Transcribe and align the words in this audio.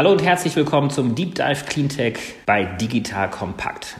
Hallo 0.00 0.12
und 0.12 0.22
herzlich 0.22 0.56
willkommen 0.56 0.88
zum 0.88 1.14
Deep 1.14 1.34
Dive 1.34 1.66
Cleantech 1.66 2.16
bei 2.46 2.64
Digital 2.64 3.28
Kompakt. 3.28 3.98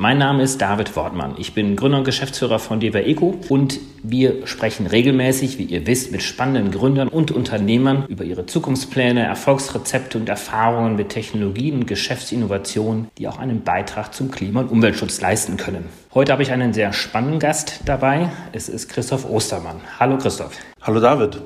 Mein 0.00 0.16
Name 0.16 0.42
ist 0.42 0.62
David 0.62 0.96
Wortmann. 0.96 1.34
Ich 1.36 1.52
bin 1.52 1.76
Gründer 1.76 1.98
und 1.98 2.04
Geschäftsführer 2.04 2.58
von 2.58 2.80
Deva 2.80 3.00
Eco 3.00 3.38
und 3.50 3.78
wir 4.02 4.46
sprechen 4.46 4.86
regelmäßig, 4.86 5.58
wie 5.58 5.64
ihr 5.64 5.86
wisst, 5.86 6.10
mit 6.10 6.22
spannenden 6.22 6.70
Gründern 6.70 7.08
und 7.08 7.32
Unternehmern 7.32 8.06
über 8.08 8.24
ihre 8.24 8.46
Zukunftspläne, 8.46 9.22
Erfolgsrezepte 9.22 10.16
und 10.16 10.30
Erfahrungen 10.30 10.96
mit 10.96 11.10
Technologien 11.10 11.74
und 11.74 11.86
Geschäftsinnovationen, 11.86 13.08
die 13.18 13.28
auch 13.28 13.38
einen 13.38 13.62
Beitrag 13.62 14.14
zum 14.14 14.30
Klima- 14.30 14.60
und 14.60 14.70
Umweltschutz 14.70 15.20
leisten 15.20 15.58
können. 15.58 15.84
Heute 16.14 16.32
habe 16.32 16.44
ich 16.44 16.50
einen 16.50 16.72
sehr 16.72 16.94
spannenden 16.94 17.38
Gast 17.38 17.80
dabei. 17.84 18.30
Es 18.52 18.70
ist 18.70 18.88
Christoph 18.88 19.28
Ostermann. 19.28 19.82
Hallo 19.98 20.16
Christoph. 20.16 20.56
Hallo 20.80 21.00
David. 21.00 21.42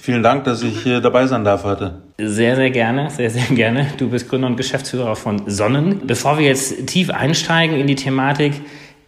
Vielen 0.00 0.22
Dank, 0.22 0.44
dass 0.44 0.62
ich 0.62 0.82
hier 0.82 1.00
dabei 1.00 1.26
sein 1.26 1.44
darf 1.44 1.64
heute. 1.64 2.02
Sehr, 2.18 2.56
sehr 2.56 2.70
gerne, 2.70 3.10
sehr, 3.10 3.30
sehr 3.30 3.54
gerne. 3.54 3.88
Du 3.98 4.08
bist 4.08 4.28
Gründer 4.28 4.46
und 4.46 4.56
Geschäftsführer 4.56 5.16
von 5.16 5.50
Sonnen. 5.50 6.06
Bevor 6.06 6.38
wir 6.38 6.46
jetzt 6.46 6.86
tief 6.86 7.10
einsteigen 7.10 7.76
in 7.76 7.86
die 7.86 7.96
Thematik, 7.96 8.54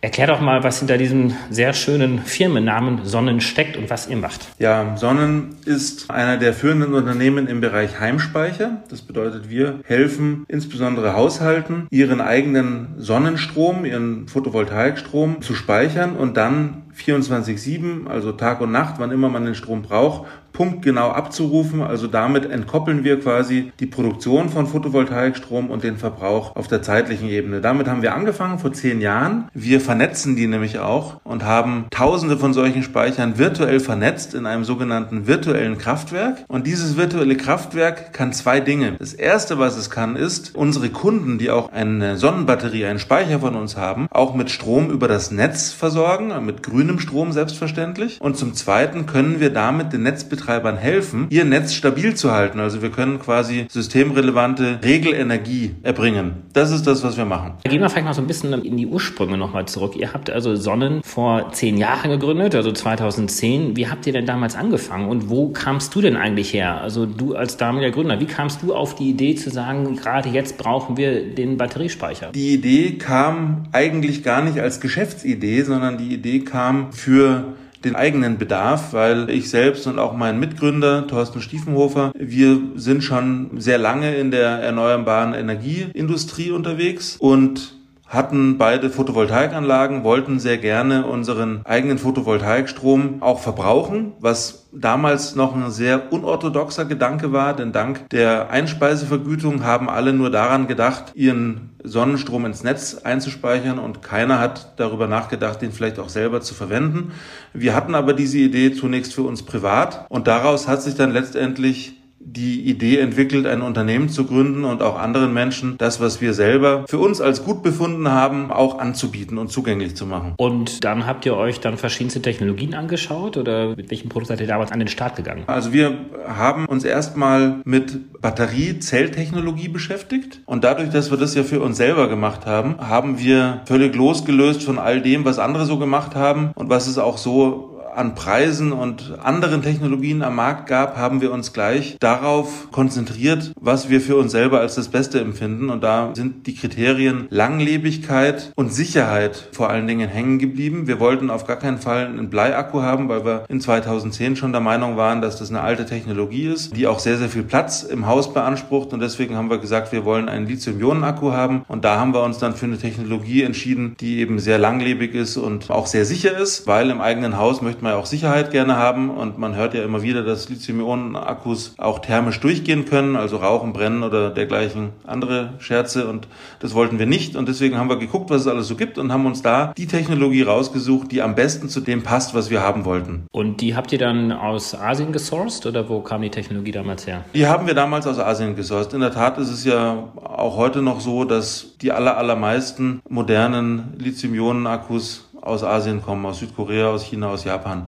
Erklär 0.03 0.29
doch 0.29 0.41
mal, 0.41 0.65
was 0.65 0.79
hinter 0.79 0.97
diesem 0.97 1.35
sehr 1.51 1.75
schönen 1.75 2.21
Firmennamen 2.21 3.05
Sonnen 3.05 3.43
steckt 3.43 3.77
und 3.77 3.91
was 3.91 4.09
ihr 4.09 4.17
macht. 4.17 4.49
Ja, 4.59 4.97
Sonnen 4.97 5.57
ist 5.67 6.11
einer 6.11 6.39
der 6.39 6.55
führenden 6.55 6.95
Unternehmen 6.95 7.47
im 7.47 7.61
Bereich 7.61 8.01
Heimspeicher. 8.01 8.83
Das 8.89 9.03
bedeutet, 9.03 9.51
wir 9.51 9.81
helfen 9.85 10.47
insbesondere 10.49 11.15
Haushalten, 11.15 11.87
ihren 11.91 12.23
eigenen 12.23 12.95
Sonnenstrom, 12.97 13.85
ihren 13.85 14.27
Photovoltaikstrom 14.27 15.43
zu 15.43 15.55
speichern 15.55 16.17
und 16.17 16.39
dann 16.39 16.85
24-7, 17.01 18.07
also 18.07 18.33
Tag 18.33 18.61
und 18.61 18.73
Nacht, 18.73 18.97
wann 18.99 19.11
immer 19.11 19.29
man 19.29 19.45
den 19.45 19.55
Strom 19.55 19.83
braucht, 19.83 20.27
punktgenau 20.53 21.11
abzurufen. 21.11 21.83
Also 21.83 22.07
damit 22.07 22.51
entkoppeln 22.51 23.05
wir 23.05 23.21
quasi 23.21 23.73
die 23.81 23.87
Produktion 23.87 24.49
von 24.49 24.67
Photovoltaikstrom 24.67 25.71
und 25.71 25.85
den 25.85 25.97
Verbrauch 25.97 26.57
auf 26.57 26.69
der 26.69 26.83
zeitlichen 26.83 27.29
Ebene. 27.29 27.61
Damit 27.61 27.89
haben 27.89 28.03
wir 28.03 28.15
angefangen 28.15 28.59
vor 28.59 28.73
zehn 28.73 29.01
Jahren. 29.01 29.49
Wir 29.55 29.81
vernetzen 29.81 30.37
die 30.37 30.47
nämlich 30.47 30.79
auch 30.79 31.21
und 31.25 31.45
haben 31.45 31.87
tausende 31.91 32.37
von 32.37 32.53
solchen 32.53 32.83
Speichern 32.83 33.39
virtuell 33.39 33.81
vernetzt 33.81 34.35
in 34.35 34.47
einem 34.47 34.65
sogenannten 34.65 35.27
virtuellen 35.27 35.79
Kraftwerk. 35.79 36.45
Und 36.49 36.67
dieses 36.67 36.97
virtuelle 36.97 37.37
Kraftwerk 37.37 38.13
kann 38.13 38.33
zwei 38.33 38.61
Dinge. 38.61 38.97
Das 38.99 39.15
erste, 39.15 39.59
was 39.59 39.77
es 39.77 39.91
kann, 39.91 40.17
ist, 40.17 40.55
unsere 40.55 40.91
Kunden, 40.91 41.39
die 41.39 41.51
auch 41.51 41.73
eine 41.73 42.17
Sonnenbatterie, 42.17 42.85
einen 42.85 42.99
Speicher 42.99 43.41
von 43.41 43.55
uns 43.55 43.77
haben, 43.77 44.09
auch 44.11 44.35
mit 44.35 44.51
Strom 44.51 44.91
über 44.91 45.09
das 45.09 45.31
Netz 45.31 45.73
versorgen, 45.73 46.33
mit 46.45 46.63
grünem 46.63 46.90
Strom 46.99 47.33
selbstverständlich. 47.33 48.21
Und 48.21 48.37
zum 48.37 48.55
zweiten 48.55 49.07
können 49.07 49.41
wir 49.41 49.51
damit 49.51 49.93
den 49.93 50.03
Netzbetreiber 50.03 50.41
Netzbetreibern 50.41 50.77
helfen, 50.77 51.27
ihr 51.31 51.45
Netz 51.45 51.75
stabil 51.75 52.15
zu 52.15 52.33
halten. 52.33 52.61
Also 52.61 52.83
wir 52.83 52.91
können 52.91 53.19
quasi 53.19 53.67
systemrelevante 53.69 54.81
Regelenergie 54.83 55.75
erbringen. 55.83 56.33
Das 56.53 56.71
ist 56.71 56.87
das, 56.87 57.03
was 57.03 57.17
wir 57.17 57.25
machen. 57.25 57.55
Gehen 57.65 57.81
wir 57.81 57.89
vielleicht 57.89 58.07
mal 58.07 58.15
so 58.15 58.21
ein 58.21 58.27
bisschen 58.27 58.53
in 58.65 58.77
die 58.77 58.87
Ursprünge 58.87 59.37
nochmal 59.37 59.67
zurück. 59.67 59.95
Ihr 59.97 60.13
habt 60.13 60.31
also 60.31 60.57
Sonnen 60.57 61.03
vor 61.03 61.53
zehn 61.53 61.77
Jahren 61.77 62.11
gegründet, 62.11 62.55
also 62.55 62.73
2010. 62.73 63.77
Wie 63.77 63.89
habt 63.89 64.07
ihr 64.07 64.13
denn 64.13 64.27
damals 64.27 64.57
angefangen 64.57 65.09
und 65.09 65.29
wo 65.29 65.49
kamst 65.49 65.95
du 65.95 66.01
denn 66.01 66.17
eigentlich 66.17 66.53
her? 66.53 66.81
Also 66.81 67.07
du 67.07 67.35
als 67.35 67.57
damaliger 67.57 67.93
Gründer, 67.93 68.21
wie 68.21 68.27
kamst 68.27 68.63
du 68.63 68.75
auf 68.75 68.95
die 68.95 69.11
Idee 69.11 69.35
zu 69.35 69.51
sagen, 69.51 69.97
gerade 69.97 70.29
jetzt 70.29 70.59
brauchen 70.59 70.97
wir 70.97 71.35
den 71.35 71.57
Batteriespeicher? 71.57 72.33
Die 72.33 72.55
Idee 72.55 72.99
kam 72.99 73.65
eigentlich 73.73 74.23
gar 74.23 74.43
nicht 74.43 74.59
als 74.59 74.81
Geschäftsidee, 74.81 75.63
sondern 75.63 75.99
die 75.99 76.15
Idee 76.15 76.41
kam 76.41 76.80
für 76.91 77.55
den 77.85 77.97
eigenen 77.97 78.37
Bedarf, 78.39 78.93
weil 78.93 79.31
ich 79.31 79.49
selbst 79.49 79.87
und 79.87 79.99
auch 79.99 80.13
mein 80.13 80.39
Mitgründer 80.39 81.07
Thorsten 81.07 81.41
Stiefenhofer, 81.41 82.13
wir 82.15 82.61
sind 82.77 83.03
schon 83.03 83.61
sehr 83.61 83.79
lange 83.79 84.15
in 84.17 84.31
der 84.31 84.49
erneuerbaren 84.49 85.33
Energieindustrie 85.33 86.51
unterwegs 86.51 87.17
und 87.19 87.80
hatten 88.11 88.59
beide 88.59 88.91
Photovoltaikanlagen, 88.91 90.03
wollten 90.03 90.41
sehr 90.41 90.59
gerne 90.59 91.07
unseren 91.07 91.61
eigenen 91.65 91.97
Photovoltaikstrom 91.97 93.23
auch 93.23 93.39
verbrauchen, 93.39 94.15
was 94.19 94.69
damals 94.73 95.37
noch 95.37 95.55
ein 95.55 95.71
sehr 95.71 96.13
unorthodoxer 96.13 96.87
Gedanke 96.87 97.33
war, 97.33 97.55
denn 97.55 97.71
dank 97.71 98.09
der 98.11 98.51
Einspeisevergütung 98.51 99.65
haben 99.65 99.89
alle 99.89 100.13
nur 100.13 100.29
daran 100.29 100.67
gedacht, 100.67 101.13
ihren 101.15 101.71
Sonnenstrom 101.85 102.47
ins 102.47 102.65
Netz 102.65 102.97
einzuspeichern 103.05 103.79
und 103.79 104.03
keiner 104.03 104.41
hat 104.41 104.73
darüber 104.77 105.07
nachgedacht, 105.07 105.63
den 105.63 105.71
vielleicht 105.71 106.01
auch 106.01 106.09
selber 106.09 106.41
zu 106.41 106.55
verwenden. 106.55 107.13
Wir 107.53 107.77
hatten 107.77 107.95
aber 107.95 108.13
diese 108.13 108.39
Idee 108.39 108.73
zunächst 108.73 109.15
für 109.15 109.23
uns 109.23 109.45
privat 109.45 110.07
und 110.09 110.27
daraus 110.27 110.67
hat 110.67 110.83
sich 110.83 110.97
dann 110.97 111.13
letztendlich 111.13 112.00
die 112.23 112.69
Idee 112.69 112.99
entwickelt, 112.99 113.47
ein 113.47 113.63
Unternehmen 113.63 114.11
zu 114.11 114.27
gründen 114.27 114.65
und 114.65 114.83
auch 114.83 114.99
anderen 114.99 115.33
Menschen 115.33 115.77
das, 115.79 116.01
was 116.01 116.21
wir 116.21 116.35
selber 116.35 116.85
für 116.87 116.99
uns 116.99 117.21
als 117.21 117.45
gut 117.45 117.63
befunden 117.63 118.11
haben, 118.11 118.51
auch 118.51 118.79
anzubieten 118.79 119.39
und 119.39 119.51
zugänglich 119.51 119.97
zu 119.97 120.05
machen. 120.05 120.35
Und 120.37 120.85
dann 120.85 121.07
habt 121.07 121.25
ihr 121.25 121.35
euch 121.35 121.61
dann 121.61 121.79
verschiedenste 121.79 122.21
Technologien 122.21 122.75
angeschaut 122.75 123.39
oder 123.39 123.75
mit 123.75 123.91
welchem 123.91 124.11
Produkt 124.11 124.29
seid 124.29 124.41
ihr 124.41 124.47
damals 124.47 124.71
an 124.71 124.79
den 124.79 124.89
Start 124.89 125.17
gegangen? 125.17 125.45
Also 125.47 125.73
wir 125.73 125.97
haben 126.29 126.67
uns 126.67 126.85
erstmal 126.85 127.61
mit 127.65 128.21
Batteriezelltechnologie 128.21 129.69
beschäftigt 129.69 130.41
und 130.45 130.63
dadurch, 130.63 130.91
dass 130.91 131.11
wir 131.11 131.17
das 131.17 131.35
ja 131.35 131.43
für 131.43 131.61
uns 131.61 131.79
selber 131.79 132.09
gemacht 132.09 132.45
haben, 132.45 132.77
haben 132.79 133.19
wir 133.19 133.63
völlig 133.65 133.95
losgelöst 133.95 134.63
von 134.63 134.79
all 134.79 135.01
dem, 135.01 135.25
was 135.25 135.39
andere 135.39 135.65
so 135.65 135.79
gemacht 135.79 136.15
haben 136.15 136.51
und 136.55 136.69
was 136.69 136.87
es 136.87 136.99
auch 136.99 137.17
so 137.17 137.70
an 137.95 138.15
Preisen 138.15 138.73
und 138.73 139.19
anderen 139.23 139.63
Technologien 139.63 140.23
am 140.23 140.37
Markt 140.37 140.67
gab, 140.69 140.97
haben 140.97 141.21
wir 141.21 141.33
uns 141.33 141.53
gleich 141.53 141.97
darauf 142.01 142.71
konzentriert, 142.71 143.53
was 143.61 143.89
wir 143.89 144.01
für 144.01 144.17
uns 144.17 144.33
selber 144.33 144.61
als 144.61 144.75
das 144.75 144.89
Beste 144.89 145.21
empfinden. 145.21 145.71
Und 145.71 145.83
da 145.83 146.13
sind 146.15 146.47
die 146.47 146.55
Kriterien 146.55 147.27
Langlebigkeit 147.31 148.53
und 148.57 148.73
Sicherheit 148.73 149.49
vor 149.53 149.71
allen 149.71 149.87
Dingen 149.87 150.09
hängen 150.09 150.39
geblieben. 150.39 150.87
Wir 150.87 151.01
wollten 151.01 151.31
auf 151.31 151.47
gar 151.47 151.57
keinen 151.57 151.79
Fall 151.79 152.07
einen 152.07 152.31
Bleiakku 152.31 152.83
haben, 152.83 153.09
weil 153.09 153.25
wir 153.25 153.45
in 153.49 153.61
2010 153.61 154.37
schon 154.37 154.53
der 154.53 154.61
Meinung 154.61 154.97
waren, 154.97 155.21
dass 155.21 155.39
das 155.39 155.51
eine 155.51 155.61
alte 155.61 155.87
Technologie 155.87 156.47
ist, 156.47 156.77
die 156.77 156.87
auch 156.87 156.99
sehr, 156.99 157.17
sehr 157.17 157.29
viel 157.29 157.43
Platz 157.43 157.83
im 157.83 158.07
Haus 158.07 158.33
beansprucht. 158.33 158.93
Und 158.93 159.01
deswegen 159.01 159.37
haben 159.37 159.51
wir 159.51 159.59
gesagt, 159.59 159.93
wir 159.93 160.05
wollen 160.05 160.29
einen 160.29 160.47
Lithium-Ionen-Akku 160.47 161.33
haben. 161.33 161.63
Und 161.69 161.85
da 161.85 161.99
haben 161.99 162.15
wir 162.15 162.23
uns 162.23 162.39
dann 162.39 162.55
für 162.55 162.67
eine 162.67 162.79
Technologie 162.79 163.43
entschieden, 163.43 163.97
die 164.01 164.21
eben 164.21 164.39
sehr 164.39 164.59
langlebig 164.59 165.15
ist 165.15 165.37
und 165.37 165.71
auch 165.71 165.87
sehr 165.87 166.05
sicher 166.05 166.37
ist, 166.37 166.67
weil 166.67 166.91
im 166.91 167.01
eigenen 167.01 167.37
Haus 167.37 167.63
möchten 167.63 167.80
möchte 167.81 167.85
man 167.85 167.93
ja 167.93 167.99
auch 167.99 168.07
Sicherheit 168.07 168.51
gerne 168.51 168.77
haben 168.77 169.11
und 169.11 169.39
man 169.39 169.57
hört 169.57 169.73
ja 169.73 169.83
immer 169.83 170.03
wieder, 170.03 170.23
dass 170.23 170.51
Lithium-Ionen-Akkus 170.51 171.77
auch 171.79 172.01
thermisch 172.01 172.39
durchgehen 172.41 172.85
können, 172.85 173.17
also 173.17 173.39
rauchen, 173.39 173.73
brennen 173.73 174.03
oder 174.03 174.31
dergleichen 174.31 174.91
andere 175.07 175.55
Scherze 175.59 176.07
und 176.07 176.29
das 176.59 176.75
wollten 176.75 176.99
wir 176.99 177.07
nicht 177.07 177.37
und 177.37 177.49
deswegen 177.49 177.79
haben 177.79 177.89
wir 177.89 177.97
geguckt, 177.97 178.29
was 178.29 178.43
es 178.43 178.47
alles 178.49 178.69
so 178.69 178.77
gibt 178.77 178.99
und 178.99 179.13
haben 179.13 179.25
uns 179.25 179.41
da 179.41 179.73
die 179.77 179.87
Technologie 179.87 180.43
rausgesucht, 180.43 181.11
die 181.11 181.23
am 181.23 181.35
besten 181.35 181.71
zu 181.71 181.81
dem 181.81 182.03
passt, 182.03 182.35
was 182.35 182.51
wir 182.51 182.61
haben 182.61 182.85
wollten. 182.85 183.25
Und 183.33 183.63
die 183.63 183.75
habt 183.75 183.93
ihr 183.93 183.99
dann 183.99 184.31
aus 184.33 184.75
Asien 184.75 185.13
gesourced 185.13 185.65
oder 185.65 185.89
wo 185.89 186.01
kam 186.01 186.21
die 186.21 186.31
Technologie 186.31 186.73
damals 186.73 187.07
her? 187.07 187.25
Die 187.35 187.47
haben 187.47 187.67
wir 187.67 187.75
damals 187.75 188.07
aus 188.07 188.19
Asien 188.19 188.57
gesourced. 188.57 188.93
In 188.93 189.01
der 189.01 189.13
Tat 189.13 189.39
ist 189.39 189.51
es 189.51 189.65
ja 189.65 190.11
auch 190.23 190.57
heute 190.57 190.83
noch 190.83 191.01
so, 191.01 191.25
dass 191.25 191.79
die 191.81 191.93
aller, 191.93 192.19
allermeisten 192.19 193.01
modernen 193.09 193.95
Lithium-Ionen-Akkus 193.99 195.30
aus 195.43 195.63
Asien 195.63 196.03
kommen, 196.03 196.25
aus 196.27 196.39
Südkorea, 196.39 196.91
aus 196.91 197.05
China, 197.05 197.31
aus 197.31 197.45
Japan. 197.45 197.85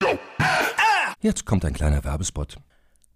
Jetzt 1.22 1.46
kommt 1.46 1.66
ein 1.66 1.74
kleiner 1.74 2.04
Werbespot. 2.04 2.58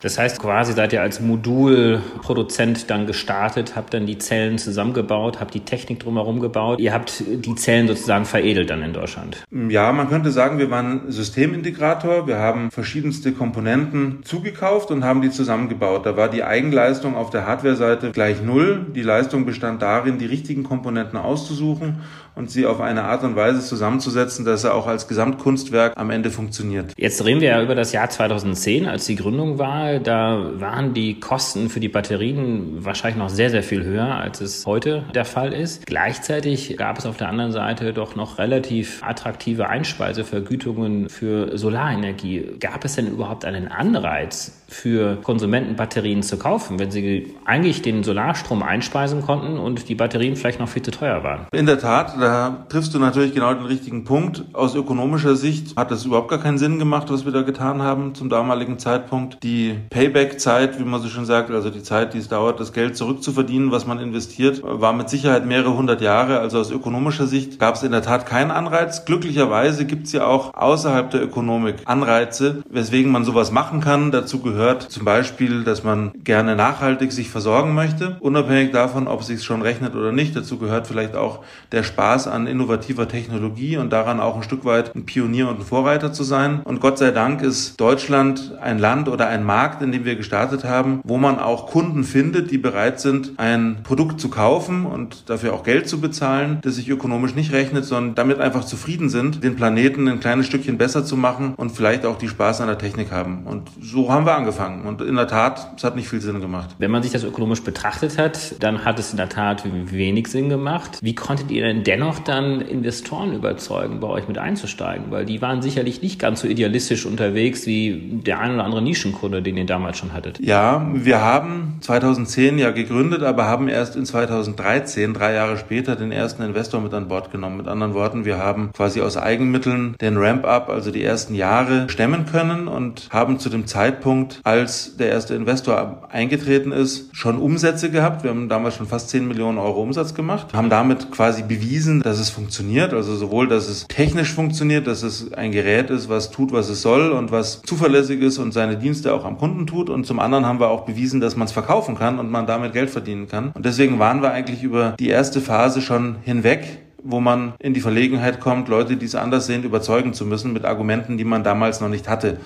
Das 0.00 0.16
heißt, 0.16 0.38
quasi 0.38 0.74
seid 0.74 0.92
ihr 0.92 1.02
als 1.02 1.18
Modulproduzent 1.18 2.88
dann 2.88 3.08
gestartet, 3.08 3.74
habt 3.74 3.92
dann 3.92 4.06
die 4.06 4.16
Zellen 4.16 4.56
zusammengebaut, 4.56 5.40
habt 5.40 5.54
die 5.54 5.64
Technik 5.64 5.98
drumherum 5.98 6.38
gebaut. 6.38 6.78
Ihr 6.78 6.94
habt 6.94 7.24
die 7.26 7.56
Zellen 7.56 7.88
sozusagen 7.88 8.24
veredelt 8.24 8.70
dann 8.70 8.80
in 8.82 8.92
Deutschland. 8.92 9.42
Ja, 9.50 9.90
man 9.90 10.08
könnte 10.08 10.30
sagen, 10.30 10.58
wir 10.58 10.70
waren 10.70 11.10
Systemintegrator. 11.10 12.28
Wir 12.28 12.38
haben 12.38 12.70
verschiedenste 12.70 13.32
Komponenten 13.32 14.20
zugekauft 14.22 14.92
und 14.92 15.02
haben 15.02 15.20
die 15.20 15.30
zusammengebaut. 15.30 16.06
Da 16.06 16.16
war 16.16 16.28
die 16.28 16.44
Eigenleistung 16.44 17.16
auf 17.16 17.30
der 17.30 17.44
Hardware-Seite 17.44 18.12
gleich 18.12 18.40
null. 18.40 18.86
Die 18.94 19.02
Leistung 19.02 19.46
bestand 19.46 19.82
darin, 19.82 20.18
die 20.18 20.26
richtigen 20.26 20.62
Komponenten 20.62 21.18
auszusuchen 21.18 22.02
und 22.34 22.50
sie 22.50 22.66
auf 22.66 22.80
eine 22.80 23.04
Art 23.04 23.24
und 23.24 23.36
Weise 23.36 23.60
zusammenzusetzen, 23.60 24.44
dass 24.44 24.64
er 24.64 24.74
auch 24.74 24.86
als 24.86 25.08
Gesamtkunstwerk 25.08 25.94
am 25.96 26.10
Ende 26.10 26.30
funktioniert. 26.30 26.92
Jetzt 26.96 27.24
reden 27.24 27.40
wir 27.40 27.48
ja 27.48 27.62
über 27.62 27.74
das 27.74 27.92
Jahr 27.92 28.08
2010, 28.08 28.86
als 28.86 29.06
die 29.06 29.16
Gründung 29.16 29.58
war. 29.58 29.98
Da 29.98 30.50
waren 30.54 30.94
die 30.94 31.20
Kosten 31.20 31.68
für 31.68 31.80
die 31.80 31.88
Batterien 31.88 32.84
wahrscheinlich 32.84 33.18
noch 33.18 33.30
sehr, 33.30 33.50
sehr 33.50 33.62
viel 33.62 33.84
höher, 33.84 34.14
als 34.16 34.40
es 34.40 34.66
heute 34.66 35.04
der 35.14 35.24
Fall 35.24 35.52
ist. 35.52 35.86
Gleichzeitig 35.86 36.76
gab 36.76 36.98
es 36.98 37.06
auf 37.06 37.16
der 37.16 37.28
anderen 37.28 37.52
Seite 37.52 37.92
doch 37.92 38.16
noch 38.16 38.38
relativ 38.38 39.02
attraktive 39.02 39.68
Einspeisevergütungen 39.68 41.08
für 41.08 41.56
Solarenergie. 41.56 42.56
Gab 42.60 42.84
es 42.84 42.96
denn 42.96 43.08
überhaupt 43.08 43.44
einen 43.44 43.68
Anreiz 43.68 44.57
für 44.68 45.16
Konsumenten 45.22 45.76
Batterien 45.76 46.22
zu 46.22 46.36
kaufen, 46.36 46.78
wenn 46.78 46.90
sie 46.90 47.34
eigentlich 47.46 47.80
den 47.80 48.04
Solarstrom 48.04 48.62
einspeisen 48.62 49.22
konnten 49.22 49.58
und 49.58 49.88
die 49.88 49.94
Batterien 49.94 50.36
vielleicht 50.36 50.60
noch 50.60 50.68
viel 50.68 50.82
zu 50.82 50.90
teuer 50.90 51.24
waren? 51.24 51.46
In 51.52 51.64
der 51.64 51.78
Tat, 51.78 52.20
da 52.20 52.66
triffst 52.68 52.94
du 52.94 52.98
natürlich 52.98 53.32
genau 53.32 53.54
den 53.54 53.64
richtigen 53.64 54.04
Punkt. 54.04 54.44
Aus 54.52 54.74
ökonomischer 54.74 55.36
Sicht 55.36 55.74
hat 55.74 55.90
das 55.90 56.04
überhaupt 56.04 56.28
gar 56.28 56.38
keinen 56.38 56.58
Sinn 56.58 56.78
gemacht, 56.78 57.06
was 57.10 57.24
wir 57.24 57.32
da 57.32 57.40
getan 57.40 57.80
haben 57.80 58.14
zum 58.14 58.28
damaligen 58.28 58.78
Zeitpunkt. 58.78 59.42
Die 59.42 59.74
Payback-Zeit, 59.88 60.78
wie 60.78 60.84
man 60.84 61.00
so 61.00 61.08
schön 61.08 61.24
sagt, 61.24 61.50
also 61.50 61.70
die 61.70 61.82
Zeit, 61.82 62.12
die 62.12 62.18
es 62.18 62.28
dauert, 62.28 62.60
das 62.60 62.74
Geld 62.74 62.94
zurückzuverdienen, 62.94 63.70
was 63.70 63.86
man 63.86 63.98
investiert, 63.98 64.60
war 64.62 64.92
mit 64.92 65.08
Sicherheit 65.08 65.46
mehrere 65.46 65.74
hundert 65.74 66.02
Jahre. 66.02 66.40
Also 66.40 66.58
aus 66.58 66.70
ökonomischer 66.70 67.26
Sicht 67.26 67.58
gab 67.58 67.76
es 67.76 67.82
in 67.82 67.92
der 67.92 68.02
Tat 68.02 68.26
keinen 68.26 68.50
Anreiz. 68.50 69.06
Glücklicherweise 69.06 69.86
gibt 69.86 70.08
es 70.08 70.12
ja 70.12 70.26
auch 70.26 70.52
außerhalb 70.52 71.10
der 71.10 71.22
Ökonomik 71.22 71.76
Anreize, 71.86 72.62
weswegen 72.68 73.10
man 73.10 73.24
sowas 73.24 73.50
machen 73.50 73.80
kann. 73.80 74.10
Dazu 74.10 74.40
gehört 74.40 74.57
zum 74.88 75.04
Beispiel, 75.04 75.64
dass 75.64 75.84
man 75.84 76.12
gerne 76.24 76.56
nachhaltig 76.56 77.12
sich 77.12 77.30
versorgen 77.30 77.74
möchte, 77.74 78.16
unabhängig 78.20 78.72
davon, 78.72 79.06
ob 79.06 79.20
es 79.20 79.28
sich 79.28 79.42
schon 79.42 79.62
rechnet 79.62 79.94
oder 79.94 80.12
nicht. 80.12 80.34
Dazu 80.34 80.58
gehört 80.58 80.86
vielleicht 80.86 81.14
auch 81.14 81.40
der 81.72 81.82
Spaß 81.82 82.26
an 82.26 82.46
innovativer 82.46 83.08
Technologie 83.08 83.76
und 83.76 83.92
daran 83.92 84.20
auch 84.20 84.36
ein 84.36 84.42
Stück 84.42 84.64
weit 84.64 84.94
ein 84.94 85.06
Pionier 85.06 85.48
und 85.48 85.60
ein 85.60 85.64
Vorreiter 85.64 86.12
zu 86.12 86.24
sein. 86.24 86.60
Und 86.64 86.80
Gott 86.80 86.98
sei 86.98 87.12
Dank 87.12 87.42
ist 87.42 87.80
Deutschland 87.80 88.52
ein 88.60 88.78
Land 88.78 89.08
oder 89.08 89.28
ein 89.28 89.44
Markt, 89.44 89.80
in 89.82 89.92
dem 89.92 90.04
wir 90.04 90.16
gestartet 90.16 90.64
haben, 90.64 91.00
wo 91.04 91.18
man 91.18 91.38
auch 91.38 91.66
Kunden 91.66 92.02
findet, 92.02 92.50
die 92.50 92.58
bereit 92.58 93.00
sind, 93.00 93.32
ein 93.36 93.78
Produkt 93.84 94.20
zu 94.20 94.28
kaufen 94.28 94.86
und 94.86 95.30
dafür 95.30 95.54
auch 95.54 95.62
Geld 95.62 95.88
zu 95.88 96.00
bezahlen, 96.00 96.58
das 96.62 96.74
sich 96.74 96.88
ökonomisch 96.88 97.34
nicht 97.34 97.52
rechnet, 97.52 97.84
sondern 97.84 98.14
damit 98.16 98.40
einfach 98.40 98.64
zufrieden 98.64 99.08
sind, 99.08 99.44
den 99.44 99.56
Planeten 99.56 100.08
ein 100.08 100.20
kleines 100.20 100.46
Stückchen 100.46 100.78
besser 100.78 101.04
zu 101.04 101.16
machen 101.16 101.54
und 101.56 101.70
vielleicht 101.70 102.04
auch 102.04 102.18
die 102.18 102.28
Spaß 102.28 102.60
an 102.60 102.66
der 102.66 102.78
Technik 102.78 103.12
haben. 103.12 103.44
Und 103.44 103.70
so 103.80 104.12
haben 104.12 104.26
wir 104.26 104.34
angefangen. 104.34 104.47
Und 104.86 105.00
in 105.02 105.16
der 105.16 105.28
Tat, 105.28 105.68
es 105.76 105.84
hat 105.84 105.96
nicht 105.96 106.08
viel 106.08 106.20
Sinn 106.20 106.40
gemacht. 106.40 106.76
Wenn 106.78 106.90
man 106.90 107.02
sich 107.02 107.12
das 107.12 107.24
ökonomisch 107.24 107.62
betrachtet 107.62 108.18
hat, 108.18 108.54
dann 108.60 108.84
hat 108.84 108.98
es 108.98 109.10
in 109.10 109.16
der 109.16 109.28
Tat 109.28 109.64
wenig 109.64 110.28
Sinn 110.28 110.48
gemacht. 110.48 110.98
Wie 111.02 111.14
konntet 111.14 111.50
ihr 111.50 111.62
denn 111.62 111.84
dennoch 111.84 112.18
dann 112.20 112.60
Investoren 112.60 113.34
überzeugen, 113.34 114.00
bei 114.00 114.08
euch 114.08 114.28
mit 114.28 114.38
einzusteigen? 114.38 115.10
Weil 115.10 115.26
die 115.26 115.42
waren 115.42 115.62
sicherlich 115.62 116.02
nicht 116.02 116.18
ganz 116.18 116.40
so 116.40 116.48
idealistisch 116.48 117.06
unterwegs 117.06 117.66
wie 117.66 118.20
der 118.24 118.40
ein 118.40 118.54
oder 118.54 118.64
andere 118.64 118.82
Nischenkunde, 118.82 119.42
den 119.42 119.56
ihr 119.56 119.66
damals 119.66 119.98
schon 119.98 120.12
hattet. 120.12 120.40
Ja, 120.40 120.86
wir 120.92 121.20
haben 121.20 121.78
2010 121.80 122.58
ja 122.58 122.70
gegründet, 122.70 123.22
aber 123.22 123.46
haben 123.46 123.68
erst 123.68 123.96
in 123.96 124.04
2013, 124.04 125.14
drei 125.14 125.34
Jahre 125.34 125.56
später, 125.56 125.96
den 125.96 126.12
ersten 126.12 126.42
Investor 126.42 126.80
mit 126.80 126.94
an 126.94 127.08
Bord 127.08 127.30
genommen. 127.30 127.58
Mit 127.58 127.68
anderen 127.68 127.94
Worten, 127.94 128.24
wir 128.24 128.38
haben 128.38 128.70
quasi 128.72 129.00
aus 129.00 129.16
Eigenmitteln 129.16 129.96
den 130.00 130.16
Ramp-up, 130.16 130.68
also 130.68 130.90
die 130.90 131.02
ersten 131.02 131.34
Jahre, 131.34 131.88
stemmen 131.88 132.26
können 132.26 132.68
und 132.68 133.08
haben 133.10 133.38
zu 133.38 133.48
dem 133.48 133.66
Zeitpunkt, 133.66 134.37
als 134.44 134.96
der 134.96 135.10
erste 135.10 135.34
Investor 135.34 136.08
eingetreten 136.10 136.72
ist, 136.72 137.14
schon 137.16 137.38
Umsätze 137.38 137.90
gehabt. 137.90 138.22
Wir 138.22 138.30
haben 138.30 138.48
damals 138.48 138.76
schon 138.76 138.86
fast 138.86 139.10
10 139.10 139.26
Millionen 139.26 139.58
Euro 139.58 139.82
Umsatz 139.82 140.14
gemacht, 140.14 140.54
haben 140.54 140.70
damit 140.70 141.10
quasi 141.10 141.42
bewiesen, 141.42 142.02
dass 142.02 142.18
es 142.18 142.30
funktioniert. 142.30 142.92
Also 142.92 143.16
sowohl, 143.16 143.48
dass 143.48 143.68
es 143.68 143.86
technisch 143.88 144.32
funktioniert, 144.32 144.86
dass 144.86 145.02
es 145.02 145.32
ein 145.32 145.52
Gerät 145.52 145.90
ist, 145.90 146.08
was 146.08 146.30
tut, 146.30 146.52
was 146.52 146.68
es 146.68 146.82
soll 146.82 147.12
und 147.12 147.32
was 147.32 147.62
zuverlässig 147.62 148.20
ist 148.20 148.38
und 148.38 148.52
seine 148.52 148.76
Dienste 148.76 149.12
auch 149.12 149.24
am 149.24 149.38
Kunden 149.38 149.66
tut. 149.66 149.90
Und 149.90 150.06
zum 150.06 150.18
anderen 150.18 150.46
haben 150.46 150.60
wir 150.60 150.68
auch 150.68 150.84
bewiesen, 150.84 151.20
dass 151.20 151.36
man 151.36 151.46
es 151.46 151.52
verkaufen 151.52 151.96
kann 151.96 152.18
und 152.18 152.30
man 152.30 152.46
damit 152.46 152.72
Geld 152.72 152.90
verdienen 152.90 153.28
kann. 153.28 153.52
Und 153.54 153.64
deswegen 153.64 153.98
waren 153.98 154.22
wir 154.22 154.32
eigentlich 154.32 154.62
über 154.62 154.94
die 154.98 155.08
erste 155.08 155.40
Phase 155.40 155.82
schon 155.82 156.16
hinweg 156.22 156.78
wo 157.02 157.20
man 157.20 157.54
in 157.58 157.74
die 157.74 157.80
Verlegenheit 157.80 158.40
kommt, 158.40 158.68
Leute, 158.68 158.96
die 158.96 159.06
es 159.06 159.14
anders 159.14 159.46
sehen, 159.46 159.62
überzeugen 159.62 160.14
zu 160.14 160.26
müssen 160.26 160.52
mit 160.52 160.64
Argumenten, 160.64 161.16
die 161.16 161.24
man 161.24 161.44
damals 161.44 161.80
noch 161.80 161.88
nicht 161.88 162.08
hatte. 162.08 162.38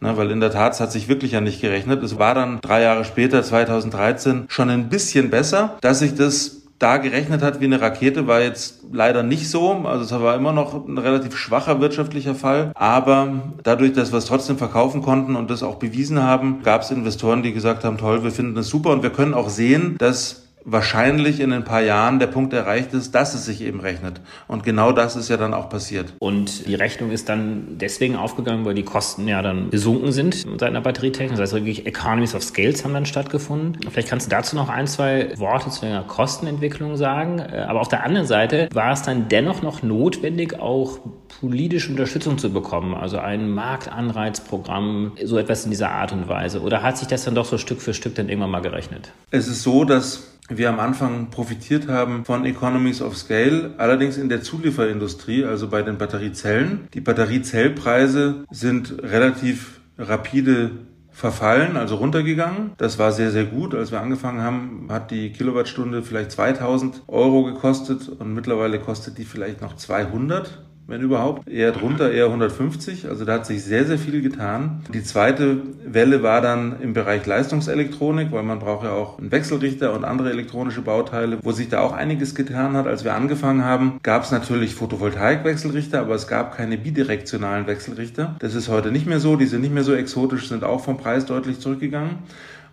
Ne, 0.00 0.16
weil 0.16 0.30
in 0.30 0.40
der 0.40 0.50
Tat, 0.50 0.72
es 0.72 0.80
hat 0.80 0.92
sich 0.92 1.08
wirklich 1.08 1.32
ja 1.32 1.40
nicht 1.40 1.60
gerechnet. 1.60 2.02
Es 2.02 2.18
war 2.18 2.34
dann 2.34 2.60
drei 2.62 2.82
Jahre 2.82 3.04
später, 3.04 3.42
2013, 3.42 4.46
schon 4.48 4.70
ein 4.70 4.88
bisschen 4.88 5.30
besser. 5.30 5.76
Dass 5.82 5.98
sich 5.98 6.14
das 6.14 6.60
da 6.80 6.96
gerechnet 6.96 7.42
hat 7.42 7.60
wie 7.60 7.66
eine 7.66 7.80
Rakete, 7.80 8.26
war 8.26 8.40
jetzt 8.40 8.80
leider 8.90 9.22
nicht 9.22 9.50
so. 9.50 9.70
Also 9.84 10.02
es 10.16 10.22
war 10.22 10.34
immer 10.34 10.52
noch 10.52 10.86
ein 10.88 10.96
relativ 10.96 11.36
schwacher 11.36 11.78
wirtschaftlicher 11.80 12.34
Fall. 12.34 12.72
Aber 12.74 13.42
dadurch, 13.62 13.92
dass 13.92 14.12
wir 14.12 14.18
es 14.18 14.24
trotzdem 14.24 14.56
verkaufen 14.56 15.02
konnten 15.02 15.36
und 15.36 15.50
das 15.50 15.62
auch 15.62 15.76
bewiesen 15.76 16.22
haben, 16.22 16.62
gab 16.62 16.80
es 16.80 16.90
Investoren, 16.90 17.42
die 17.42 17.52
gesagt 17.52 17.84
haben, 17.84 17.98
toll, 17.98 18.24
wir 18.24 18.30
finden 18.30 18.56
es 18.56 18.68
super 18.68 18.90
und 18.90 19.02
wir 19.02 19.10
können 19.10 19.34
auch 19.34 19.50
sehen, 19.50 19.96
dass 19.98 20.46
wahrscheinlich 20.64 21.40
in 21.40 21.52
ein 21.52 21.64
paar 21.64 21.80
Jahren 21.80 22.18
der 22.18 22.26
Punkt 22.26 22.52
erreicht 22.52 22.92
ist, 22.92 23.14
dass 23.14 23.34
es 23.34 23.44
sich 23.44 23.62
eben 23.62 23.80
rechnet. 23.80 24.20
Und 24.48 24.64
genau 24.64 24.92
das 24.92 25.16
ist 25.16 25.28
ja 25.28 25.36
dann 25.36 25.54
auch 25.54 25.68
passiert. 25.68 26.12
Und 26.18 26.66
die 26.66 26.74
Rechnung 26.74 27.10
ist 27.10 27.28
dann 27.28 27.78
deswegen 27.78 28.16
aufgegangen, 28.16 28.64
weil 28.64 28.74
die 28.74 28.82
Kosten 28.82 29.26
ja 29.28 29.42
dann 29.42 29.70
gesunken 29.70 30.12
sind 30.12 30.34
seit 30.34 30.62
einer 30.70 30.80
Batterietechnik. 30.80 31.32
Das 31.32 31.40
heißt 31.40 31.54
wirklich 31.54 31.86
Economies 31.86 32.34
of 32.34 32.42
Scales 32.42 32.84
haben 32.84 32.94
dann 32.94 33.06
stattgefunden. 33.06 33.78
Vielleicht 33.90 34.08
kannst 34.08 34.26
du 34.26 34.30
dazu 34.30 34.56
noch 34.56 34.68
ein, 34.68 34.86
zwei 34.86 35.38
Worte 35.38 35.70
zu 35.70 35.82
der 35.82 36.02
Kostenentwicklung 36.02 36.96
sagen. 36.96 37.40
Aber 37.40 37.80
auf 37.80 37.88
der 37.88 38.04
anderen 38.04 38.26
Seite 38.26 38.68
war 38.72 38.92
es 38.92 39.02
dann 39.02 39.28
dennoch 39.28 39.62
noch 39.62 39.82
notwendig, 39.82 40.58
auch 40.60 40.98
politische 41.40 41.90
Unterstützung 41.90 42.38
zu 42.38 42.52
bekommen, 42.52 42.94
also 42.94 43.18
ein 43.18 43.50
Marktanreizprogramm, 43.50 45.12
so 45.24 45.38
etwas 45.38 45.64
in 45.64 45.70
dieser 45.70 45.90
Art 45.90 46.12
und 46.12 46.28
Weise. 46.28 46.60
Oder 46.60 46.82
hat 46.82 46.98
sich 46.98 47.08
das 47.08 47.24
dann 47.24 47.34
doch 47.34 47.46
so 47.46 47.56
Stück 47.56 47.80
für 47.80 47.94
Stück 47.94 48.14
dann 48.14 48.28
irgendwann 48.28 48.50
mal 48.50 48.60
gerechnet? 48.60 49.12
Es 49.30 49.48
ist 49.48 49.62
so, 49.62 49.84
dass 49.84 50.30
wir 50.56 50.68
am 50.68 50.80
Anfang 50.80 51.30
profitiert 51.30 51.88
haben 51.88 52.24
von 52.24 52.44
Economies 52.44 53.02
of 53.02 53.16
Scale, 53.16 53.74
allerdings 53.78 54.16
in 54.16 54.28
der 54.28 54.42
Zulieferindustrie, 54.42 55.44
also 55.44 55.68
bei 55.68 55.82
den 55.82 55.98
Batteriezellen. 55.98 56.88
Die 56.94 57.00
Batteriezellpreise 57.00 58.44
sind 58.50 59.02
relativ 59.02 59.80
rapide 59.98 60.70
verfallen, 61.10 61.76
also 61.76 61.96
runtergegangen. 61.96 62.72
Das 62.78 62.98
war 62.98 63.12
sehr, 63.12 63.30
sehr 63.30 63.44
gut. 63.44 63.74
Als 63.74 63.92
wir 63.92 64.00
angefangen 64.00 64.42
haben, 64.42 64.86
hat 64.88 65.10
die 65.10 65.32
Kilowattstunde 65.32 66.02
vielleicht 66.02 66.32
2000 66.32 67.02
Euro 67.08 67.44
gekostet 67.44 68.08
und 68.08 68.32
mittlerweile 68.32 68.78
kostet 68.78 69.18
die 69.18 69.24
vielleicht 69.24 69.60
noch 69.60 69.76
200 69.76 70.64
wenn 70.90 71.02
überhaupt, 71.02 71.48
eher 71.48 71.70
drunter, 71.70 72.10
eher 72.10 72.26
150. 72.26 73.08
Also 73.08 73.24
da 73.24 73.34
hat 73.34 73.46
sich 73.46 73.62
sehr, 73.62 73.86
sehr 73.86 73.98
viel 73.98 74.22
getan. 74.22 74.82
Die 74.92 75.04
zweite 75.04 75.58
Welle 75.86 76.22
war 76.22 76.40
dann 76.40 76.80
im 76.80 76.92
Bereich 76.94 77.24
Leistungselektronik, 77.24 78.32
weil 78.32 78.42
man 78.42 78.58
braucht 78.58 78.84
ja 78.84 78.92
auch 78.92 79.18
einen 79.18 79.30
Wechselrichter 79.30 79.94
und 79.94 80.04
andere 80.04 80.30
elektronische 80.30 80.82
Bauteile, 80.82 81.38
wo 81.42 81.52
sich 81.52 81.68
da 81.68 81.80
auch 81.80 81.92
einiges 81.92 82.34
getan 82.34 82.76
hat. 82.76 82.88
Als 82.88 83.04
wir 83.04 83.14
angefangen 83.14 83.64
haben, 83.64 84.00
gab 84.02 84.24
es 84.24 84.32
natürlich 84.32 84.74
Photovoltaik-Wechselrichter, 84.74 86.00
aber 86.00 86.16
es 86.16 86.26
gab 86.26 86.56
keine 86.56 86.76
bidirektionalen 86.76 87.68
Wechselrichter. 87.68 88.34
Das 88.40 88.56
ist 88.56 88.68
heute 88.68 88.90
nicht 88.90 89.06
mehr 89.06 89.20
so. 89.20 89.36
Die 89.36 89.46
sind 89.46 89.60
nicht 89.60 89.72
mehr 89.72 89.84
so 89.84 89.94
exotisch, 89.94 90.48
sind 90.48 90.64
auch 90.64 90.84
vom 90.84 90.96
Preis 90.96 91.24
deutlich 91.24 91.60
zurückgegangen. 91.60 92.18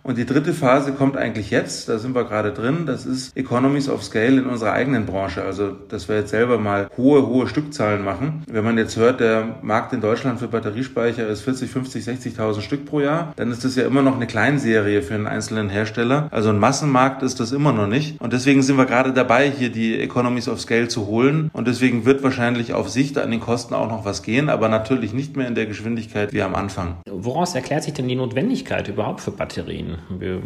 Und 0.08 0.16
die 0.16 0.24
dritte 0.24 0.54
Phase 0.54 0.92
kommt 0.92 1.18
eigentlich 1.18 1.50
jetzt, 1.50 1.86
da 1.90 1.98
sind 1.98 2.14
wir 2.14 2.24
gerade 2.24 2.50
drin, 2.50 2.86
das 2.86 3.04
ist 3.04 3.36
Economies 3.36 3.90
of 3.90 4.02
Scale 4.02 4.38
in 4.38 4.46
unserer 4.46 4.72
eigenen 4.72 5.04
Branche. 5.04 5.42
Also, 5.42 5.72
dass 5.90 6.08
wir 6.08 6.16
jetzt 6.16 6.30
selber 6.30 6.56
mal 6.56 6.88
hohe, 6.96 7.26
hohe 7.26 7.46
Stückzahlen 7.46 8.02
machen. 8.02 8.42
Wenn 8.50 8.64
man 8.64 8.78
jetzt 8.78 8.96
hört, 8.96 9.20
der 9.20 9.58
Markt 9.60 9.92
in 9.92 10.00
Deutschland 10.00 10.38
für 10.38 10.48
Batteriespeicher 10.48 11.28
ist 11.28 11.42
40, 11.42 11.70
50, 11.70 12.04
60.000 12.06 12.62
Stück 12.62 12.86
pro 12.86 13.00
Jahr, 13.00 13.34
dann 13.36 13.50
ist 13.50 13.66
das 13.66 13.76
ja 13.76 13.84
immer 13.84 14.00
noch 14.00 14.16
eine 14.16 14.26
Kleinserie 14.26 15.02
für 15.02 15.12
einen 15.12 15.26
einzelnen 15.26 15.68
Hersteller. 15.68 16.28
Also 16.30 16.48
ein 16.48 16.58
Massenmarkt 16.58 17.22
ist 17.22 17.38
das 17.38 17.52
immer 17.52 17.74
noch 17.74 17.86
nicht. 17.86 18.18
Und 18.18 18.32
deswegen 18.32 18.62
sind 18.62 18.78
wir 18.78 18.86
gerade 18.86 19.12
dabei, 19.12 19.50
hier 19.50 19.70
die 19.70 20.00
Economies 20.00 20.48
of 20.48 20.58
Scale 20.58 20.88
zu 20.88 21.06
holen. 21.06 21.50
Und 21.52 21.68
deswegen 21.68 22.06
wird 22.06 22.22
wahrscheinlich 22.22 22.72
auf 22.72 22.88
Sicht 22.88 23.18
an 23.18 23.30
den 23.30 23.40
Kosten 23.40 23.74
auch 23.74 23.90
noch 23.90 24.06
was 24.06 24.22
gehen, 24.22 24.48
aber 24.48 24.70
natürlich 24.70 25.12
nicht 25.12 25.36
mehr 25.36 25.46
in 25.46 25.54
der 25.54 25.66
Geschwindigkeit 25.66 26.32
wie 26.32 26.40
am 26.40 26.54
Anfang. 26.54 26.96
Woraus 27.10 27.54
erklärt 27.54 27.82
sich 27.82 27.92
denn 27.92 28.08
die 28.08 28.16
Notwendigkeit 28.16 28.88
überhaupt 28.88 29.20
für 29.20 29.32
Batterien? 29.32 29.97
Wir 30.18 30.42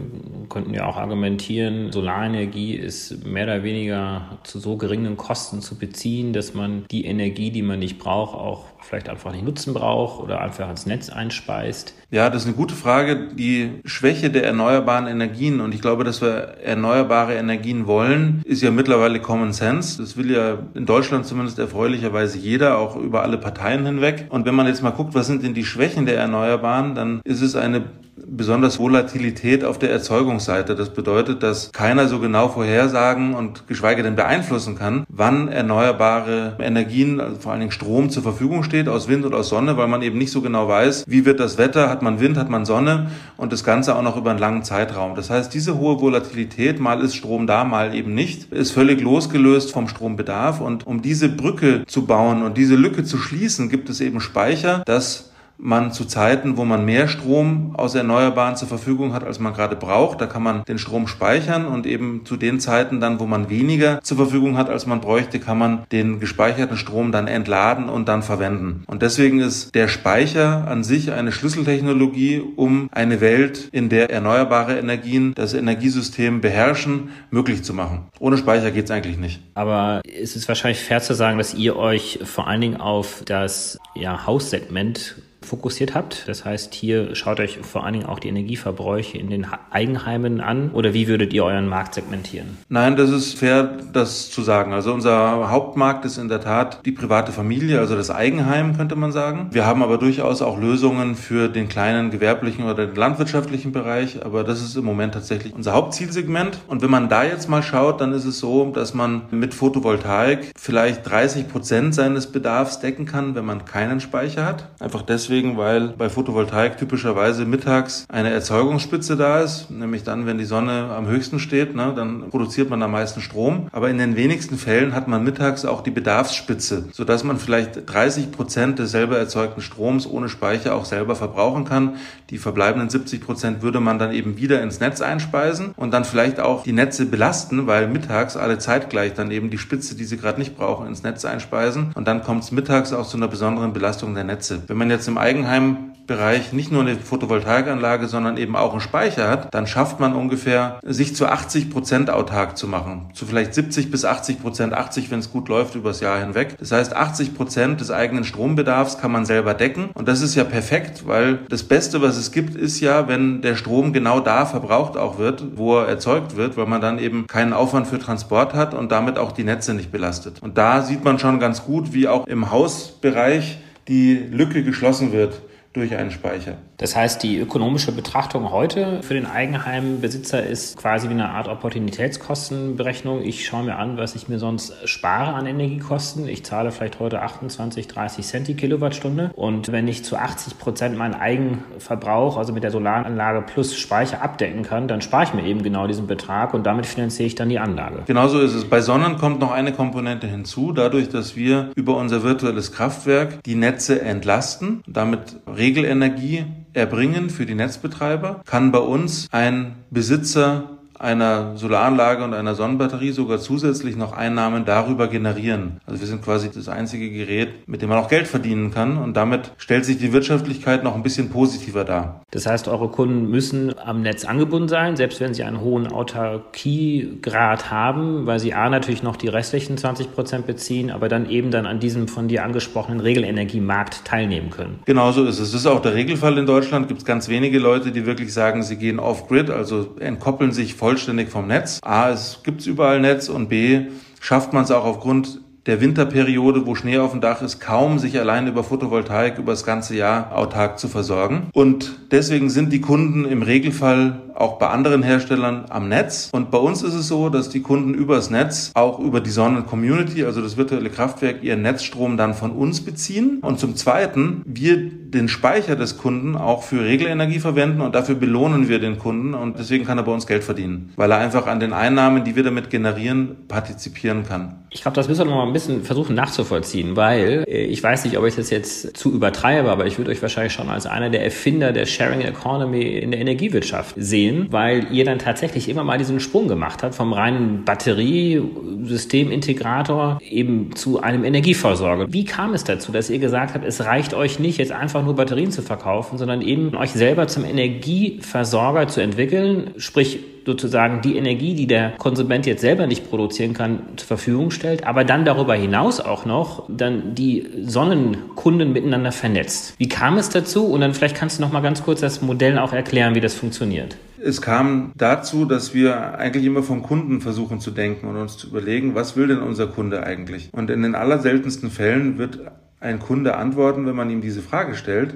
könnten 0.48 0.74
ja 0.74 0.86
auch 0.86 0.96
argumentieren, 0.96 1.92
Solarenergie 1.92 2.74
ist 2.74 3.26
mehr 3.26 3.44
oder 3.44 3.62
weniger 3.62 4.38
zu 4.44 4.58
so 4.58 4.76
geringen 4.76 5.16
Kosten 5.16 5.60
zu 5.60 5.78
beziehen, 5.78 6.32
dass 6.32 6.54
man 6.54 6.84
die 6.90 7.04
Energie, 7.04 7.50
die 7.50 7.62
man 7.62 7.78
nicht 7.78 7.98
braucht, 7.98 8.34
auch 8.34 8.64
vielleicht 8.82 9.08
einfach 9.08 9.32
nicht 9.32 9.44
nutzen 9.44 9.74
braucht 9.74 10.22
oder 10.22 10.40
einfach 10.40 10.68
ins 10.68 10.86
Netz 10.86 11.08
einspeist? 11.08 11.94
Ja, 12.10 12.28
das 12.28 12.42
ist 12.42 12.48
eine 12.48 12.56
gute 12.56 12.74
Frage. 12.74 13.28
Die 13.34 13.80
Schwäche 13.84 14.30
der 14.30 14.44
erneuerbaren 14.44 15.06
Energien 15.06 15.60
und 15.60 15.74
ich 15.74 15.80
glaube, 15.80 16.04
dass 16.04 16.20
wir 16.20 16.58
erneuerbare 16.62 17.34
Energien 17.34 17.86
wollen, 17.86 18.42
ist 18.44 18.62
ja 18.62 18.70
mittlerweile 18.70 19.20
Common 19.20 19.52
Sense. 19.52 20.00
Das 20.00 20.16
will 20.16 20.30
ja 20.30 20.58
in 20.74 20.84
Deutschland 20.84 21.26
zumindest 21.26 21.58
erfreulicherweise 21.58 22.38
jeder, 22.38 22.78
auch 22.78 22.96
über 22.96 23.22
alle 23.22 23.38
Parteien 23.38 23.86
hinweg. 23.86 24.26
Und 24.28 24.44
wenn 24.44 24.54
man 24.54 24.66
jetzt 24.66 24.82
mal 24.82 24.90
guckt, 24.90 25.14
was 25.14 25.26
sind 25.26 25.42
denn 25.42 25.54
die 25.54 25.64
Schwächen 25.64 26.06
der 26.06 26.18
Erneuerbaren, 26.18 26.94
dann 26.94 27.20
ist 27.24 27.40
es 27.40 27.56
eine 27.56 27.84
besonders 28.26 28.78
Volatilität 28.78 29.64
auf 29.64 29.78
der 29.78 29.90
Erzeugungsseite. 29.90 30.74
Das 30.74 30.90
bedeutet, 30.90 31.42
dass 31.42 31.72
keiner 31.72 32.08
so 32.08 32.18
genau 32.18 32.48
vorhersagen 32.48 33.34
und 33.34 33.66
geschweige 33.68 34.02
denn 34.02 34.16
beeinflussen 34.16 34.76
kann, 34.76 35.04
wann 35.08 35.48
erneuerbare 35.48 36.56
Energien, 36.60 37.20
also 37.20 37.36
vor 37.36 37.52
allen 37.52 37.60
Dingen 37.60 37.72
Strom 37.72 38.10
zur 38.10 38.22
Verfügung 38.22 38.62
steht, 38.62 38.88
aus 38.88 39.08
Wind 39.08 39.24
und 39.24 39.34
aus 39.34 39.48
Sonne, 39.48 39.76
weil 39.76 39.88
man 39.88 40.02
eben 40.02 40.18
nicht 40.18 40.32
so 40.32 40.40
genau 40.40 40.68
weiß, 40.68 41.04
wie 41.06 41.24
wird 41.24 41.40
das 41.40 41.58
Wetter, 41.58 41.88
hat 41.88 42.02
man 42.02 42.20
Wind, 42.20 42.36
hat 42.36 42.50
man 42.50 42.64
Sonne 42.64 43.10
und 43.36 43.52
das 43.52 43.64
Ganze 43.64 43.96
auch 43.96 44.02
noch 44.02 44.16
über 44.16 44.30
einen 44.30 44.38
langen 44.38 44.62
Zeitraum. 44.62 45.14
Das 45.14 45.30
heißt, 45.30 45.52
diese 45.52 45.78
hohe 45.78 46.00
Volatilität, 46.00 46.80
mal 46.80 47.00
ist 47.00 47.16
Strom 47.16 47.46
da, 47.46 47.64
mal 47.64 47.94
eben 47.94 48.14
nicht, 48.14 48.52
ist 48.52 48.72
völlig 48.72 49.00
losgelöst 49.00 49.72
vom 49.72 49.88
Strombedarf 49.88 50.60
und 50.60 50.86
um 50.86 51.02
diese 51.02 51.28
Brücke 51.28 51.84
zu 51.86 52.06
bauen 52.06 52.42
und 52.42 52.56
diese 52.56 52.76
Lücke 52.76 53.04
zu 53.04 53.18
schließen, 53.18 53.68
gibt 53.68 53.90
es 53.90 54.00
eben 54.00 54.20
Speicher, 54.20 54.82
das 54.86 55.31
man 55.58 55.92
zu 55.92 56.04
Zeiten, 56.04 56.56
wo 56.56 56.64
man 56.64 56.84
mehr 56.84 57.08
Strom 57.08 57.74
aus 57.76 57.94
Erneuerbaren 57.94 58.56
zur 58.56 58.68
Verfügung 58.68 59.12
hat, 59.12 59.24
als 59.24 59.38
man 59.38 59.54
gerade 59.54 59.76
braucht, 59.76 60.20
da 60.20 60.26
kann 60.26 60.42
man 60.42 60.64
den 60.64 60.78
Strom 60.78 61.06
speichern 61.06 61.66
und 61.66 61.86
eben 61.86 62.22
zu 62.24 62.36
den 62.36 62.60
Zeiten 62.60 63.00
dann, 63.00 63.20
wo 63.20 63.26
man 63.26 63.48
weniger 63.48 64.00
zur 64.02 64.16
Verfügung 64.16 64.56
hat, 64.56 64.68
als 64.68 64.86
man 64.86 65.00
bräuchte, 65.00 65.38
kann 65.38 65.58
man 65.58 65.84
den 65.92 66.20
gespeicherten 66.20 66.76
Strom 66.76 67.12
dann 67.12 67.28
entladen 67.28 67.88
und 67.88 68.08
dann 68.08 68.22
verwenden. 68.22 68.82
Und 68.86 69.02
deswegen 69.02 69.40
ist 69.40 69.74
der 69.74 69.88
Speicher 69.88 70.66
an 70.68 70.84
sich 70.84 71.12
eine 71.12 71.32
Schlüsseltechnologie, 71.32 72.42
um 72.56 72.88
eine 72.92 73.20
Welt, 73.20 73.68
in 73.72 73.88
der 73.88 74.10
erneuerbare 74.10 74.78
Energien 74.78 75.32
das 75.34 75.54
Energiesystem 75.54 76.40
beherrschen, 76.40 77.10
möglich 77.30 77.62
zu 77.62 77.74
machen. 77.74 78.06
Ohne 78.18 78.36
Speicher 78.36 78.70
geht 78.70 78.86
es 78.86 78.90
eigentlich 78.90 79.18
nicht. 79.18 79.40
Aber 79.54 80.00
es 80.04 80.36
ist 80.36 80.48
wahrscheinlich 80.48 80.80
fair 80.80 81.00
zu 81.00 81.14
sagen, 81.14 81.38
dass 81.38 81.54
ihr 81.54 81.76
euch 81.76 82.18
vor 82.24 82.48
allen 82.48 82.60
Dingen 82.60 82.80
auf 82.80 83.22
das 83.24 83.78
ja, 83.94 84.26
Haussegment 84.26 85.16
fokussiert 85.44 85.94
habt. 85.94 86.24
Das 86.26 86.44
heißt, 86.44 86.74
hier 86.74 87.14
schaut 87.14 87.40
euch 87.40 87.58
vor 87.58 87.84
allen 87.84 87.94
Dingen 87.94 88.06
auch 88.06 88.18
die 88.18 88.28
Energieverbräuche 88.28 89.18
in 89.18 89.30
den 89.30 89.46
Eigenheimen 89.70 90.40
an 90.40 90.70
oder 90.72 90.94
wie 90.94 91.08
würdet 91.08 91.32
ihr 91.32 91.44
euren 91.44 91.68
Markt 91.68 91.94
segmentieren? 91.94 92.58
Nein, 92.68 92.96
das 92.96 93.10
ist 93.10 93.38
fair, 93.38 93.78
das 93.92 94.30
zu 94.30 94.42
sagen. 94.42 94.72
Also 94.72 94.92
unser 94.92 95.50
Hauptmarkt 95.50 96.04
ist 96.04 96.18
in 96.18 96.28
der 96.28 96.40
Tat 96.40 96.80
die 96.84 96.92
private 96.92 97.32
Familie, 97.32 97.78
also 97.78 97.96
das 97.96 98.10
Eigenheim 98.10 98.76
könnte 98.76 98.96
man 98.96 99.12
sagen. 99.12 99.48
Wir 99.50 99.66
haben 99.66 99.82
aber 99.82 99.98
durchaus 99.98 100.42
auch 100.42 100.58
Lösungen 100.58 101.14
für 101.16 101.48
den 101.48 101.68
kleinen 101.68 102.10
gewerblichen 102.10 102.64
oder 102.64 102.86
den 102.86 102.96
landwirtschaftlichen 102.96 103.72
Bereich, 103.72 104.24
aber 104.24 104.44
das 104.44 104.62
ist 104.62 104.76
im 104.76 104.84
Moment 104.84 105.14
tatsächlich 105.14 105.54
unser 105.54 105.72
Hauptzielsegment. 105.72 106.58
Und 106.68 106.82
wenn 106.82 106.90
man 106.90 107.08
da 107.08 107.24
jetzt 107.24 107.48
mal 107.48 107.62
schaut, 107.62 108.00
dann 108.00 108.12
ist 108.12 108.24
es 108.24 108.38
so, 108.38 108.70
dass 108.70 108.94
man 108.94 109.22
mit 109.30 109.54
Photovoltaik 109.54 110.52
vielleicht 110.56 111.08
30 111.08 111.48
Prozent 111.48 111.94
seines 111.94 112.26
Bedarfs 112.26 112.80
decken 112.80 113.06
kann, 113.06 113.34
wenn 113.34 113.44
man 113.44 113.64
keinen 113.64 114.00
Speicher 114.00 114.44
hat. 114.44 114.68
Einfach 114.80 115.02
deswegen 115.02 115.31
deswegen, 115.32 115.56
weil 115.56 115.88
bei 115.88 116.10
Photovoltaik 116.10 116.76
typischerweise 116.76 117.46
mittags 117.46 118.04
eine 118.10 118.30
Erzeugungsspitze 118.30 119.16
da 119.16 119.40
ist, 119.40 119.70
nämlich 119.70 120.04
dann, 120.04 120.26
wenn 120.26 120.36
die 120.36 120.44
Sonne 120.44 120.90
am 120.94 121.06
höchsten 121.06 121.38
steht, 121.38 121.74
ne, 121.74 121.94
dann 121.96 122.28
produziert 122.28 122.68
man 122.68 122.82
am 122.82 122.90
meisten 122.90 123.22
Strom. 123.22 123.68
Aber 123.72 123.88
in 123.88 123.96
den 123.96 124.14
wenigsten 124.14 124.58
Fällen 124.58 124.94
hat 124.94 125.08
man 125.08 125.24
mittags 125.24 125.64
auch 125.64 125.80
die 125.80 125.90
Bedarfsspitze, 125.90 126.90
sodass 126.92 127.24
man 127.24 127.38
vielleicht 127.38 127.90
30 127.90 128.30
Prozent 128.30 128.78
des 128.78 128.90
selber 128.90 129.16
erzeugten 129.16 129.62
Stroms 129.62 130.06
ohne 130.06 130.28
Speicher 130.28 130.74
auch 130.74 130.84
selber 130.84 131.16
verbrauchen 131.16 131.64
kann. 131.64 131.94
Die 132.28 132.36
verbleibenden 132.36 132.90
70 132.90 133.22
Prozent 133.22 133.62
würde 133.62 133.80
man 133.80 133.98
dann 133.98 134.12
eben 134.12 134.36
wieder 134.36 134.62
ins 134.62 134.80
Netz 134.80 135.00
einspeisen 135.00 135.72
und 135.76 135.92
dann 135.92 136.04
vielleicht 136.04 136.40
auch 136.40 136.62
die 136.64 136.72
Netze 136.72 137.06
belasten, 137.06 137.66
weil 137.66 137.88
mittags 137.88 138.36
alle 138.36 138.58
zeitgleich 138.58 139.14
dann 139.14 139.30
eben 139.30 139.48
die 139.48 139.58
Spitze, 139.58 139.94
die 139.94 140.04
sie 140.04 140.18
gerade 140.18 140.38
nicht 140.38 140.58
brauchen, 140.58 140.86
ins 140.86 141.02
Netz 141.02 141.24
einspeisen. 141.24 141.92
Und 141.94 142.06
dann 142.06 142.22
kommt 142.22 142.44
es 142.44 142.52
mittags 142.52 142.92
auch 142.92 143.08
zu 143.08 143.16
einer 143.16 143.28
besonderen 143.28 143.72
Belastung 143.72 144.14
der 144.14 144.24
Netze. 144.24 144.62
Wenn 144.66 144.76
man 144.76 144.90
jetzt 144.90 145.08
im 145.08 145.18
Eigenheimbereich 145.22 146.52
nicht 146.52 146.72
nur 146.72 146.82
eine 146.82 146.96
Photovoltaikanlage, 146.96 148.08
sondern 148.08 148.36
eben 148.36 148.56
auch 148.56 148.72
einen 148.72 148.80
Speicher 148.80 149.30
hat, 149.30 149.54
dann 149.54 149.66
schafft 149.66 150.00
man 150.00 150.14
ungefähr, 150.14 150.80
sich 150.82 151.14
zu 151.14 151.26
80 151.26 151.70
Prozent 151.70 152.10
autark 152.10 152.58
zu 152.58 152.66
machen. 152.66 153.10
Zu 153.14 153.24
vielleicht 153.24 153.54
70 153.54 153.90
bis 153.90 154.04
80 154.04 154.42
Prozent, 154.42 154.74
80, 154.74 155.10
wenn 155.10 155.20
es 155.20 155.30
gut 155.30 155.48
läuft, 155.48 155.74
übers 155.74 156.00
Jahr 156.00 156.18
hinweg. 156.18 156.56
Das 156.58 156.72
heißt, 156.72 156.94
80 156.94 157.34
Prozent 157.34 157.80
des 157.80 157.90
eigenen 157.90 158.24
Strombedarfs 158.24 158.98
kann 158.98 159.12
man 159.12 159.24
selber 159.24 159.54
decken. 159.54 159.90
Und 159.94 160.08
das 160.08 160.20
ist 160.22 160.34
ja 160.34 160.44
perfekt, 160.44 161.06
weil 161.06 161.38
das 161.48 161.62
Beste, 161.62 162.02
was 162.02 162.16
es 162.16 162.32
gibt, 162.32 162.56
ist 162.56 162.80
ja, 162.80 163.08
wenn 163.08 163.40
der 163.40 163.54
Strom 163.54 163.92
genau 163.92 164.20
da 164.20 164.44
verbraucht 164.44 164.96
auch 164.96 165.18
wird, 165.18 165.44
wo 165.56 165.78
er 165.78 165.86
erzeugt 165.86 166.36
wird, 166.36 166.56
weil 166.56 166.66
man 166.66 166.80
dann 166.80 166.98
eben 166.98 167.26
keinen 167.26 167.52
Aufwand 167.52 167.86
für 167.86 167.98
Transport 167.98 168.54
hat 168.54 168.74
und 168.74 168.90
damit 168.90 169.18
auch 169.18 169.32
die 169.32 169.44
Netze 169.44 169.72
nicht 169.72 169.92
belastet. 169.92 170.42
Und 170.42 170.58
da 170.58 170.82
sieht 170.82 171.04
man 171.04 171.18
schon 171.18 171.38
ganz 171.38 171.64
gut, 171.64 171.92
wie 171.92 172.08
auch 172.08 172.26
im 172.26 172.50
Hausbereich 172.50 173.58
die 173.88 174.14
Lücke 174.14 174.62
geschlossen 174.62 175.12
wird 175.12 175.42
durch 175.72 175.94
einen 175.96 176.10
Speicher. 176.10 176.58
Das 176.82 176.96
heißt, 176.96 177.22
die 177.22 177.38
ökonomische 177.38 177.92
Betrachtung 177.92 178.50
heute 178.50 179.02
für 179.02 179.14
den 179.14 179.24
Eigenheimbesitzer 179.24 180.44
ist 180.44 180.76
quasi 180.76 181.08
wie 181.08 181.12
eine 181.12 181.28
Art 181.28 181.46
Opportunitätskostenberechnung. 181.46 183.22
Ich 183.22 183.46
schaue 183.46 183.62
mir 183.62 183.76
an, 183.76 183.98
was 183.98 184.16
ich 184.16 184.28
mir 184.28 184.40
sonst 184.40 184.74
spare 184.88 185.34
an 185.34 185.46
Energiekosten. 185.46 186.26
Ich 186.26 186.44
zahle 186.44 186.72
vielleicht 186.72 186.98
heute 186.98 187.22
28, 187.22 187.86
30 187.86 188.26
Cent 188.26 188.48
die 188.48 188.56
Kilowattstunde. 188.56 189.30
Und 189.36 189.70
wenn 189.70 189.86
ich 189.86 190.04
zu 190.04 190.16
80 190.16 190.58
Prozent 190.58 190.98
meinen 190.98 191.14
Eigenverbrauch, 191.14 192.36
also 192.36 192.52
mit 192.52 192.64
der 192.64 192.72
Solaranlage 192.72 193.42
plus 193.42 193.76
Speicher 193.76 194.20
abdecken 194.20 194.64
kann, 194.64 194.88
dann 194.88 195.02
spare 195.02 195.22
ich 195.22 195.34
mir 195.34 195.44
eben 195.44 195.62
genau 195.62 195.86
diesen 195.86 196.08
Betrag 196.08 196.52
und 196.52 196.66
damit 196.66 196.86
finanziere 196.86 197.28
ich 197.28 197.36
dann 197.36 197.48
die 197.48 197.60
Anlage. 197.60 198.02
Genauso 198.06 198.40
ist 198.40 198.54
es. 198.54 198.64
Bei 198.64 198.80
Sonnen 198.80 199.18
kommt 199.18 199.38
noch 199.38 199.52
eine 199.52 199.72
Komponente 199.72 200.26
hinzu. 200.26 200.72
Dadurch, 200.72 201.08
dass 201.10 201.36
wir 201.36 201.70
über 201.76 201.96
unser 201.96 202.24
virtuelles 202.24 202.72
Kraftwerk 202.72 203.40
die 203.44 203.54
Netze 203.54 204.02
entlasten, 204.02 204.82
damit 204.88 205.36
Regelenergie 205.46 206.44
erbringen 206.74 207.30
für 207.30 207.46
die 207.46 207.54
Netzbetreiber, 207.54 208.42
kann 208.46 208.72
bei 208.72 208.78
uns 208.78 209.28
ein 209.32 209.76
Besitzer 209.90 210.71
einer 211.02 211.56
Solaranlage 211.56 212.22
und 212.24 212.34
einer 212.34 212.54
Sonnenbatterie 212.54 213.10
sogar 213.10 213.38
zusätzlich 213.38 213.96
noch 213.96 214.12
Einnahmen 214.12 214.64
darüber 214.64 215.08
generieren. 215.08 215.80
Also 215.86 216.00
wir 216.00 216.06
sind 216.06 216.22
quasi 216.22 216.50
das 216.50 216.68
einzige 216.68 217.10
Gerät, 217.10 217.68
mit 217.68 217.82
dem 217.82 217.88
man 217.88 217.98
auch 217.98 218.08
Geld 218.08 218.28
verdienen 218.28 218.70
kann 218.70 218.96
und 218.96 219.16
damit 219.16 219.52
stellt 219.58 219.84
sich 219.84 219.98
die 219.98 220.12
Wirtschaftlichkeit 220.12 220.84
noch 220.84 220.94
ein 220.94 221.02
bisschen 221.02 221.30
positiver 221.30 221.84
dar. 221.84 222.22
Das 222.30 222.46
heißt, 222.46 222.68
eure 222.68 222.88
Kunden 222.88 223.28
müssen 223.30 223.74
am 223.78 224.02
Netz 224.02 224.24
angebunden 224.24 224.68
sein, 224.68 224.96
selbst 224.96 225.20
wenn 225.20 225.34
sie 225.34 225.42
einen 225.42 225.60
hohen 225.60 225.88
Autarkiegrad 225.88 227.70
haben, 227.70 228.26
weil 228.26 228.38
sie 228.38 228.54
A 228.54 228.70
natürlich 228.70 229.02
noch 229.02 229.16
die 229.16 229.28
restlichen 229.28 229.76
20 229.76 230.14
Prozent 230.14 230.46
beziehen, 230.46 230.90
aber 230.90 231.08
dann 231.08 231.28
eben 231.28 231.50
dann 231.50 231.66
an 231.66 231.80
diesem 231.80 232.08
von 232.08 232.28
dir 232.28 232.44
angesprochenen 232.44 233.00
Regelenergiemarkt 233.00 234.04
teilnehmen 234.04 234.50
können. 234.50 234.78
Genau 234.84 235.12
so 235.12 235.24
ist 235.24 235.38
es. 235.38 235.52
Das 235.52 235.60
ist 235.60 235.66
auch 235.66 235.82
der 235.82 235.94
Regelfall 235.94 236.38
in 236.38 236.46
Deutschland. 236.46 236.88
Gibt 236.88 237.00
es 237.00 237.04
ganz 237.04 237.28
wenige 237.28 237.58
Leute, 237.58 237.90
die 237.90 238.06
wirklich 238.06 238.32
sagen, 238.32 238.62
sie 238.62 238.76
gehen 238.76 238.98
off-grid, 238.98 239.50
also 239.50 239.94
entkoppeln 239.98 240.52
sich 240.52 240.74
voll 240.74 240.91
vollständig 240.92 241.30
vom 241.30 241.46
Netz. 241.46 241.80
A, 241.82 242.10
es 242.10 242.40
gibt 242.42 242.66
überall 242.66 243.00
Netz 243.00 243.30
und 243.30 243.48
B, 243.48 243.86
schafft 244.20 244.52
man 244.52 244.64
es 244.64 244.70
auch 244.70 244.84
aufgrund 244.84 245.40
der 245.64 245.80
Winterperiode, 245.80 246.66
wo 246.66 246.74
Schnee 246.74 246.98
auf 246.98 247.12
dem 247.12 247.22
Dach 247.22 247.40
ist, 247.40 247.60
kaum 247.60 247.98
sich 247.98 248.18
allein 248.18 248.46
über 248.46 248.62
Photovoltaik 248.62 249.38
über 249.38 249.52
das 249.52 249.64
ganze 249.64 249.96
Jahr 249.96 250.36
autark 250.36 250.78
zu 250.78 250.88
versorgen. 250.88 251.48
Und 251.54 251.98
deswegen 252.10 252.50
sind 252.50 252.74
die 252.74 252.82
Kunden 252.82 253.24
im 253.24 253.40
Regelfall 253.40 254.20
auch 254.42 254.58
bei 254.58 254.68
anderen 254.68 255.02
Herstellern 255.02 255.66
am 255.68 255.88
Netz. 255.88 256.28
Und 256.32 256.50
bei 256.50 256.58
uns 256.58 256.82
ist 256.82 256.94
es 256.94 257.08
so, 257.08 257.28
dass 257.28 257.48
die 257.48 257.62
Kunden 257.62 257.94
übers 257.94 258.28
Netz, 258.28 258.72
auch 258.74 258.98
über 258.98 259.20
die 259.20 259.30
Sonnen-Community, 259.30 260.24
also 260.24 260.42
das 260.42 260.56
virtuelle 260.56 260.90
Kraftwerk, 260.90 261.42
ihren 261.42 261.62
Netzstrom 261.62 262.16
dann 262.16 262.34
von 262.34 262.50
uns 262.50 262.84
beziehen. 262.84 263.38
Und 263.40 263.60
zum 263.60 263.76
Zweiten, 263.76 264.42
wir 264.44 264.90
den 265.12 265.28
Speicher 265.28 265.76
des 265.76 265.98
Kunden 265.98 266.36
auch 266.36 266.62
für 266.62 266.84
Regelenergie 266.84 267.38
verwenden 267.38 267.80
und 267.80 267.94
dafür 267.94 268.14
belohnen 268.14 268.68
wir 268.68 268.78
den 268.78 268.98
Kunden 268.98 269.34
und 269.34 269.58
deswegen 269.58 269.84
kann 269.84 269.98
er 269.98 270.04
bei 270.04 270.12
uns 270.12 270.26
Geld 270.26 270.42
verdienen, 270.42 270.92
weil 270.96 271.10
er 271.12 271.18
einfach 271.18 271.46
an 271.46 271.60
den 271.60 271.72
Einnahmen, 271.72 272.24
die 272.24 272.34
wir 272.34 272.42
damit 272.42 272.70
generieren, 272.70 273.36
partizipieren 273.46 274.24
kann. 274.24 274.56
Ich 274.70 274.80
glaube, 274.80 274.94
das 274.94 275.08
müssen 275.08 275.20
wir 275.20 275.24
noch 275.26 275.36
mal 275.36 275.46
ein 275.46 275.52
bisschen 275.52 275.84
versuchen 275.84 276.16
nachzuvollziehen, 276.16 276.96
weil 276.96 277.44
äh, 277.46 277.64
ich 277.64 277.82
weiß 277.82 278.04
nicht, 278.04 278.16
ob 278.16 278.24
ich 278.24 278.36
das 278.36 278.48
jetzt 278.48 278.96
zu 278.96 279.12
übertreibe, 279.12 279.70
aber 279.70 279.86
ich 279.86 279.98
würde 279.98 280.10
euch 280.10 280.22
wahrscheinlich 280.22 280.54
schon 280.54 280.70
als 280.70 280.86
einer 280.86 281.10
der 281.10 281.22
Erfinder 281.22 281.72
der 281.72 281.84
Sharing 281.84 282.22
Economy 282.22 282.82
in 282.82 283.10
der 283.10 283.20
Energiewirtschaft 283.20 283.94
sehen, 283.98 284.31
weil 284.50 284.92
ihr 284.92 285.04
dann 285.04 285.18
tatsächlich 285.18 285.68
immer 285.68 285.84
mal 285.84 285.98
diesen 285.98 286.20
Sprung 286.20 286.48
gemacht 286.48 286.82
habt 286.82 286.94
vom 286.94 287.12
reinen 287.12 287.64
Batteriesystemintegrator 287.64 290.18
eben 290.28 290.74
zu 290.74 291.00
einem 291.00 291.24
Energieversorger. 291.24 292.12
Wie 292.12 292.24
kam 292.24 292.54
es 292.54 292.64
dazu, 292.64 292.92
dass 292.92 293.10
ihr 293.10 293.18
gesagt 293.18 293.54
habt, 293.54 293.64
es 293.64 293.84
reicht 293.84 294.14
euch 294.14 294.38
nicht, 294.38 294.58
jetzt 294.58 294.72
einfach 294.72 295.04
nur 295.04 295.16
Batterien 295.16 295.50
zu 295.50 295.62
verkaufen, 295.62 296.18
sondern 296.18 296.42
eben 296.42 296.76
euch 296.76 296.92
selber 296.92 297.26
zum 297.28 297.44
Energieversorger 297.44 298.88
zu 298.88 299.00
entwickeln, 299.00 299.70
sprich 299.76 300.20
sozusagen 300.44 301.00
die 301.02 301.16
Energie, 301.16 301.54
die 301.54 301.66
der 301.66 301.92
Konsument 301.98 302.46
jetzt 302.46 302.60
selber 302.60 302.86
nicht 302.86 303.08
produzieren 303.08 303.52
kann, 303.52 303.80
zur 303.96 304.06
Verfügung 304.06 304.50
stellt, 304.50 304.86
aber 304.86 305.04
dann 305.04 305.24
darüber 305.24 305.54
hinaus 305.54 306.00
auch 306.00 306.24
noch 306.24 306.64
dann 306.68 307.14
die 307.14 307.46
Sonnenkunden 307.62 308.72
miteinander 308.72 309.12
vernetzt. 309.12 309.74
Wie 309.78 309.88
kam 309.88 310.16
es 310.16 310.28
dazu? 310.28 310.66
Und 310.66 310.80
dann 310.80 310.94
vielleicht 310.94 311.16
kannst 311.16 311.38
du 311.38 311.42
noch 311.42 311.52
mal 311.52 311.60
ganz 311.60 311.82
kurz 311.82 312.00
das 312.00 312.22
Modell 312.22 312.58
auch 312.58 312.72
erklären, 312.72 313.14
wie 313.14 313.20
das 313.20 313.34
funktioniert. 313.34 313.96
Es 314.24 314.40
kam 314.40 314.92
dazu, 314.96 315.44
dass 315.46 315.74
wir 315.74 316.18
eigentlich 316.18 316.44
immer 316.44 316.62
vom 316.62 316.82
Kunden 316.82 317.20
versuchen 317.20 317.58
zu 317.58 317.72
denken 317.72 318.06
und 318.06 318.16
uns 318.16 318.36
zu 318.36 318.48
überlegen, 318.48 318.94
was 318.94 319.16
will 319.16 319.26
denn 319.26 319.42
unser 319.42 319.66
Kunde 319.66 320.04
eigentlich? 320.04 320.50
Und 320.52 320.70
in 320.70 320.82
den 320.82 320.94
allerseltensten 320.94 321.70
Fällen 321.70 322.18
wird 322.18 322.38
ein 322.78 322.98
Kunde 322.98 323.36
antworten, 323.36 323.86
wenn 323.86 323.96
man 323.96 324.10
ihm 324.10 324.20
diese 324.20 324.42
Frage 324.42 324.74
stellt, 324.74 325.14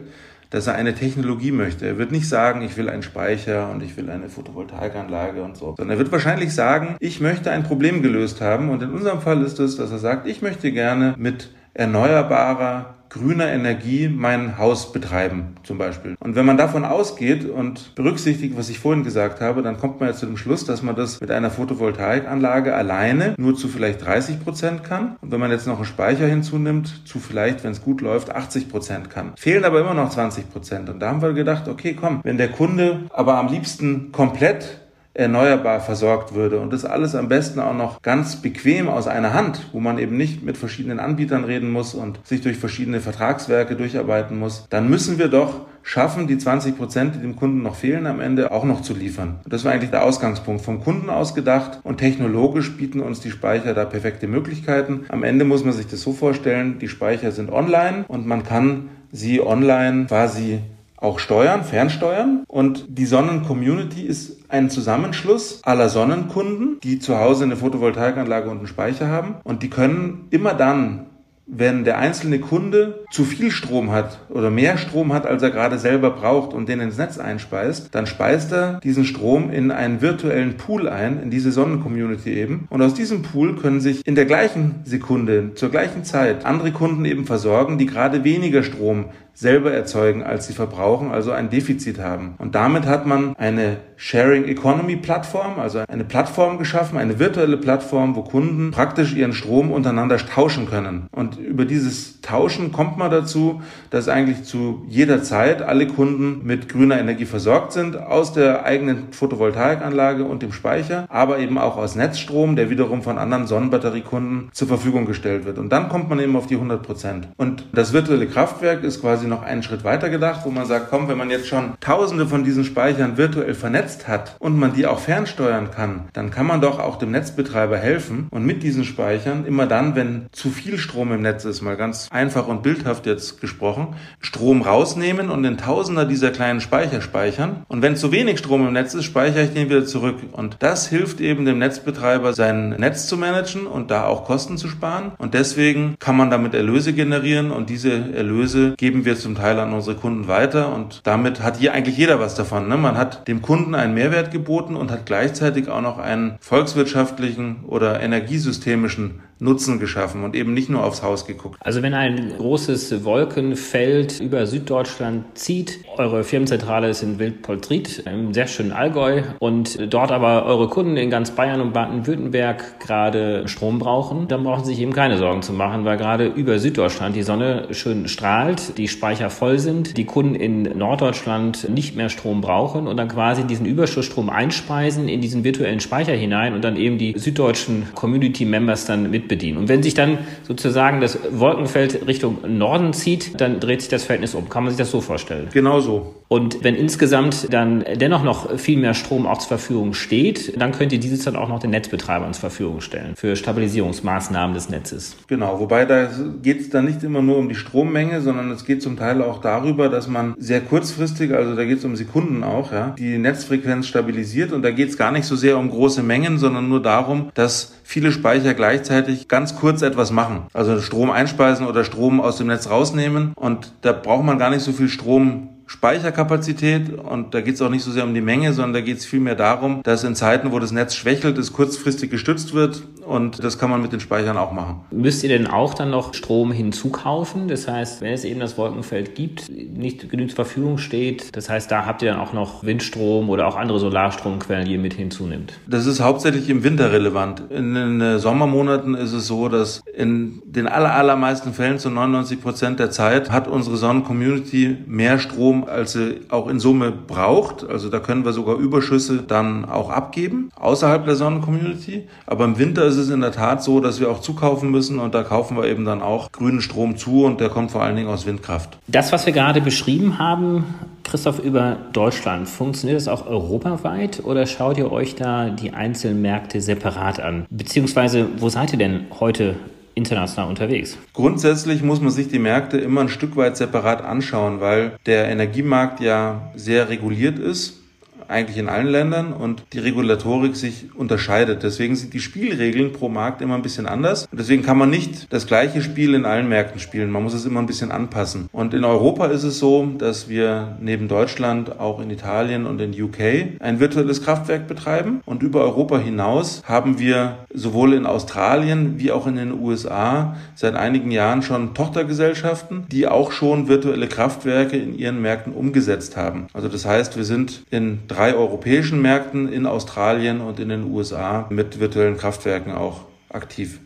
dass 0.56 0.68
er 0.68 0.74
eine 0.74 0.94
Technologie 0.94 1.52
möchte. 1.52 1.86
Er 1.86 1.98
wird 1.98 2.12
nicht 2.12 2.26
sagen, 2.26 2.62
ich 2.62 2.78
will 2.78 2.88
einen 2.88 3.02
Speicher 3.02 3.70
und 3.70 3.82
ich 3.82 3.94
will 3.98 4.08
eine 4.08 4.30
Photovoltaikanlage 4.30 5.42
und 5.42 5.54
so, 5.54 5.74
sondern 5.76 5.90
er 5.90 5.98
wird 5.98 6.10
wahrscheinlich 6.10 6.54
sagen, 6.54 6.96
ich 6.98 7.20
möchte 7.20 7.50
ein 7.50 7.62
Problem 7.62 8.00
gelöst 8.00 8.40
haben. 8.40 8.70
Und 8.70 8.82
in 8.82 8.90
unserem 8.90 9.20
Fall 9.20 9.42
ist 9.42 9.60
es, 9.60 9.76
dass 9.76 9.90
er 9.90 9.98
sagt, 9.98 10.26
ich 10.26 10.40
möchte 10.40 10.72
gerne 10.72 11.14
mit 11.18 11.50
erneuerbarer 11.76 12.96
grüner 13.08 13.48
Energie 13.48 14.08
mein 14.08 14.58
Haus 14.58 14.92
betreiben, 14.92 15.56
zum 15.62 15.78
Beispiel. 15.78 16.16
Und 16.20 16.34
wenn 16.34 16.44
man 16.44 16.56
davon 16.56 16.84
ausgeht 16.84 17.48
und 17.48 17.94
berücksichtigt, 17.94 18.56
was 18.56 18.68
ich 18.68 18.78
vorhin 18.78 19.04
gesagt 19.04 19.40
habe, 19.40 19.62
dann 19.62 19.78
kommt 19.78 20.00
man 20.00 20.08
ja 20.08 20.14
zu 20.14 20.26
dem 20.26 20.36
Schluss, 20.36 20.64
dass 20.64 20.82
man 20.82 20.96
das 20.96 21.20
mit 21.20 21.30
einer 21.30 21.50
Photovoltaikanlage 21.50 22.74
alleine 22.74 23.34
nur 23.38 23.56
zu 23.56 23.68
vielleicht 23.68 24.04
30 24.04 24.42
Prozent 24.42 24.84
kann. 24.84 25.16
Und 25.20 25.30
wenn 25.30 25.40
man 25.40 25.50
jetzt 25.50 25.66
noch 25.66 25.76
einen 25.76 25.86
Speicher 25.86 26.26
hinzunimmt, 26.26 27.06
zu 27.06 27.18
vielleicht, 27.18 27.64
wenn 27.64 27.72
es 27.72 27.82
gut 27.82 28.00
läuft, 28.00 28.34
80 28.34 28.68
Prozent 28.68 29.10
kann. 29.10 29.32
Fehlen 29.36 29.64
aber 29.64 29.80
immer 29.80 29.94
noch 29.94 30.10
20 30.10 30.50
Prozent. 30.50 30.88
Und 30.88 31.00
da 31.00 31.08
haben 31.08 31.22
wir 31.22 31.32
gedacht, 31.32 31.68
okay, 31.68 31.96
komm, 31.98 32.20
wenn 32.22 32.38
der 32.38 32.48
Kunde 32.48 33.02
aber 33.10 33.38
am 33.38 33.48
liebsten 33.48 34.12
komplett 34.12 34.85
erneuerbar 35.16 35.80
versorgt 35.80 36.34
würde 36.34 36.60
und 36.60 36.72
das 36.72 36.84
alles 36.84 37.14
am 37.14 37.28
besten 37.28 37.60
auch 37.60 37.74
noch 37.74 38.02
ganz 38.02 38.36
bequem 38.36 38.88
aus 38.88 39.06
einer 39.06 39.32
Hand, 39.32 39.60
wo 39.72 39.80
man 39.80 39.98
eben 39.98 40.16
nicht 40.16 40.42
mit 40.42 40.56
verschiedenen 40.56 41.00
Anbietern 41.00 41.44
reden 41.44 41.70
muss 41.70 41.94
und 41.94 42.20
sich 42.24 42.42
durch 42.42 42.58
verschiedene 42.58 43.00
Vertragswerke 43.00 43.76
durcharbeiten 43.76 44.38
muss, 44.38 44.66
dann 44.68 44.90
müssen 44.90 45.18
wir 45.18 45.28
doch 45.28 45.62
schaffen, 45.82 46.26
die 46.26 46.36
20 46.36 46.76
Prozent, 46.76 47.14
die 47.14 47.20
dem 47.20 47.36
Kunden 47.36 47.62
noch 47.62 47.76
fehlen, 47.76 48.06
am 48.06 48.20
Ende 48.20 48.50
auch 48.50 48.64
noch 48.64 48.82
zu 48.82 48.92
liefern. 48.92 49.40
das 49.46 49.64
war 49.64 49.72
eigentlich 49.72 49.90
der 49.90 50.04
Ausgangspunkt 50.04 50.62
vom 50.62 50.80
Kunden 50.80 51.08
ausgedacht 51.08 51.78
und 51.84 51.98
technologisch 51.98 52.76
bieten 52.76 53.00
uns 53.00 53.20
die 53.20 53.30
Speicher 53.30 53.72
da 53.72 53.84
perfekte 53.84 54.26
Möglichkeiten. 54.26 55.06
Am 55.08 55.22
Ende 55.22 55.44
muss 55.44 55.64
man 55.64 55.72
sich 55.72 55.86
das 55.86 56.02
so 56.02 56.12
vorstellen, 56.12 56.78
die 56.80 56.88
Speicher 56.88 57.30
sind 57.30 57.50
online 57.52 58.04
und 58.08 58.26
man 58.26 58.42
kann 58.42 58.88
sie 59.12 59.40
online 59.40 60.06
quasi 60.06 60.60
auch 60.96 61.18
steuern, 61.18 61.64
fernsteuern. 61.64 62.44
Und 62.48 62.86
die 62.88 63.06
Sonnen-Community 63.06 64.02
ist 64.02 64.38
ein 64.48 64.70
Zusammenschluss 64.70 65.60
aller 65.62 65.88
Sonnenkunden, 65.88 66.78
die 66.82 66.98
zu 66.98 67.18
Hause 67.18 67.44
eine 67.44 67.56
Photovoltaikanlage 67.56 68.50
und 68.50 68.58
einen 68.58 68.66
Speicher 68.66 69.08
haben. 69.08 69.36
Und 69.44 69.62
die 69.62 69.70
können 69.70 70.26
immer 70.30 70.54
dann 70.54 71.06
wenn 71.46 71.84
der 71.84 71.98
einzelne 71.98 72.40
Kunde 72.40 73.04
zu 73.10 73.24
viel 73.24 73.52
Strom 73.52 73.92
hat 73.92 74.18
oder 74.30 74.50
mehr 74.50 74.78
Strom 74.78 75.12
hat, 75.12 75.26
als 75.26 75.42
er 75.42 75.50
gerade 75.50 75.78
selber 75.78 76.10
braucht 76.10 76.52
und 76.52 76.68
den 76.68 76.80
ins 76.80 76.98
Netz 76.98 77.18
einspeist, 77.18 77.94
dann 77.94 78.06
speist 78.06 78.52
er 78.52 78.80
diesen 78.80 79.04
Strom 79.04 79.50
in 79.50 79.70
einen 79.70 80.00
virtuellen 80.00 80.56
Pool 80.56 80.88
ein, 80.88 81.22
in 81.22 81.30
diese 81.30 81.52
Sonnencommunity 81.52 82.32
eben. 82.32 82.66
Und 82.68 82.82
aus 82.82 82.94
diesem 82.94 83.22
Pool 83.22 83.54
können 83.54 83.80
sich 83.80 84.04
in 84.06 84.16
der 84.16 84.26
gleichen 84.26 84.76
Sekunde, 84.84 85.52
zur 85.54 85.70
gleichen 85.70 86.02
Zeit 86.02 86.44
andere 86.44 86.72
Kunden 86.72 87.04
eben 87.04 87.26
versorgen, 87.26 87.78
die 87.78 87.86
gerade 87.86 88.24
weniger 88.24 88.64
Strom 88.64 89.06
selber 89.36 89.70
erzeugen, 89.70 90.22
als 90.22 90.46
sie 90.46 90.54
verbrauchen, 90.54 91.12
also 91.12 91.30
ein 91.30 91.50
Defizit 91.50 92.00
haben. 92.00 92.34
Und 92.38 92.54
damit 92.54 92.86
hat 92.86 93.06
man 93.06 93.36
eine 93.36 93.76
Sharing 93.96 94.44
Economy 94.44 94.96
Plattform, 94.96 95.58
also 95.58 95.82
eine 95.88 96.04
Plattform 96.04 96.58
geschaffen, 96.58 96.96
eine 96.98 97.18
virtuelle 97.18 97.58
Plattform, 97.58 98.16
wo 98.16 98.22
Kunden 98.22 98.70
praktisch 98.70 99.14
ihren 99.14 99.34
Strom 99.34 99.70
untereinander 99.70 100.16
tauschen 100.16 100.68
können. 100.68 101.06
Und 101.12 101.38
über 101.38 101.66
dieses 101.66 102.20
Tauschen 102.22 102.72
kommt 102.72 102.96
man 102.96 103.10
dazu, 103.10 103.62
dass 103.90 104.08
eigentlich 104.08 104.44
zu 104.44 104.84
jeder 104.88 105.22
Zeit 105.22 105.60
alle 105.60 105.86
Kunden 105.86 106.46
mit 106.46 106.68
grüner 106.68 106.98
Energie 106.98 107.26
versorgt 107.26 107.72
sind, 107.72 107.96
aus 107.96 108.32
der 108.32 108.64
eigenen 108.64 109.12
Photovoltaikanlage 109.12 110.24
und 110.24 110.42
dem 110.42 110.52
Speicher, 110.52 111.06
aber 111.10 111.38
eben 111.38 111.58
auch 111.58 111.76
aus 111.76 111.94
Netzstrom, 111.94 112.56
der 112.56 112.70
wiederum 112.70 113.02
von 113.02 113.18
anderen 113.18 113.46
Sonnenbatteriekunden 113.46 114.48
zur 114.52 114.68
Verfügung 114.68 115.04
gestellt 115.04 115.44
wird. 115.44 115.58
Und 115.58 115.70
dann 115.70 115.88
kommt 115.88 116.08
man 116.08 116.20
eben 116.20 116.36
auf 116.36 116.46
die 116.46 116.54
100 116.54 116.82
Prozent. 116.82 117.28
Und 117.36 117.66
das 117.72 117.92
virtuelle 117.92 118.26
Kraftwerk 118.26 118.82
ist 118.82 119.00
quasi 119.00 119.25
quasi 119.26 119.28
noch 119.28 119.42
einen 119.42 119.62
Schritt 119.62 119.84
weiter 119.84 120.08
gedacht, 120.08 120.40
wo 120.44 120.50
man 120.50 120.66
sagt, 120.66 120.88
komm, 120.90 121.08
wenn 121.08 121.18
man 121.18 121.30
jetzt 121.30 121.48
schon 121.48 121.74
tausende 121.80 122.26
von 122.26 122.44
diesen 122.44 122.64
Speichern 122.64 123.16
virtuell 123.16 123.54
vernetzt 123.54 124.08
hat 124.08 124.36
und 124.38 124.56
man 124.56 124.72
die 124.72 124.86
auch 124.86 124.98
fernsteuern 124.98 125.70
kann, 125.70 126.08
dann 126.12 126.30
kann 126.30 126.46
man 126.46 126.60
doch 126.60 126.78
auch 126.78 126.96
dem 126.96 127.10
Netzbetreiber 127.10 127.76
helfen 127.76 128.28
und 128.30 128.44
mit 128.44 128.62
diesen 128.62 128.84
Speichern 128.84 129.44
immer 129.44 129.66
dann, 129.66 129.94
wenn 129.96 130.26
zu 130.32 130.50
viel 130.50 130.78
Strom 130.78 131.12
im 131.12 131.22
Netz 131.22 131.44
ist, 131.44 131.62
mal 131.62 131.76
ganz 131.76 132.08
einfach 132.10 132.46
und 132.46 132.62
bildhaft 132.62 133.06
jetzt 133.06 133.40
gesprochen, 133.40 133.96
Strom 134.20 134.62
rausnehmen 134.62 135.30
und 135.30 135.44
in 135.44 135.56
Tausender 135.56 136.04
dieser 136.04 136.30
kleinen 136.30 136.60
Speicher 136.60 137.00
speichern. 137.00 137.64
Und 137.68 137.82
wenn 137.82 137.96
zu 137.96 138.12
wenig 138.12 138.38
Strom 138.38 138.66
im 138.66 138.72
Netz 138.72 138.94
ist, 138.94 139.04
speichere 139.04 139.44
ich 139.44 139.54
den 139.54 139.68
wieder 139.68 139.86
zurück. 139.86 140.16
Und 140.32 140.56
das 140.60 140.88
hilft 140.88 141.20
eben 141.20 141.44
dem 141.44 141.58
Netzbetreiber, 141.58 142.32
sein 142.32 142.70
Netz 142.70 143.06
zu 143.06 143.16
managen 143.16 143.66
und 143.66 143.90
da 143.90 144.04
auch 144.04 144.24
Kosten 144.24 144.58
zu 144.58 144.68
sparen. 144.68 145.12
Und 145.18 145.34
deswegen 145.34 145.96
kann 145.98 146.16
man 146.16 146.30
damit 146.30 146.54
Erlöse 146.54 146.92
generieren 146.92 147.50
und 147.50 147.70
diese 147.70 147.92
Erlöse 148.14 148.74
geben 148.76 149.04
wir 149.04 149.15
zum 149.20 149.34
Teil 149.34 149.58
an 149.58 149.72
unsere 149.72 149.96
Kunden 149.96 150.28
weiter 150.28 150.74
und 150.74 151.00
damit 151.04 151.42
hat 151.42 151.58
hier 151.58 151.72
eigentlich 151.72 151.96
jeder 151.96 152.20
was 152.20 152.34
davon. 152.34 152.68
Ne? 152.68 152.76
Man 152.76 152.96
hat 152.96 153.26
dem 153.28 153.42
Kunden 153.42 153.74
einen 153.74 153.94
Mehrwert 153.94 154.30
geboten 154.30 154.76
und 154.76 154.90
hat 154.90 155.06
gleichzeitig 155.06 155.68
auch 155.68 155.80
noch 155.80 155.98
einen 155.98 156.36
volkswirtschaftlichen 156.40 157.64
oder 157.66 158.00
energiesystemischen 158.00 159.22
Nutzen 159.38 159.78
geschaffen 159.78 160.24
und 160.24 160.34
eben 160.34 160.54
nicht 160.54 160.70
nur 160.70 160.82
aufs 160.82 161.02
Haus 161.02 161.26
geguckt. 161.26 161.58
Also 161.60 161.82
wenn 161.82 161.92
ein 161.92 162.32
großes 162.38 163.04
Wolkenfeld 163.04 164.18
über 164.20 164.46
Süddeutschland 164.46 165.36
zieht, 165.36 165.80
eure 165.98 166.24
Firmenzentrale 166.24 166.88
ist 166.88 167.02
in 167.02 167.18
Wildpoltried, 167.18 168.04
im 168.06 168.32
sehr 168.32 168.46
schönen 168.46 168.72
Allgäu 168.72 169.22
und 169.38 169.92
dort 169.92 170.10
aber 170.10 170.46
eure 170.46 170.68
Kunden 170.68 170.96
in 170.96 171.10
ganz 171.10 171.32
Bayern 171.32 171.60
und 171.60 171.74
Baden-Württemberg 171.74 172.80
gerade 172.80 173.46
Strom 173.46 173.78
brauchen, 173.78 174.26
dann 174.28 174.42
brauchen 174.42 174.64
sie 174.64 174.72
sich 174.72 174.80
eben 174.80 174.94
keine 174.94 175.18
Sorgen 175.18 175.42
zu 175.42 175.52
machen, 175.52 175.84
weil 175.84 175.98
gerade 175.98 176.26
über 176.26 176.58
Süddeutschland 176.58 177.14
die 177.14 177.22
Sonne 177.22 177.68
schön 177.72 178.08
strahlt, 178.08 178.78
die 178.78 178.88
Speicher 178.88 179.28
voll 179.28 179.58
sind, 179.58 179.98
die 179.98 180.06
Kunden 180.06 180.34
in 180.34 180.62
Norddeutschland 180.62 181.68
nicht 181.68 181.94
mehr 181.94 182.08
Strom 182.08 182.40
brauchen 182.40 182.86
und 182.86 182.96
dann 182.96 183.08
quasi 183.08 183.44
diesen 183.44 183.66
Überschussstrom 183.66 184.30
einspeisen 184.30 185.08
in 185.08 185.20
diesen 185.20 185.44
virtuellen 185.44 185.80
Speicher 185.80 186.14
hinein 186.14 186.54
und 186.54 186.64
dann 186.64 186.76
eben 186.76 186.96
die 186.96 187.14
süddeutschen 187.16 187.88
Community-Members 187.94 188.86
dann 188.86 189.10
mit 189.10 189.25
bedienen. 189.28 189.58
Und 189.58 189.68
wenn 189.68 189.82
sich 189.82 189.94
dann 189.94 190.18
sozusagen 190.42 191.00
das 191.00 191.18
Wolkenfeld 191.30 192.06
Richtung 192.06 192.38
Norden 192.46 192.92
zieht, 192.92 193.40
dann 193.40 193.60
dreht 193.60 193.80
sich 193.80 193.90
das 193.90 194.04
Verhältnis 194.04 194.34
um. 194.34 194.48
Kann 194.48 194.64
man 194.64 194.70
sich 194.70 194.78
das 194.78 194.90
so 194.90 195.00
vorstellen? 195.00 195.48
Genau 195.52 195.80
so. 195.80 196.14
Und 196.28 196.64
wenn 196.64 196.74
insgesamt 196.74 197.52
dann 197.52 197.84
dennoch 197.96 198.24
noch 198.24 198.58
viel 198.58 198.78
mehr 198.78 198.94
Strom 198.94 199.26
auch 199.26 199.38
zur 199.38 199.48
Verfügung 199.48 199.94
steht, 199.94 200.60
dann 200.60 200.72
könnt 200.72 200.92
ihr 200.92 200.98
dieses 200.98 201.24
dann 201.24 201.36
auch 201.36 201.48
noch 201.48 201.60
den 201.60 201.70
Netzbetreibern 201.70 202.32
zur 202.32 202.40
Verfügung 202.40 202.80
stellen 202.80 203.14
für 203.14 203.36
Stabilisierungsmaßnahmen 203.36 204.54
des 204.54 204.68
Netzes. 204.68 205.16
Genau, 205.28 205.60
wobei 205.60 205.84
da 205.84 206.10
geht 206.42 206.60
es 206.60 206.70
dann 206.70 206.86
nicht 206.86 207.04
immer 207.04 207.22
nur 207.22 207.36
um 207.36 207.48
die 207.48 207.54
Strommenge, 207.54 208.20
sondern 208.20 208.50
es 208.50 208.64
geht 208.64 208.82
zum 208.82 208.96
Teil 208.96 209.22
auch 209.22 209.40
darüber, 209.40 209.88
dass 209.88 210.08
man 210.08 210.34
sehr 210.38 210.60
kurzfristig, 210.60 211.32
also 211.32 211.54
da 211.54 211.64
geht 211.64 211.78
es 211.78 211.84
um 211.84 211.94
Sekunden 211.94 212.42
auch, 212.42 212.72
ja, 212.72 212.94
die 212.98 213.18
Netzfrequenz 213.18 213.86
stabilisiert 213.86 214.52
und 214.52 214.62
da 214.62 214.72
geht 214.72 214.88
es 214.88 214.98
gar 214.98 215.12
nicht 215.12 215.26
so 215.26 215.36
sehr 215.36 215.56
um 215.56 215.70
große 215.70 216.02
Mengen, 216.02 216.38
sondern 216.38 216.68
nur 216.68 216.82
darum, 216.82 217.30
dass 217.34 217.74
viele 217.84 218.10
Speicher 218.10 218.54
gleichzeitig 218.54 219.15
ganz 219.28 219.56
kurz 219.56 219.82
etwas 219.82 220.10
machen. 220.10 220.46
Also 220.52 220.80
Strom 220.80 221.10
einspeisen 221.10 221.66
oder 221.66 221.84
Strom 221.84 222.20
aus 222.20 222.36
dem 222.36 222.46
Netz 222.48 222.70
rausnehmen 222.70 223.32
und 223.34 223.72
da 223.82 223.92
braucht 223.92 224.24
man 224.24 224.38
gar 224.38 224.50
nicht 224.50 224.62
so 224.62 224.72
viel 224.72 224.88
Strom 224.88 225.48
Speicherkapazität 225.66 226.92
und 226.92 227.34
da 227.34 227.40
geht 227.40 227.54
es 227.54 227.62
auch 227.62 227.70
nicht 227.70 227.82
so 227.82 227.90
sehr 227.90 228.04
um 228.04 228.14
die 228.14 228.20
Menge, 228.20 228.52
sondern 228.52 228.74
da 228.74 228.80
geht 228.80 228.98
es 228.98 229.04
vielmehr 229.04 229.34
darum, 229.34 229.82
dass 229.82 230.04
in 230.04 230.14
Zeiten, 230.14 230.52
wo 230.52 230.58
das 230.58 230.72
Netz 230.72 230.94
schwächelt, 230.94 231.38
es 231.38 231.52
kurzfristig 231.52 232.10
gestützt 232.10 232.54
wird 232.54 232.82
und 233.04 233.42
das 233.42 233.58
kann 233.58 233.70
man 233.70 233.82
mit 233.82 233.92
den 233.92 234.00
Speichern 234.00 234.36
auch 234.36 234.52
machen. 234.52 234.80
Müsst 234.90 235.22
ihr 235.22 235.28
denn 235.28 235.46
auch 235.46 235.74
dann 235.74 235.90
noch 235.90 236.14
Strom 236.14 236.52
hinzukaufen? 236.52 237.48
Das 237.48 237.68
heißt, 237.68 238.00
wenn 238.00 238.12
es 238.12 238.24
eben 238.24 238.40
das 238.40 238.58
Wolkenfeld 238.58 239.14
gibt, 239.14 239.48
nicht 239.48 240.08
genügend 240.10 240.32
zur 240.32 240.44
Verfügung 240.44 240.78
steht, 240.78 241.34
das 241.36 241.48
heißt, 241.48 241.70
da 241.70 241.86
habt 241.86 242.02
ihr 242.02 242.10
dann 242.12 242.20
auch 242.20 242.32
noch 242.32 242.64
Windstrom 242.64 243.30
oder 243.30 243.46
auch 243.46 243.56
andere 243.56 243.78
Solarstromquellen, 243.78 244.66
die 244.66 244.72
ihr 244.72 244.78
mit 244.78 244.94
hinzunimmt? 244.94 245.54
Das 245.66 245.86
ist 245.86 246.00
hauptsächlich 246.00 246.48
im 246.48 246.64
Winter 246.64 246.92
relevant. 246.92 247.42
In 247.50 247.74
den 247.74 248.18
Sommermonaten 248.18 248.94
ist 248.94 249.12
es 249.12 249.26
so, 249.26 249.48
dass 249.48 249.82
in 249.94 250.42
den 250.44 250.66
allermeisten 250.66 251.52
Fällen 251.52 251.78
zu 251.78 251.90
99 251.90 252.40
Prozent 252.40 252.78
der 252.78 252.90
Zeit 252.90 253.30
hat 253.30 253.48
unsere 253.48 253.76
Sonnencommunity 253.76 254.78
mehr 254.86 255.18
Strom, 255.18 255.55
als 255.64 255.92
sie 255.92 256.20
auch 256.28 256.48
in 256.48 256.60
Summe 256.60 256.92
braucht. 256.92 257.68
Also 257.68 257.88
da 257.88 257.98
können 257.98 258.24
wir 258.24 258.32
sogar 258.32 258.56
Überschüsse 258.56 259.22
dann 259.26 259.64
auch 259.64 259.90
abgeben 259.90 260.50
außerhalb 260.56 261.04
der 261.04 261.16
Sonnencommunity. 261.16 262.06
Aber 262.26 262.44
im 262.44 262.58
Winter 262.58 262.84
ist 262.84 262.96
es 262.96 263.10
in 263.10 263.20
der 263.20 263.32
Tat 263.32 263.62
so, 263.62 263.80
dass 263.80 264.00
wir 264.00 264.10
auch 264.10 264.20
zukaufen 264.20 264.70
müssen 264.70 264.98
und 264.98 265.14
da 265.14 265.22
kaufen 265.22 265.56
wir 265.56 265.64
eben 265.64 265.84
dann 265.84 266.02
auch 266.02 266.32
grünen 266.32 266.60
Strom 266.60 266.96
zu 266.96 267.24
und 267.24 267.40
der 267.40 267.48
kommt 267.48 267.70
vor 267.70 267.82
allen 267.82 267.96
Dingen 267.96 268.08
aus 268.08 268.26
Windkraft. 268.26 268.78
Das, 268.86 269.12
was 269.12 269.26
wir 269.26 269.32
gerade 269.32 269.60
beschrieben 269.60 270.18
haben, 270.18 270.64
Christoph, 271.04 271.38
über 271.38 271.76
Deutschland, 271.92 272.48
funktioniert 272.48 273.00
das 273.00 273.06
auch 273.06 273.26
europaweit 273.26 274.22
oder 274.24 274.44
schaut 274.46 274.76
ihr 274.76 274.90
euch 274.90 275.14
da 275.14 275.50
die 275.50 275.72
einzelnen 275.72 276.20
Märkte 276.20 276.60
separat 276.60 277.20
an? 277.20 277.46
Beziehungsweise, 277.48 278.26
wo 278.38 278.48
seid 278.48 278.72
ihr 278.72 278.78
denn 278.78 279.06
heute 279.20 279.54
international 279.96 280.48
unterwegs? 280.48 280.96
Grundsätzlich 281.14 281.82
muss 281.82 282.00
man 282.00 282.10
sich 282.10 282.28
die 282.28 282.38
Märkte 282.38 282.78
immer 282.78 283.00
ein 283.00 283.08
Stück 283.08 283.34
weit 283.36 283.56
separat 283.56 284.02
anschauen, 284.02 284.60
weil 284.60 284.92
der 285.06 285.28
Energiemarkt 285.28 286.00
ja 286.00 286.52
sehr 286.54 286.88
reguliert 286.88 287.38
ist 287.38 287.82
eigentlich 288.28 288.58
in 288.58 288.68
allen 288.68 288.86
Ländern 288.86 289.32
und 289.32 289.62
die 289.72 289.78
Regulatorik 289.78 290.56
sich 290.56 290.94
unterscheidet. 290.94 291.62
Deswegen 291.62 291.96
sind 291.96 292.14
die 292.14 292.20
Spielregeln 292.20 292.92
pro 292.92 293.08
Markt 293.08 293.42
immer 293.42 293.54
ein 293.54 293.62
bisschen 293.62 293.86
anders. 293.86 294.26
Und 294.30 294.38
deswegen 294.38 294.62
kann 294.62 294.78
man 294.78 294.90
nicht 294.90 295.32
das 295.32 295.46
gleiche 295.46 295.82
Spiel 295.82 296.14
in 296.14 296.24
allen 296.24 296.48
Märkten 296.48 296.80
spielen. 296.80 297.10
Man 297.10 297.22
muss 297.22 297.34
es 297.34 297.44
immer 297.44 297.60
ein 297.60 297.66
bisschen 297.66 297.90
anpassen. 297.90 298.48
Und 298.52 298.74
in 298.74 298.84
Europa 298.84 299.26
ist 299.26 299.44
es 299.44 299.58
so, 299.58 299.86
dass 299.98 300.28
wir 300.28 300.76
neben 300.80 301.08
Deutschland 301.08 301.78
auch 301.78 302.00
in 302.00 302.10
Italien 302.10 302.66
und 302.66 302.80
in 302.80 303.00
UK 303.00 303.60
ein 303.60 303.80
virtuelles 303.80 304.22
Kraftwerk 304.22 304.66
betreiben. 304.66 305.20
Und 305.24 305.42
über 305.42 305.62
Europa 305.62 305.98
hinaus 305.98 306.62
haben 306.64 306.98
wir 306.98 307.38
sowohl 307.52 307.94
in 307.94 308.06
Australien 308.06 308.98
wie 308.98 309.12
auch 309.12 309.26
in 309.26 309.36
den 309.36 309.52
USA 309.60 310.36
seit 310.54 310.74
einigen 310.74 311.10
Jahren 311.10 311.42
schon 311.42 311.74
Tochtergesellschaften, 311.74 312.86
die 312.90 313.06
auch 313.06 313.32
schon 313.32 313.68
virtuelle 313.68 314.08
Kraftwerke 314.08 314.76
in 314.76 314.96
ihren 314.98 315.20
Märkten 315.20 315.52
umgesetzt 315.52 316.16
haben. 316.16 316.46
Also 316.52 316.68
das 316.68 316.84
heißt, 316.84 317.16
wir 317.16 317.24
sind 317.24 317.62
in 317.70 318.00
drei 318.16 318.34
europäischen 318.34 319.02
Märkten, 319.02 319.52
in 319.52 319.66
Australien 319.66 320.40
und 320.40 320.58
in 320.58 320.70
den 320.70 320.90
USA 320.90 321.46
mit 321.50 321.80
virtuellen 321.80 322.16
Kraftwerken 322.16 322.72
auch 322.72 323.02
aktiv. 323.28 323.80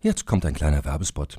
Jetzt 0.00 0.26
kommt 0.26 0.46
ein 0.46 0.54
kleiner 0.54 0.84
Werbespot. 0.84 1.38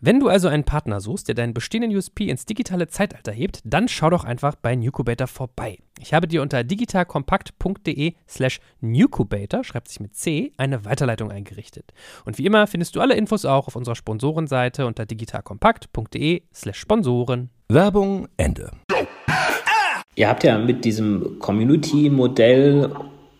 Wenn 0.00 0.20
du 0.20 0.28
also 0.28 0.46
einen 0.46 0.62
Partner 0.62 1.00
suchst, 1.00 1.26
der 1.26 1.34
deinen 1.34 1.54
bestehenden 1.54 1.96
USP 1.96 2.28
ins 2.28 2.46
digitale 2.46 2.86
Zeitalter 2.86 3.32
hebt, 3.32 3.60
dann 3.64 3.88
schau 3.88 4.10
doch 4.10 4.22
einfach 4.22 4.54
bei 4.54 4.76
Nucubator 4.76 5.26
vorbei. 5.26 5.78
Ich 6.00 6.14
habe 6.14 6.28
dir 6.28 6.40
unter 6.40 6.62
digitalkompakt.de 6.62 8.14
slash 8.28 8.60
Nucubator, 8.80 9.64
schreibt 9.64 9.88
sich 9.88 9.98
mit 9.98 10.14
C, 10.14 10.52
eine 10.56 10.84
Weiterleitung 10.84 11.32
eingerichtet. 11.32 11.92
Und 12.24 12.38
wie 12.38 12.46
immer 12.46 12.68
findest 12.68 12.94
du 12.94 13.00
alle 13.00 13.16
Infos 13.16 13.44
auch 13.44 13.66
auf 13.66 13.74
unserer 13.74 13.96
Sponsorenseite 13.96 14.86
unter 14.86 15.04
digitalkompakt.de 15.04 16.42
slash 16.54 16.78
Sponsoren. 16.78 17.50
Werbung 17.68 18.28
Ende. 18.36 18.70
Ihr 20.14 20.28
habt 20.28 20.44
ja 20.44 20.58
mit 20.58 20.84
diesem 20.84 21.40
Community-Modell 21.40 22.94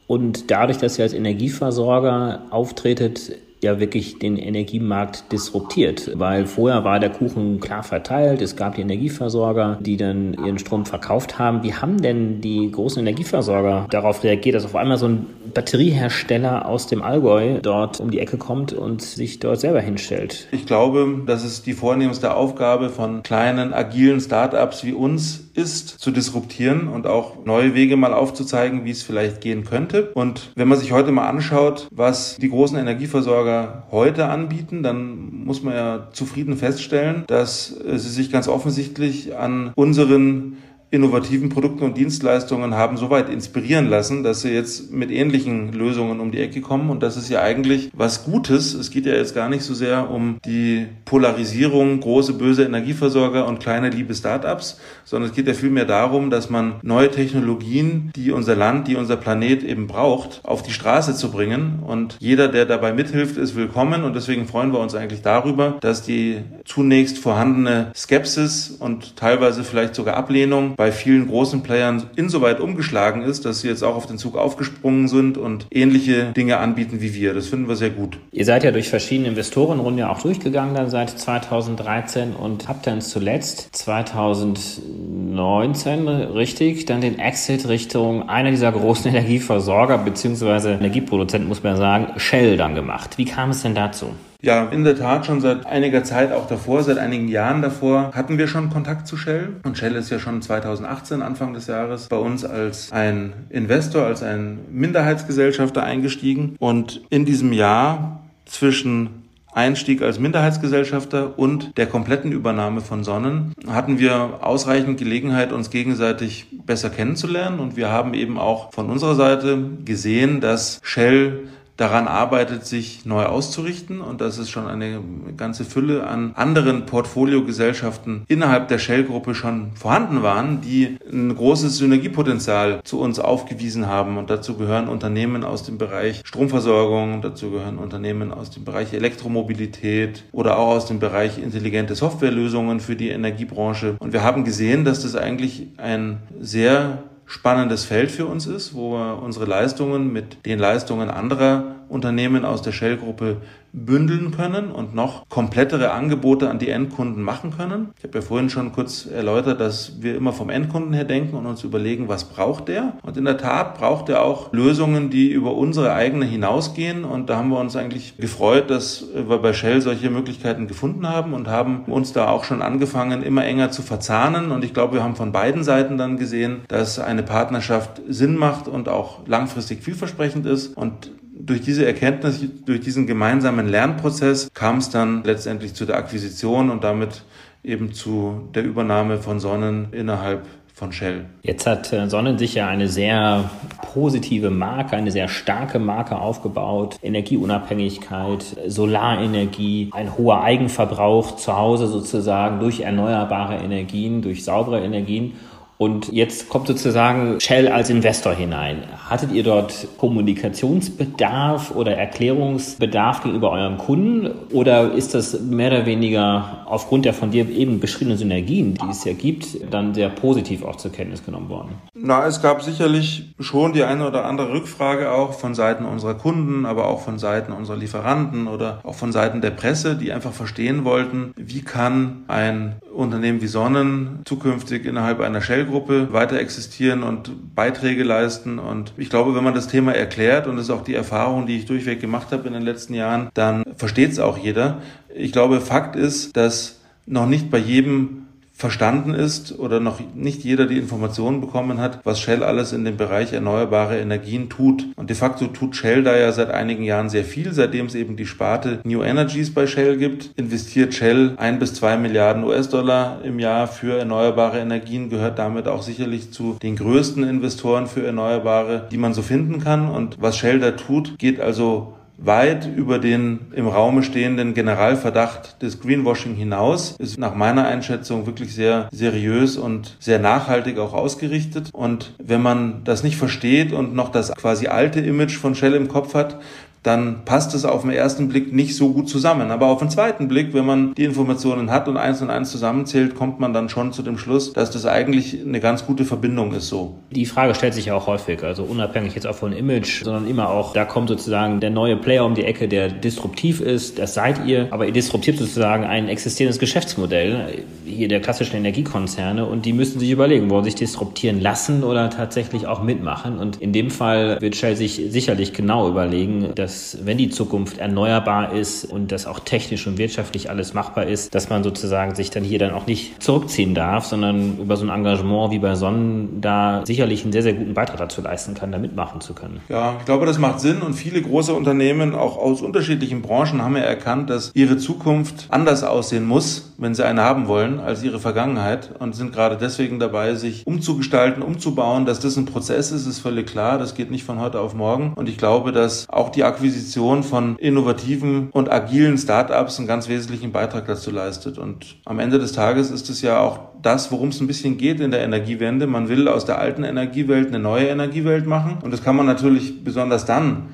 und 0.08 0.50
dadurch, 0.50 0.78
dass 0.78 0.98
ihr 0.98 1.04
als 1.04 1.12
Energieversorger 1.12 2.46
auftretet, 2.50 3.30
ja 3.62 3.80
wirklich 3.80 4.18
den 4.18 4.36
Energiemarkt 4.36 5.32
disruptiert, 5.32 6.10
weil 6.14 6.46
vorher 6.46 6.84
war 6.84 7.00
der 7.00 7.10
Kuchen 7.10 7.60
klar 7.60 7.82
verteilt, 7.82 8.40
es 8.42 8.56
gab 8.56 8.76
die 8.76 8.82
Energieversorger, 8.82 9.78
die 9.80 9.96
dann 9.96 10.34
ihren 10.34 10.58
Strom 10.58 10.86
verkauft 10.86 11.38
haben. 11.38 11.62
Wie 11.62 11.74
haben 11.74 12.00
denn 12.00 12.40
die 12.40 12.70
großen 12.70 13.00
Energieversorger 13.00 13.86
darauf 13.90 14.22
reagiert, 14.22 14.54
dass 14.54 14.64
auf 14.64 14.76
einmal 14.76 14.98
so 14.98 15.08
ein 15.08 15.26
Batteriehersteller 15.54 16.66
aus 16.66 16.86
dem 16.86 17.02
Allgäu 17.02 17.60
dort 17.60 18.00
um 18.00 18.10
die 18.10 18.20
Ecke 18.20 18.36
kommt 18.36 18.72
und 18.72 19.02
sich 19.02 19.40
dort 19.40 19.60
selber 19.60 19.80
hinstellt? 19.80 20.46
Ich 20.52 20.66
glaube, 20.66 21.22
das 21.26 21.44
ist 21.44 21.66
die 21.66 21.72
vornehmste 21.72 22.34
Aufgabe 22.34 22.90
von 22.90 23.22
kleinen, 23.22 23.72
agilen 23.72 24.20
Startups 24.20 24.84
wie 24.84 24.92
uns 24.92 25.47
ist, 25.58 25.88
zu 25.88 26.10
disruptieren 26.10 26.88
und 26.88 27.06
auch 27.06 27.44
neue 27.44 27.74
Wege 27.74 27.96
mal 27.96 28.14
aufzuzeigen, 28.14 28.84
wie 28.84 28.90
es 28.90 29.02
vielleicht 29.02 29.40
gehen 29.40 29.64
könnte. 29.64 30.10
Und 30.14 30.52
wenn 30.54 30.68
man 30.68 30.78
sich 30.78 30.92
heute 30.92 31.12
mal 31.12 31.28
anschaut, 31.28 31.88
was 31.90 32.36
die 32.36 32.48
großen 32.48 32.78
Energieversorger 32.78 33.18
Versorger 33.18 33.82
heute 33.90 34.28
anbieten, 34.28 34.82
dann 34.82 35.44
muss 35.44 35.62
man 35.62 35.74
ja 35.74 36.08
zufrieden 36.12 36.56
feststellen, 36.56 37.24
dass 37.26 37.66
sie 37.68 37.98
sich 37.98 38.30
ganz 38.30 38.48
offensichtlich 38.48 39.36
an 39.36 39.72
unseren 39.74 40.58
innovativen 40.90 41.50
Produkten 41.50 41.84
und 41.84 41.98
Dienstleistungen 41.98 42.74
haben 42.74 42.96
so 42.96 43.10
weit 43.10 43.28
inspirieren 43.28 43.88
lassen, 43.88 44.22
dass 44.22 44.40
sie 44.40 44.50
jetzt 44.50 44.90
mit 44.90 45.10
ähnlichen 45.10 45.72
Lösungen 45.72 46.18
um 46.18 46.30
die 46.30 46.40
Ecke 46.40 46.62
kommen. 46.62 46.88
Und 46.88 47.02
das 47.02 47.18
ist 47.18 47.28
ja 47.28 47.42
eigentlich 47.42 47.90
was 47.92 48.24
Gutes. 48.24 48.72
Es 48.72 48.90
geht 48.90 49.04
ja 49.04 49.12
jetzt 49.12 49.34
gar 49.34 49.50
nicht 49.50 49.62
so 49.62 49.74
sehr 49.74 50.10
um 50.10 50.38
die 50.46 50.86
Polarisierung 51.04 52.00
große 52.00 52.32
böse 52.34 52.64
Energieversorger 52.64 53.46
und 53.46 53.60
kleine 53.60 53.90
liebe 53.90 54.14
Startups, 54.14 54.80
sondern 55.04 55.28
es 55.30 55.36
geht 55.36 55.46
ja 55.46 55.52
vielmehr 55.52 55.84
darum, 55.84 56.30
dass 56.30 56.48
man 56.48 56.76
neue 56.82 57.10
Technologien, 57.10 58.10
die 58.16 58.32
unser 58.32 58.56
Land, 58.56 58.88
die 58.88 58.96
unser 58.96 59.16
Planet 59.16 59.62
eben 59.62 59.88
braucht, 59.88 60.40
auf 60.44 60.62
die 60.62 60.72
Straße 60.72 61.14
zu 61.14 61.30
bringen. 61.30 61.80
Und 61.86 62.16
jeder, 62.18 62.48
der 62.48 62.64
dabei 62.64 62.94
mithilft, 62.94 63.36
ist 63.36 63.56
willkommen. 63.56 64.04
Und 64.04 64.16
deswegen 64.16 64.46
freuen 64.46 64.72
wir 64.72 64.80
uns 64.80 64.94
eigentlich 64.94 65.20
darüber, 65.20 65.76
dass 65.82 66.02
die 66.02 66.38
zunächst 66.64 67.18
vorhandene 67.18 67.92
Skepsis 67.94 68.70
und 68.70 69.16
teilweise 69.16 69.64
vielleicht 69.64 69.94
sogar 69.94 70.16
Ablehnung 70.16 70.76
bei 70.78 70.90
vielen 70.92 71.26
großen 71.26 71.62
Playern 71.62 72.04
insoweit 72.16 72.60
umgeschlagen 72.60 73.20
ist, 73.22 73.44
dass 73.44 73.60
sie 73.60 73.68
jetzt 73.68 73.82
auch 73.82 73.96
auf 73.96 74.06
den 74.06 74.16
Zug 74.16 74.36
aufgesprungen 74.36 75.08
sind 75.08 75.36
und 75.36 75.66
ähnliche 75.72 76.32
Dinge 76.32 76.58
anbieten 76.58 77.00
wie 77.00 77.14
wir. 77.14 77.34
Das 77.34 77.48
finden 77.48 77.66
wir 77.68 77.74
sehr 77.74 77.90
gut. 77.90 78.18
Ihr 78.30 78.44
seid 78.44 78.62
ja 78.62 78.70
durch 78.70 78.88
verschiedene 78.88 79.28
Investorenrunden 79.28 79.98
ja 79.98 80.08
auch 80.08 80.22
durchgegangen 80.22 80.76
dann 80.76 80.88
seit 80.88 81.10
2013 81.10 82.34
und 82.34 82.68
habt 82.68 82.86
dann 82.86 83.00
zuletzt 83.00 83.70
2019 83.72 86.06
richtig 86.06 86.86
dann 86.86 87.00
den 87.00 87.18
Exit 87.18 87.66
Richtung 87.68 88.28
einer 88.28 88.52
dieser 88.52 88.70
großen 88.70 89.10
Energieversorger 89.14 89.98
bzw. 89.98 90.74
Energieproduzenten, 90.74 91.48
muss 91.48 91.64
man 91.64 91.76
sagen, 91.76 92.12
Shell 92.18 92.56
dann 92.56 92.76
gemacht. 92.76 93.18
Wie 93.18 93.24
kam 93.24 93.50
es 93.50 93.62
denn 93.62 93.74
dazu? 93.74 94.10
Ja, 94.40 94.66
in 94.66 94.84
der 94.84 94.96
Tat 94.96 95.26
schon 95.26 95.40
seit 95.40 95.66
einiger 95.66 96.04
Zeit 96.04 96.32
auch 96.32 96.46
davor, 96.46 96.84
seit 96.84 96.96
einigen 96.96 97.26
Jahren 97.26 97.60
davor 97.60 98.12
hatten 98.14 98.38
wir 98.38 98.46
schon 98.46 98.70
Kontakt 98.70 99.08
zu 99.08 99.16
Shell. 99.16 99.56
Und 99.64 99.76
Shell 99.76 99.96
ist 99.96 100.10
ja 100.10 100.20
schon 100.20 100.40
2018, 100.42 101.22
Anfang 101.22 101.54
des 101.54 101.66
Jahres, 101.66 102.06
bei 102.06 102.18
uns 102.18 102.44
als 102.44 102.92
ein 102.92 103.32
Investor, 103.50 104.04
als 104.04 104.22
ein 104.22 104.60
Minderheitsgesellschafter 104.70 105.82
eingestiegen. 105.82 106.54
Und 106.60 107.02
in 107.10 107.24
diesem 107.24 107.52
Jahr 107.52 108.20
zwischen 108.44 109.24
Einstieg 109.52 110.02
als 110.02 110.20
Minderheitsgesellschafter 110.20 111.36
und 111.36 111.76
der 111.76 111.86
kompletten 111.86 112.30
Übernahme 112.30 112.80
von 112.80 113.02
Sonnen 113.02 113.54
hatten 113.66 113.98
wir 113.98 114.38
ausreichend 114.42 115.00
Gelegenheit, 115.00 115.52
uns 115.52 115.70
gegenseitig 115.70 116.46
besser 116.64 116.90
kennenzulernen. 116.90 117.58
Und 117.58 117.76
wir 117.76 117.90
haben 117.90 118.14
eben 118.14 118.38
auch 118.38 118.72
von 118.72 118.88
unserer 118.88 119.16
Seite 119.16 119.58
gesehen, 119.84 120.40
dass 120.40 120.78
Shell 120.84 121.48
daran 121.78 122.08
arbeitet, 122.08 122.66
sich 122.66 123.06
neu 123.06 123.24
auszurichten 123.24 124.00
und 124.00 124.20
dass 124.20 124.36
es 124.36 124.50
schon 124.50 124.66
eine 124.66 125.00
ganze 125.36 125.64
Fülle 125.64 126.06
an 126.06 126.32
anderen 126.34 126.86
Portfoliogesellschaften 126.86 128.24
innerhalb 128.26 128.66
der 128.68 128.78
Shell-Gruppe 128.78 129.34
schon 129.34 129.70
vorhanden 129.74 130.22
waren, 130.22 130.60
die 130.60 130.98
ein 131.10 131.34
großes 131.34 131.78
Synergiepotenzial 131.78 132.80
zu 132.82 133.00
uns 133.00 133.20
aufgewiesen 133.20 133.86
haben. 133.86 134.18
Und 134.18 134.28
dazu 134.28 134.56
gehören 134.56 134.88
Unternehmen 134.88 135.44
aus 135.44 135.62
dem 135.62 135.78
Bereich 135.78 136.20
Stromversorgung, 136.24 137.22
dazu 137.22 137.52
gehören 137.52 137.78
Unternehmen 137.78 138.32
aus 138.32 138.50
dem 138.50 138.64
Bereich 138.64 138.92
Elektromobilität 138.92 140.24
oder 140.32 140.58
auch 140.58 140.74
aus 140.74 140.86
dem 140.86 140.98
Bereich 140.98 141.38
intelligente 141.38 141.94
Softwarelösungen 141.94 142.80
für 142.80 142.96
die 142.96 143.10
Energiebranche. 143.10 143.94
Und 144.00 144.12
wir 144.12 144.24
haben 144.24 144.42
gesehen, 144.42 144.84
dass 144.84 145.02
das 145.02 145.14
eigentlich 145.14 145.68
ein 145.76 146.18
sehr 146.40 147.04
spannendes 147.28 147.84
Feld 147.84 148.10
für 148.10 148.26
uns 148.26 148.46
ist, 148.46 148.74
wo 148.74 148.94
wir 148.94 149.22
unsere 149.22 149.44
Leistungen 149.44 150.12
mit 150.12 150.46
den 150.46 150.58
Leistungen 150.58 151.10
anderer 151.10 151.77
Unternehmen 151.88 152.44
aus 152.44 152.62
der 152.62 152.72
Shell-Gruppe 152.72 153.38
bündeln 153.72 154.30
können 154.30 154.70
und 154.70 154.94
noch 154.94 155.28
komplettere 155.28 155.92
Angebote 155.92 156.48
an 156.48 156.58
die 156.58 156.70
Endkunden 156.70 157.22
machen 157.22 157.52
können. 157.56 157.90
Ich 157.98 158.04
habe 158.04 158.18
ja 158.18 158.22
vorhin 158.22 158.48
schon 158.50 158.72
kurz 158.72 159.06
erläutert, 159.06 159.60
dass 159.60 160.00
wir 160.00 160.16
immer 160.16 160.32
vom 160.32 160.50
Endkunden 160.50 160.92
her 160.94 161.04
denken 161.04 161.36
und 161.36 161.46
uns 161.46 161.64
überlegen, 161.64 162.08
was 162.08 162.24
braucht 162.24 162.68
der? 162.68 162.94
Und 163.02 163.16
in 163.16 163.24
der 163.24 163.36
Tat 163.36 163.78
braucht 163.78 164.08
er 164.08 164.22
auch 164.22 164.52
Lösungen, 164.52 165.10
die 165.10 165.30
über 165.30 165.54
unsere 165.54 165.92
eigene 165.92 166.24
hinausgehen. 166.24 167.04
Und 167.04 167.28
da 167.28 167.36
haben 167.36 167.50
wir 167.50 167.58
uns 167.58 167.76
eigentlich 167.76 168.16
gefreut, 168.16 168.70
dass 168.70 169.04
wir 169.14 169.38
bei 169.38 169.52
Shell 169.52 169.80
solche 169.80 170.10
Möglichkeiten 170.10 170.66
gefunden 170.66 171.06
haben 171.06 171.34
und 171.34 171.48
haben 171.48 171.82
uns 171.86 172.12
da 172.12 172.28
auch 172.28 172.44
schon 172.44 172.62
angefangen, 172.62 173.22
immer 173.22 173.44
enger 173.44 173.70
zu 173.70 173.82
verzahnen. 173.82 174.50
Und 174.50 174.64
ich 174.64 174.72
glaube, 174.72 174.94
wir 174.94 175.02
haben 175.02 175.16
von 175.16 175.32
beiden 175.32 175.62
Seiten 175.62 175.98
dann 175.98 176.16
gesehen, 176.16 176.62
dass 176.68 176.98
eine 176.98 177.22
Partnerschaft 177.22 178.00
Sinn 178.08 178.36
macht 178.36 178.66
und 178.66 178.88
auch 178.88 179.26
langfristig 179.26 179.82
vielversprechend 179.82 180.46
ist. 180.46 180.76
Und 180.76 181.10
durch 181.40 181.60
diese 181.60 181.86
Erkenntnis, 181.86 182.44
durch 182.66 182.80
diesen 182.80 183.06
gemeinsamen 183.06 183.68
Lernprozess 183.68 184.48
kam 184.54 184.78
es 184.78 184.90
dann 184.90 185.22
letztendlich 185.24 185.74
zu 185.74 185.84
der 185.84 185.96
Akquisition 185.96 186.70
und 186.70 186.84
damit 186.84 187.22
eben 187.62 187.92
zu 187.92 188.48
der 188.54 188.64
Übernahme 188.64 189.18
von 189.18 189.40
Sonnen 189.40 189.88
innerhalb 189.92 190.46
von 190.74 190.92
Shell. 190.92 191.26
Jetzt 191.42 191.66
hat 191.66 191.92
äh, 191.92 192.08
Sonnen 192.08 192.38
sich 192.38 192.54
ja 192.54 192.68
eine 192.68 192.86
sehr 192.86 193.50
positive 193.92 194.50
Marke, 194.50 194.96
eine 194.96 195.10
sehr 195.10 195.26
starke 195.26 195.80
Marke 195.80 196.16
aufgebaut. 196.16 196.96
Energieunabhängigkeit, 197.02 198.44
Solarenergie, 198.68 199.90
ein 199.92 200.16
hoher 200.16 200.42
Eigenverbrauch 200.42 201.34
zu 201.34 201.56
Hause 201.56 201.88
sozusagen 201.88 202.60
durch 202.60 202.80
erneuerbare 202.80 203.56
Energien, 203.56 204.22
durch 204.22 204.44
saubere 204.44 204.80
Energien. 204.80 205.32
Und 205.78 206.12
jetzt 206.12 206.48
kommt 206.48 206.66
sozusagen 206.66 207.40
Shell 207.40 207.68
als 207.68 207.88
Investor 207.88 208.34
hinein. 208.34 208.82
Hattet 209.08 209.30
ihr 209.30 209.44
dort 209.44 209.86
Kommunikationsbedarf 209.96 211.70
oder 211.70 211.96
Erklärungsbedarf 211.96 213.22
gegenüber 213.22 213.52
eurem 213.52 213.78
Kunden? 213.78 214.28
Oder 214.52 214.92
ist 214.92 215.14
das 215.14 215.40
mehr 215.40 215.68
oder 215.68 215.86
weniger 215.86 216.66
aufgrund 216.66 217.04
der 217.04 217.14
von 217.14 217.30
dir 217.30 217.48
eben 217.48 217.78
beschriebenen 217.78 218.18
Synergien, 218.18 218.74
die 218.74 218.90
es 218.90 219.04
ja 219.04 219.12
gibt, 219.12 219.72
dann 219.72 219.94
sehr 219.94 220.08
positiv 220.08 220.64
auch 220.64 220.74
zur 220.76 220.90
Kenntnis 220.90 221.24
genommen 221.24 221.48
worden? 221.48 221.76
Na, 221.94 222.26
es 222.26 222.42
gab 222.42 222.62
sicherlich 222.62 223.34
schon 223.38 223.72
die 223.72 223.84
eine 223.84 224.06
oder 224.06 224.24
andere 224.24 224.52
Rückfrage 224.52 225.12
auch 225.12 225.32
von 225.32 225.54
Seiten 225.54 225.84
unserer 225.84 226.14
Kunden, 226.14 226.66
aber 226.66 226.88
auch 226.88 227.02
von 227.02 227.20
Seiten 227.20 227.52
unserer 227.52 227.76
Lieferanten 227.76 228.48
oder 228.48 228.80
auch 228.82 228.96
von 228.96 229.12
Seiten 229.12 229.40
der 229.40 229.50
Presse, 229.50 229.94
die 229.94 230.12
einfach 230.12 230.32
verstehen 230.32 230.84
wollten, 230.84 231.32
wie 231.36 231.62
kann 231.62 232.24
ein 232.26 232.76
Unternehmen 232.92 233.40
wie 233.40 233.46
Sonnen 233.46 234.22
zukünftig 234.24 234.84
innerhalb 234.84 235.20
einer 235.20 235.40
Shell-Gruppe 235.68 236.12
weiter 236.12 236.38
existieren 236.38 237.02
und 237.02 237.54
Beiträge 237.54 238.02
leisten. 238.02 238.58
Und 238.58 238.92
ich 238.96 239.10
glaube, 239.10 239.34
wenn 239.34 239.44
man 239.44 239.54
das 239.54 239.68
Thema 239.68 239.92
erklärt, 239.92 240.46
und 240.46 240.56
das 240.56 240.66
ist 240.66 240.70
auch 240.70 240.82
die 240.82 240.94
Erfahrung, 240.94 241.46
die 241.46 241.56
ich 241.56 241.66
durchweg 241.66 242.00
gemacht 242.00 242.32
habe 242.32 242.46
in 242.48 242.54
den 242.54 242.62
letzten 242.62 242.94
Jahren, 242.94 243.28
dann 243.34 243.64
versteht 243.76 244.12
es 244.12 244.18
auch 244.18 244.38
jeder. 244.38 244.82
Ich 245.14 245.32
glaube, 245.32 245.60
Fakt 245.60 245.96
ist, 245.96 246.36
dass 246.36 246.80
noch 247.06 247.26
nicht 247.26 247.50
bei 247.50 247.58
jedem 247.58 248.27
verstanden 248.58 249.14
ist 249.14 249.56
oder 249.56 249.78
noch 249.78 250.00
nicht 250.16 250.42
jeder 250.42 250.66
die 250.66 250.78
Informationen 250.78 251.40
bekommen 251.40 251.80
hat, 251.80 252.00
was 252.02 252.18
Shell 252.18 252.42
alles 252.42 252.72
in 252.72 252.84
dem 252.84 252.96
Bereich 252.96 253.32
erneuerbare 253.32 254.00
Energien 254.00 254.50
tut. 254.50 254.84
Und 254.96 255.10
de 255.10 255.16
facto 255.16 255.46
tut 255.46 255.76
Shell 255.76 256.02
da 256.02 256.16
ja 256.18 256.32
seit 256.32 256.50
einigen 256.50 256.82
Jahren 256.82 257.08
sehr 257.08 257.24
viel, 257.24 257.52
seitdem 257.52 257.86
es 257.86 257.94
eben 257.94 258.16
die 258.16 258.26
Sparte 258.26 258.80
New 258.82 259.04
Energies 259.04 259.54
bei 259.54 259.68
Shell 259.68 259.96
gibt. 259.96 260.32
Investiert 260.34 260.92
Shell 260.92 261.34
ein 261.36 261.60
bis 261.60 261.74
zwei 261.74 261.96
Milliarden 261.96 262.42
US-Dollar 262.42 263.20
im 263.22 263.38
Jahr 263.38 263.68
für 263.68 263.96
erneuerbare 263.96 264.58
Energien, 264.58 265.08
gehört 265.08 265.38
damit 265.38 265.68
auch 265.68 265.82
sicherlich 265.82 266.32
zu 266.32 266.56
den 266.60 266.74
größten 266.74 267.22
Investoren 267.22 267.86
für 267.86 268.04
Erneuerbare, 268.04 268.88
die 268.90 268.98
man 268.98 269.14
so 269.14 269.22
finden 269.22 269.60
kann. 269.60 269.88
Und 269.88 270.16
was 270.20 270.36
Shell 270.36 270.58
da 270.58 270.72
tut, 270.72 271.16
geht 271.16 271.40
also 271.40 271.94
weit 272.18 272.68
über 272.76 272.98
den 272.98 273.46
im 273.54 273.68
Raume 273.68 274.02
stehenden 274.02 274.52
Generalverdacht 274.52 275.62
des 275.62 275.80
Greenwashing 275.80 276.34
hinaus, 276.34 276.96
ist 276.98 277.18
nach 277.18 277.34
meiner 277.34 277.66
Einschätzung 277.66 278.26
wirklich 278.26 278.54
sehr 278.54 278.88
seriös 278.92 279.56
und 279.56 279.96
sehr 280.00 280.18
nachhaltig 280.18 280.78
auch 280.78 280.92
ausgerichtet. 280.92 281.70
Und 281.72 282.14
wenn 282.18 282.42
man 282.42 282.82
das 282.84 283.04
nicht 283.04 283.16
versteht 283.16 283.72
und 283.72 283.94
noch 283.94 284.10
das 284.10 284.34
quasi 284.34 284.66
alte 284.66 285.00
Image 285.00 285.36
von 285.36 285.54
Shell 285.54 285.74
im 285.74 285.88
Kopf 285.88 286.14
hat, 286.14 286.40
dann 286.82 287.24
passt 287.24 287.54
es 287.54 287.64
auf 287.64 287.82
den 287.82 287.90
ersten 287.90 288.28
Blick 288.28 288.52
nicht 288.52 288.76
so 288.76 288.92
gut 288.92 289.08
zusammen. 289.08 289.50
Aber 289.50 289.66
auf 289.66 289.78
den 289.80 289.90
zweiten 289.90 290.28
Blick, 290.28 290.54
wenn 290.54 290.66
man 290.66 290.94
die 290.94 291.04
Informationen 291.04 291.70
hat 291.70 291.88
und 291.88 291.96
eins 291.96 292.22
und 292.22 292.30
eins 292.30 292.50
zusammenzählt, 292.50 293.14
kommt 293.14 293.40
man 293.40 293.52
dann 293.52 293.68
schon 293.68 293.92
zu 293.92 294.02
dem 294.02 294.18
Schluss, 294.18 294.52
dass 294.52 294.70
das 294.70 294.86
eigentlich 294.86 295.38
eine 295.44 295.60
ganz 295.60 295.86
gute 295.86 296.04
Verbindung 296.04 296.52
ist 296.52 296.68
so. 296.68 296.98
Die 297.10 297.26
Frage 297.26 297.54
stellt 297.54 297.74
sich 297.74 297.86
ja 297.86 297.94
auch 297.94 298.06
häufig, 298.06 298.42
also 298.42 298.64
unabhängig 298.64 299.14
jetzt 299.14 299.26
auch 299.26 299.34
von 299.34 299.52
Image, 299.52 300.04
sondern 300.04 300.28
immer 300.28 300.50
auch, 300.50 300.72
da 300.72 300.84
kommt 300.84 301.08
sozusagen 301.08 301.60
der 301.60 301.70
neue 301.70 301.96
Player 301.96 302.24
um 302.24 302.34
die 302.34 302.44
Ecke, 302.44 302.68
der 302.68 302.88
disruptiv 302.88 303.60
ist, 303.60 303.98
das 303.98 304.14
seid 304.14 304.46
ihr, 304.46 304.68
aber 304.70 304.86
ihr 304.86 304.92
disruptiert 304.92 305.38
sozusagen 305.38 305.84
ein 305.84 306.08
existierendes 306.08 306.58
Geschäftsmodell, 306.58 307.64
hier 307.84 308.08
der 308.08 308.20
klassischen 308.20 308.56
Energiekonzerne 308.56 309.46
und 309.46 309.64
die 309.66 309.72
müssen 309.72 309.98
sich 309.98 310.10
überlegen, 310.10 310.50
wollen 310.50 310.64
sich 310.64 310.74
disruptieren 310.74 311.40
lassen 311.40 311.82
oder 311.82 312.10
tatsächlich 312.10 312.66
auch 312.66 312.82
mitmachen 312.82 313.38
und 313.38 313.56
in 313.60 313.72
dem 313.72 313.90
Fall 313.90 314.40
wird 314.40 314.56
Shell 314.56 314.76
sich 314.76 315.02
sicherlich 315.08 315.52
genau 315.52 315.88
überlegen, 315.88 316.50
dass 316.54 316.67
dass 316.68 316.98
wenn 317.02 317.16
die 317.16 317.30
Zukunft 317.30 317.78
erneuerbar 317.78 318.52
ist 318.52 318.84
und 318.84 319.10
das 319.10 319.26
auch 319.26 319.40
technisch 319.40 319.86
und 319.86 319.96
wirtschaftlich 319.96 320.50
alles 320.50 320.74
machbar 320.74 321.06
ist, 321.06 321.34
dass 321.34 321.48
man 321.48 321.64
sozusagen 321.64 322.14
sich 322.14 322.28
dann 322.28 322.44
hier 322.44 322.58
dann 322.58 322.74
auch 322.74 322.86
nicht 322.86 323.22
zurückziehen 323.22 323.74
darf, 323.74 324.04
sondern 324.04 324.58
über 324.58 324.76
so 324.76 324.84
ein 324.84 324.90
Engagement 324.90 325.50
wie 325.50 325.60
bei 325.60 325.76
Sonnen 325.76 326.42
da 326.42 326.82
sicherlich 326.84 327.22
einen 327.22 327.32
sehr, 327.32 327.42
sehr 327.42 327.54
guten 327.54 327.72
Beitrag 327.72 327.96
dazu 327.96 328.20
leisten 328.20 328.52
kann, 328.52 328.70
da 328.70 328.76
mitmachen 328.76 329.22
zu 329.22 329.32
können. 329.32 329.60
Ja, 329.70 329.96
ich 329.98 330.04
glaube, 330.04 330.26
das 330.26 330.38
macht 330.38 330.60
Sinn 330.60 330.82
und 330.82 330.92
viele 330.92 331.22
große 331.22 331.54
Unternehmen, 331.54 332.14
auch 332.14 332.36
aus 332.36 332.60
unterschiedlichen 332.60 333.22
Branchen, 333.22 333.62
haben 333.62 333.76
ja 333.76 333.84
erkannt, 333.84 334.28
dass 334.28 334.50
ihre 334.52 334.76
Zukunft 334.76 335.46
anders 335.48 335.84
aussehen 335.84 336.26
muss, 336.26 336.74
wenn 336.76 336.94
sie 336.94 337.04
eine 337.04 337.22
haben 337.22 337.48
wollen, 337.48 337.80
als 337.80 338.02
ihre 338.02 338.20
Vergangenheit 338.20 338.90
und 338.98 339.14
sind 339.14 339.32
gerade 339.32 339.56
deswegen 339.56 339.98
dabei, 339.98 340.34
sich 340.34 340.66
umzugestalten, 340.66 341.42
umzubauen. 341.42 342.04
Dass 342.04 342.20
das 342.20 342.36
ein 342.36 342.44
Prozess 342.44 342.92
ist, 342.92 343.06
ist 343.06 343.20
völlig 343.20 343.46
klar. 343.46 343.78
Das 343.78 343.94
geht 343.94 344.10
nicht 344.10 344.24
von 344.24 344.38
heute 344.38 344.60
auf 344.60 344.74
morgen. 344.74 345.14
Und 345.16 345.30
ich 345.30 345.38
glaube, 345.38 345.72
dass 345.72 346.06
auch 346.08 346.28
die 346.28 346.44
Akquisition 346.58 347.22
von 347.22 347.56
innovativen 347.58 348.48
und 348.50 348.68
agilen 348.68 349.16
Startups 349.16 349.78
einen 349.78 349.86
ganz 349.86 350.08
wesentlichen 350.08 350.50
Beitrag 350.50 350.86
dazu 350.86 351.12
leistet. 351.12 351.56
Und 351.56 351.98
am 352.04 352.18
Ende 352.18 352.40
des 352.40 352.50
Tages 352.50 352.90
ist 352.90 353.08
es 353.10 353.22
ja 353.22 353.38
auch 353.38 353.60
das, 353.80 354.10
worum 354.10 354.30
es 354.30 354.40
ein 354.40 354.48
bisschen 354.48 354.76
geht 354.76 354.98
in 354.98 355.12
der 355.12 355.20
Energiewende. 355.20 355.86
Man 355.86 356.08
will 356.08 356.26
aus 356.26 356.46
der 356.46 356.58
alten 356.58 356.82
Energiewelt 356.82 357.46
eine 357.46 357.60
neue 357.60 357.86
Energiewelt 357.86 358.44
machen. 358.48 358.78
Und 358.82 358.92
das 358.92 359.04
kann 359.04 359.14
man 359.14 359.24
natürlich 359.24 359.84
besonders 359.84 360.24
dann 360.26 360.70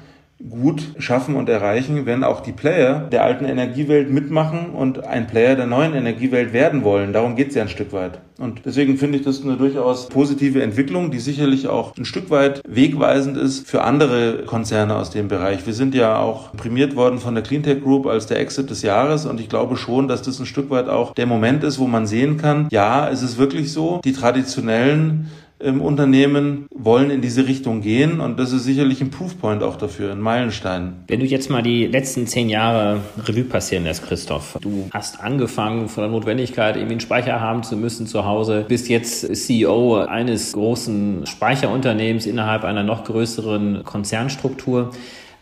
gut 0.49 0.83
schaffen 0.99 1.37
und 1.37 1.49
erreichen, 1.49 2.07
wenn 2.07 2.23
auch 2.23 2.41
die 2.41 2.53
Player 2.53 3.09
der 3.11 3.25
alten 3.25 3.47
Energiewelt 3.47 4.11
mitmachen 4.11 4.71
und 4.71 5.05
ein 5.05 5.27
Player 5.27 5.57
der 5.57 5.67
neuen 5.67 5.95
Energiewelt 5.95 6.53
werden 6.53 6.85
wollen. 6.85 7.13
Darum 7.13 7.35
geht 7.35 7.49
es 7.49 7.55
ja 7.55 7.63
ein 7.63 7.69
Stück 7.69 7.93
weit. 7.93 8.21
Und 8.39 8.63
deswegen 8.65 8.99
finde 8.99 9.19
ich 9.19 9.25
das 9.25 9.43
eine 9.43 9.57
durchaus 9.57 10.09
positive 10.09 10.61
Entwicklung, 10.61 11.11
die 11.11 11.21
sicherlich 11.21 11.69
auch 11.69 11.97
ein 11.97 12.05
Stück 12.05 12.31
weit 12.31 12.61
wegweisend 12.69 13.37
ist 13.37 13.69
für 13.69 13.83
andere 13.85 14.45
Konzerne 14.45 14.97
aus 14.97 15.11
dem 15.11 15.29
Bereich. 15.29 15.65
Wir 15.67 15.73
sind 15.73 15.95
ja 15.95 16.19
auch 16.19 16.53
prämiert 16.53 16.97
worden 16.97 17.21
von 17.21 17.35
der 17.35 17.45
Cleantech 17.45 17.83
Group 17.83 18.07
als 18.07 18.27
der 18.27 18.41
Exit 18.41 18.71
des 18.71 18.83
Jahres 18.83 19.25
und 19.25 19.41
ich 19.41 19.49
glaube 19.49 19.77
schon, 19.77 20.09
dass 20.09 20.23
das 20.23 20.41
ein 20.41 20.47
Stück 20.47 20.69
weit 20.71 20.89
auch 20.89 21.15
der 21.15 21.27
Moment 21.27 21.63
ist, 21.63 21.79
wo 21.79 21.87
man 21.87 22.07
sehen 22.07 22.37
kann, 22.37 22.69
ja, 22.73 23.09
es 23.09 23.23
ist 23.23 23.39
wirklich 23.39 23.73
so, 23.73 24.01
die 24.05 24.13
traditionellen 24.13 25.31
im 25.65 25.81
Unternehmen 25.81 26.67
wollen 26.75 27.11
in 27.11 27.23
diese 27.23 27.47
Richtung 27.47 27.81
gehen 27.81 28.21
und 28.21 28.39
das 28.39 28.53
ist 28.53 28.65
sicherlich 28.65 29.01
ein 29.01 29.11
Proofpoint 29.11 29.63
auch 29.63 29.77
dafür, 29.77 30.13
ein 30.13 30.21
Meilenstein. 30.21 31.05
Wenn 31.09 31.21
du 31.21 31.27
jetzt 31.27 31.49
mal 31.49 31.63
die 31.63 31.87
letzten 31.87 32.27
zehn 32.27 32.51
Jahre 32.51 33.01
Revue 33.25 33.45
passieren 33.45 33.85
lässt, 33.85 34.07
Christoph, 34.07 34.59
du 34.61 34.89
hast 34.93 35.21
angefangen 35.23 35.89
von 35.89 36.03
der 36.03 36.11
Notwendigkeit, 36.11 36.77
irgendwie 36.77 36.95
einen 36.95 37.01
Speicher 37.01 37.41
haben 37.41 37.63
zu 37.63 37.77
müssen 37.77 38.07
zu 38.07 38.27
Hause, 38.27 38.67
bist 38.69 38.89
jetzt 38.91 39.35
CEO 39.35 39.97
eines 39.97 40.53
großen 40.53 41.27
Speicherunternehmens 41.27 42.27
innerhalb 42.27 42.65
einer 42.65 42.83
noch 42.83 43.05
größeren 43.05 43.85
Konzernstruktur. 43.85 44.91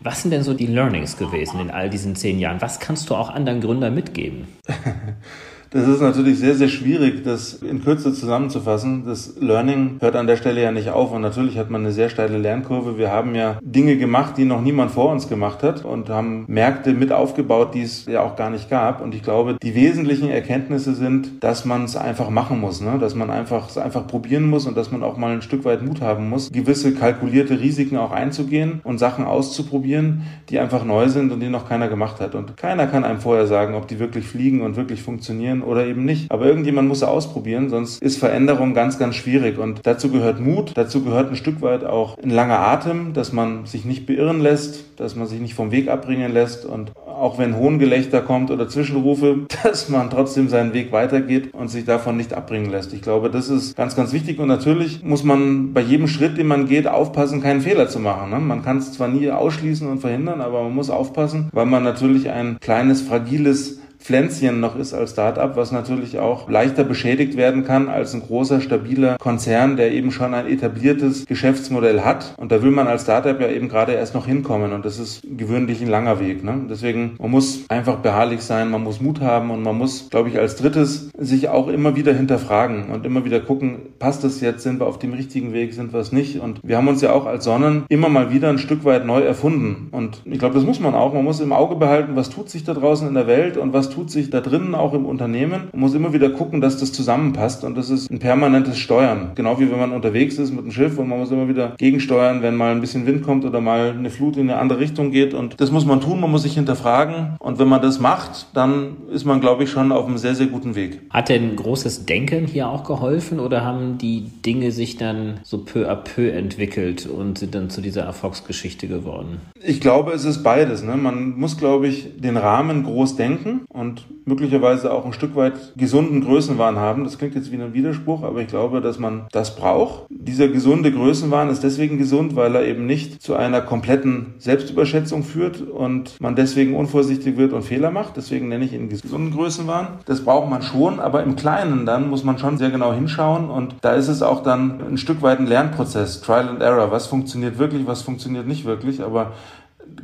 Was 0.00 0.22
sind 0.22 0.30
denn 0.30 0.42
so 0.44 0.54
die 0.54 0.66
Learnings 0.66 1.16
gewesen 1.16 1.60
in 1.60 1.70
all 1.70 1.90
diesen 1.90 2.14
zehn 2.14 2.38
Jahren? 2.38 2.60
Was 2.60 2.80
kannst 2.80 3.10
du 3.10 3.14
auch 3.14 3.30
anderen 3.30 3.60
Gründern 3.60 3.94
mitgeben? 3.94 4.46
Das 5.72 5.88
ist 5.88 6.02
natürlich 6.02 6.38
sehr, 6.38 6.54
sehr 6.54 6.68
schwierig, 6.68 7.24
das 7.24 7.54
in 7.54 7.82
Kürze 7.82 8.12
zusammenzufassen. 8.12 9.04
Das 9.06 9.36
Learning 9.40 9.96
hört 10.00 10.16
an 10.16 10.26
der 10.26 10.36
Stelle 10.36 10.62
ja 10.62 10.70
nicht 10.70 10.90
auf 10.90 11.12
und 11.12 11.22
natürlich 11.22 11.56
hat 11.56 11.70
man 11.70 11.80
eine 11.80 11.92
sehr 11.92 12.10
steile 12.10 12.36
Lernkurve. 12.36 12.98
Wir 12.98 13.10
haben 13.10 13.34
ja 13.34 13.58
Dinge 13.62 13.96
gemacht, 13.96 14.36
die 14.36 14.44
noch 14.44 14.60
niemand 14.60 14.90
vor 14.90 15.10
uns 15.10 15.30
gemacht 15.30 15.62
hat 15.62 15.82
und 15.86 16.10
haben 16.10 16.44
Märkte 16.46 16.92
mit 16.92 17.10
aufgebaut, 17.10 17.74
die 17.74 17.80
es 17.80 18.04
ja 18.04 18.22
auch 18.22 18.36
gar 18.36 18.50
nicht 18.50 18.68
gab. 18.68 19.00
Und 19.00 19.14
ich 19.14 19.22
glaube, 19.22 19.56
die 19.62 19.74
wesentlichen 19.74 20.28
Erkenntnisse 20.28 20.94
sind, 20.94 21.42
dass 21.42 21.64
man 21.64 21.84
es 21.84 21.96
einfach 21.96 22.28
machen 22.28 22.60
muss, 22.60 22.82
ne? 22.82 22.98
dass 23.00 23.14
man 23.14 23.30
einfach 23.30 23.70
es 23.70 23.78
einfach 23.78 24.06
probieren 24.06 24.50
muss 24.50 24.66
und 24.66 24.76
dass 24.76 24.92
man 24.92 25.02
auch 25.02 25.16
mal 25.16 25.32
ein 25.32 25.40
Stück 25.40 25.64
weit 25.64 25.80
Mut 25.82 26.02
haben 26.02 26.28
muss, 26.28 26.52
gewisse 26.52 26.92
kalkulierte 26.92 27.60
Risiken 27.60 27.96
auch 27.96 28.12
einzugehen 28.12 28.82
und 28.84 28.98
Sachen 28.98 29.24
auszuprobieren, 29.24 30.24
die 30.50 30.58
einfach 30.58 30.84
neu 30.84 31.08
sind 31.08 31.32
und 31.32 31.40
die 31.40 31.48
noch 31.48 31.66
keiner 31.66 31.88
gemacht 31.88 32.20
hat. 32.20 32.34
Und 32.34 32.58
keiner 32.58 32.86
kann 32.86 33.04
einem 33.04 33.20
vorher 33.20 33.46
sagen, 33.46 33.74
ob 33.74 33.88
die 33.88 33.98
wirklich 33.98 34.26
fliegen 34.26 34.60
und 34.60 34.76
wirklich 34.76 35.02
funktionieren 35.02 35.61
oder 35.64 35.86
eben 35.86 36.04
nicht. 36.04 36.30
Aber 36.30 36.46
irgendjemand 36.46 36.88
muss 36.88 37.02
ausprobieren, 37.02 37.68
sonst 37.68 38.02
ist 38.02 38.18
Veränderung 38.18 38.74
ganz, 38.74 38.98
ganz 38.98 39.16
schwierig. 39.16 39.58
Und 39.58 39.80
dazu 39.84 40.10
gehört 40.10 40.40
Mut, 40.40 40.72
dazu 40.74 41.02
gehört 41.02 41.30
ein 41.30 41.36
Stück 41.36 41.62
weit 41.62 41.84
auch 41.84 42.18
ein 42.18 42.30
langer 42.30 42.60
Atem, 42.60 43.12
dass 43.12 43.32
man 43.32 43.66
sich 43.66 43.84
nicht 43.84 44.06
beirren 44.06 44.40
lässt, 44.40 44.84
dass 44.96 45.16
man 45.16 45.26
sich 45.26 45.40
nicht 45.40 45.54
vom 45.54 45.70
Weg 45.70 45.88
abbringen 45.88 46.32
lässt 46.32 46.64
und 46.64 46.92
auch 47.06 47.38
wenn 47.38 47.56
Hohngelächter 47.56 48.20
kommt 48.20 48.50
oder 48.50 48.68
Zwischenrufe, 48.68 49.46
dass 49.62 49.88
man 49.88 50.10
trotzdem 50.10 50.48
seinen 50.48 50.74
Weg 50.74 50.92
weitergeht 50.92 51.54
und 51.54 51.68
sich 51.68 51.84
davon 51.84 52.16
nicht 52.16 52.34
abbringen 52.34 52.70
lässt. 52.70 52.92
Ich 52.92 53.02
glaube, 53.02 53.30
das 53.30 53.48
ist 53.48 53.76
ganz, 53.76 53.96
ganz 53.96 54.12
wichtig 54.12 54.38
und 54.38 54.48
natürlich 54.48 55.02
muss 55.02 55.24
man 55.24 55.72
bei 55.72 55.80
jedem 55.80 56.08
Schritt, 56.08 56.36
den 56.38 56.46
man 56.46 56.66
geht, 56.66 56.86
aufpassen, 56.86 57.42
keinen 57.42 57.60
Fehler 57.60 57.88
zu 57.88 58.00
machen. 58.00 58.30
Ne? 58.30 58.38
Man 58.38 58.62
kann 58.62 58.78
es 58.78 58.92
zwar 58.92 59.08
nie 59.08 59.30
ausschließen 59.30 59.88
und 59.88 60.00
verhindern, 60.00 60.40
aber 60.40 60.62
man 60.64 60.74
muss 60.74 60.90
aufpassen, 60.90 61.48
weil 61.52 61.66
man 61.66 61.82
natürlich 61.82 62.30
ein 62.30 62.58
kleines, 62.60 63.02
fragiles 63.02 63.80
Pflänzchen 64.02 64.60
noch 64.60 64.76
ist 64.76 64.94
als 64.94 65.12
Startup, 65.12 65.56
was 65.56 65.70
natürlich 65.70 66.18
auch 66.18 66.48
leichter 66.50 66.84
beschädigt 66.84 67.36
werden 67.36 67.64
kann 67.64 67.88
als 67.88 68.14
ein 68.14 68.22
großer, 68.22 68.60
stabiler 68.60 69.16
Konzern, 69.18 69.76
der 69.76 69.92
eben 69.92 70.10
schon 70.10 70.34
ein 70.34 70.46
etabliertes 70.46 71.26
Geschäftsmodell 71.26 72.00
hat. 72.00 72.34
Und 72.36 72.50
da 72.50 72.62
will 72.62 72.72
man 72.72 72.88
als 72.88 73.02
Startup 73.02 73.40
ja 73.40 73.48
eben 73.48 73.68
gerade 73.68 73.92
erst 73.92 74.14
noch 74.14 74.26
hinkommen. 74.26 74.72
Und 74.72 74.84
das 74.84 74.98
ist 74.98 75.22
gewöhnlich 75.36 75.80
ein 75.80 75.88
langer 75.88 76.18
Weg. 76.18 76.42
Ne? 76.42 76.66
Deswegen, 76.68 77.14
man 77.20 77.30
muss 77.30 77.64
einfach 77.68 77.96
beharrlich 77.96 78.42
sein, 78.42 78.70
man 78.70 78.82
muss 78.82 79.00
Mut 79.00 79.20
haben 79.20 79.50
und 79.50 79.62
man 79.62 79.78
muss, 79.78 80.10
glaube 80.10 80.28
ich, 80.28 80.38
als 80.38 80.56
drittes 80.56 81.10
sich 81.16 81.48
auch 81.48 81.68
immer 81.68 81.94
wieder 81.94 82.12
hinterfragen 82.12 82.90
und 82.90 83.06
immer 83.06 83.24
wieder 83.24 83.40
gucken, 83.40 83.76
passt 83.98 84.24
das 84.24 84.40
jetzt, 84.40 84.64
sind 84.64 84.80
wir 84.80 84.86
auf 84.86 84.98
dem 84.98 85.12
richtigen 85.12 85.52
Weg, 85.52 85.74
sind 85.74 85.92
wir 85.92 86.00
es 86.00 86.10
nicht. 86.10 86.40
Und 86.40 86.60
wir 86.64 86.76
haben 86.76 86.88
uns 86.88 87.02
ja 87.02 87.12
auch 87.12 87.26
als 87.26 87.44
Sonnen 87.44 87.84
immer 87.88 88.08
mal 88.08 88.32
wieder 88.32 88.48
ein 88.48 88.58
Stück 88.58 88.84
weit 88.84 89.06
neu 89.06 89.20
erfunden. 89.20 89.88
Und 89.92 90.22
ich 90.24 90.40
glaube, 90.40 90.54
das 90.54 90.64
muss 90.64 90.80
man 90.80 90.94
auch. 90.94 91.14
Man 91.14 91.24
muss 91.24 91.40
im 91.40 91.52
Auge 91.52 91.76
behalten, 91.76 92.16
was 92.16 92.30
tut 92.30 92.50
sich 92.50 92.64
da 92.64 92.74
draußen 92.74 93.06
in 93.06 93.14
der 93.14 93.26
Welt 93.26 93.56
und 93.56 93.72
was 93.72 93.91
tut 93.92 94.10
sich 94.10 94.30
da 94.30 94.40
drinnen 94.40 94.74
auch 94.74 94.94
im 94.94 95.06
Unternehmen 95.06 95.68
und 95.72 95.80
muss 95.80 95.94
immer 95.94 96.12
wieder 96.12 96.30
gucken, 96.30 96.60
dass 96.60 96.78
das 96.78 96.92
zusammenpasst 96.92 97.64
und 97.64 97.76
das 97.76 97.90
ist 97.90 98.10
ein 98.10 98.18
permanentes 98.18 98.78
Steuern. 98.78 99.32
Genau 99.34 99.58
wie 99.58 99.70
wenn 99.70 99.78
man 99.78 99.92
unterwegs 99.92 100.38
ist 100.38 100.50
mit 100.50 100.60
einem 100.60 100.72
Schiff 100.72 100.98
und 100.98 101.08
man 101.08 101.18
muss 101.18 101.30
immer 101.30 101.48
wieder 101.48 101.74
gegensteuern, 101.78 102.42
wenn 102.42 102.56
mal 102.56 102.72
ein 102.72 102.80
bisschen 102.80 103.06
Wind 103.06 103.22
kommt 103.22 103.44
oder 103.44 103.60
mal 103.60 103.94
eine 103.96 104.10
Flut 104.10 104.36
in 104.36 104.50
eine 104.50 104.58
andere 104.58 104.80
Richtung 104.80 105.10
geht 105.10 105.34
und 105.34 105.60
das 105.60 105.70
muss 105.70 105.84
man 105.84 106.00
tun, 106.00 106.20
man 106.20 106.30
muss 106.30 106.42
sich 106.42 106.54
hinterfragen 106.54 107.36
und 107.38 107.58
wenn 107.58 107.68
man 107.68 107.82
das 107.82 108.00
macht, 108.00 108.46
dann 108.54 108.96
ist 109.12 109.24
man, 109.24 109.40
glaube 109.40 109.64
ich, 109.64 109.70
schon 109.70 109.92
auf 109.92 110.06
einem 110.06 110.18
sehr, 110.18 110.34
sehr 110.34 110.46
guten 110.46 110.74
Weg. 110.74 111.00
Hat 111.10 111.28
denn 111.28 111.56
großes 111.56 112.06
Denken 112.06 112.46
hier 112.46 112.68
auch 112.68 112.84
geholfen 112.84 113.40
oder 113.40 113.64
haben 113.64 113.98
die 113.98 114.24
Dinge 114.44 114.72
sich 114.72 114.96
dann 114.96 115.40
so 115.42 115.58
peu 115.58 115.90
à 115.90 115.96
peu 115.96 116.30
entwickelt 116.30 117.06
und 117.06 117.38
sind 117.38 117.54
dann 117.54 117.70
zu 117.70 117.80
dieser 117.80 118.02
Erfolgsgeschichte 118.02 118.88
geworden? 118.88 119.40
Ich 119.62 119.80
glaube, 119.80 120.12
es 120.12 120.24
ist 120.24 120.42
beides. 120.42 120.82
Ne? 120.82 120.96
Man 120.96 121.38
muss, 121.38 121.58
glaube 121.58 121.88
ich, 121.88 122.08
den 122.18 122.36
Rahmen 122.36 122.82
groß 122.82 123.16
denken 123.16 123.62
und 123.68 123.81
möglicherweise 124.24 124.92
auch 124.92 125.04
ein 125.04 125.12
Stück 125.12 125.36
weit 125.36 125.74
gesunden 125.76 126.22
Größenwahn 126.22 126.76
haben. 126.76 127.04
Das 127.04 127.18
klingt 127.18 127.34
jetzt 127.34 127.50
wie 127.50 127.56
ein 127.56 127.74
Widerspruch, 127.74 128.22
aber 128.22 128.40
ich 128.40 128.48
glaube, 128.48 128.80
dass 128.80 128.98
man 128.98 129.26
das 129.32 129.56
braucht. 129.56 130.06
Dieser 130.10 130.48
gesunde 130.48 130.92
Größenwahn 130.92 131.50
ist 131.50 131.62
deswegen 131.62 131.98
gesund, 131.98 132.36
weil 132.36 132.54
er 132.54 132.64
eben 132.64 132.86
nicht 132.86 133.22
zu 133.22 133.34
einer 133.34 133.60
kompletten 133.60 134.34
Selbstüberschätzung 134.38 135.22
führt 135.22 135.60
und 135.60 136.20
man 136.20 136.36
deswegen 136.36 136.76
unvorsichtig 136.76 137.36
wird 137.36 137.52
und 137.52 137.62
Fehler 137.62 137.90
macht. 137.90 138.16
Deswegen 138.16 138.48
nenne 138.48 138.64
ich 138.64 138.72
ihn 138.72 138.88
gesunden 138.88 139.32
Größenwahn. 139.32 139.88
Das 140.04 140.24
braucht 140.24 140.48
man 140.48 140.62
schon, 140.62 141.00
aber 141.00 141.22
im 141.22 141.36
Kleinen 141.36 141.86
dann 141.86 142.08
muss 142.08 142.24
man 142.24 142.38
schon 142.38 142.58
sehr 142.58 142.70
genau 142.70 142.92
hinschauen 142.92 143.50
und 143.50 143.74
da 143.80 143.94
ist 143.94 144.08
es 144.08 144.22
auch 144.22 144.42
dann 144.42 144.80
ein 144.80 144.98
Stück 144.98 145.22
weit 145.22 145.40
ein 145.40 145.46
Lernprozess, 145.46 146.20
Trial 146.20 146.48
and 146.48 146.62
Error. 146.62 146.90
Was 146.90 147.06
funktioniert 147.06 147.58
wirklich, 147.58 147.86
was 147.86 148.02
funktioniert 148.02 148.46
nicht 148.46 148.64
wirklich, 148.64 149.02
aber 149.02 149.32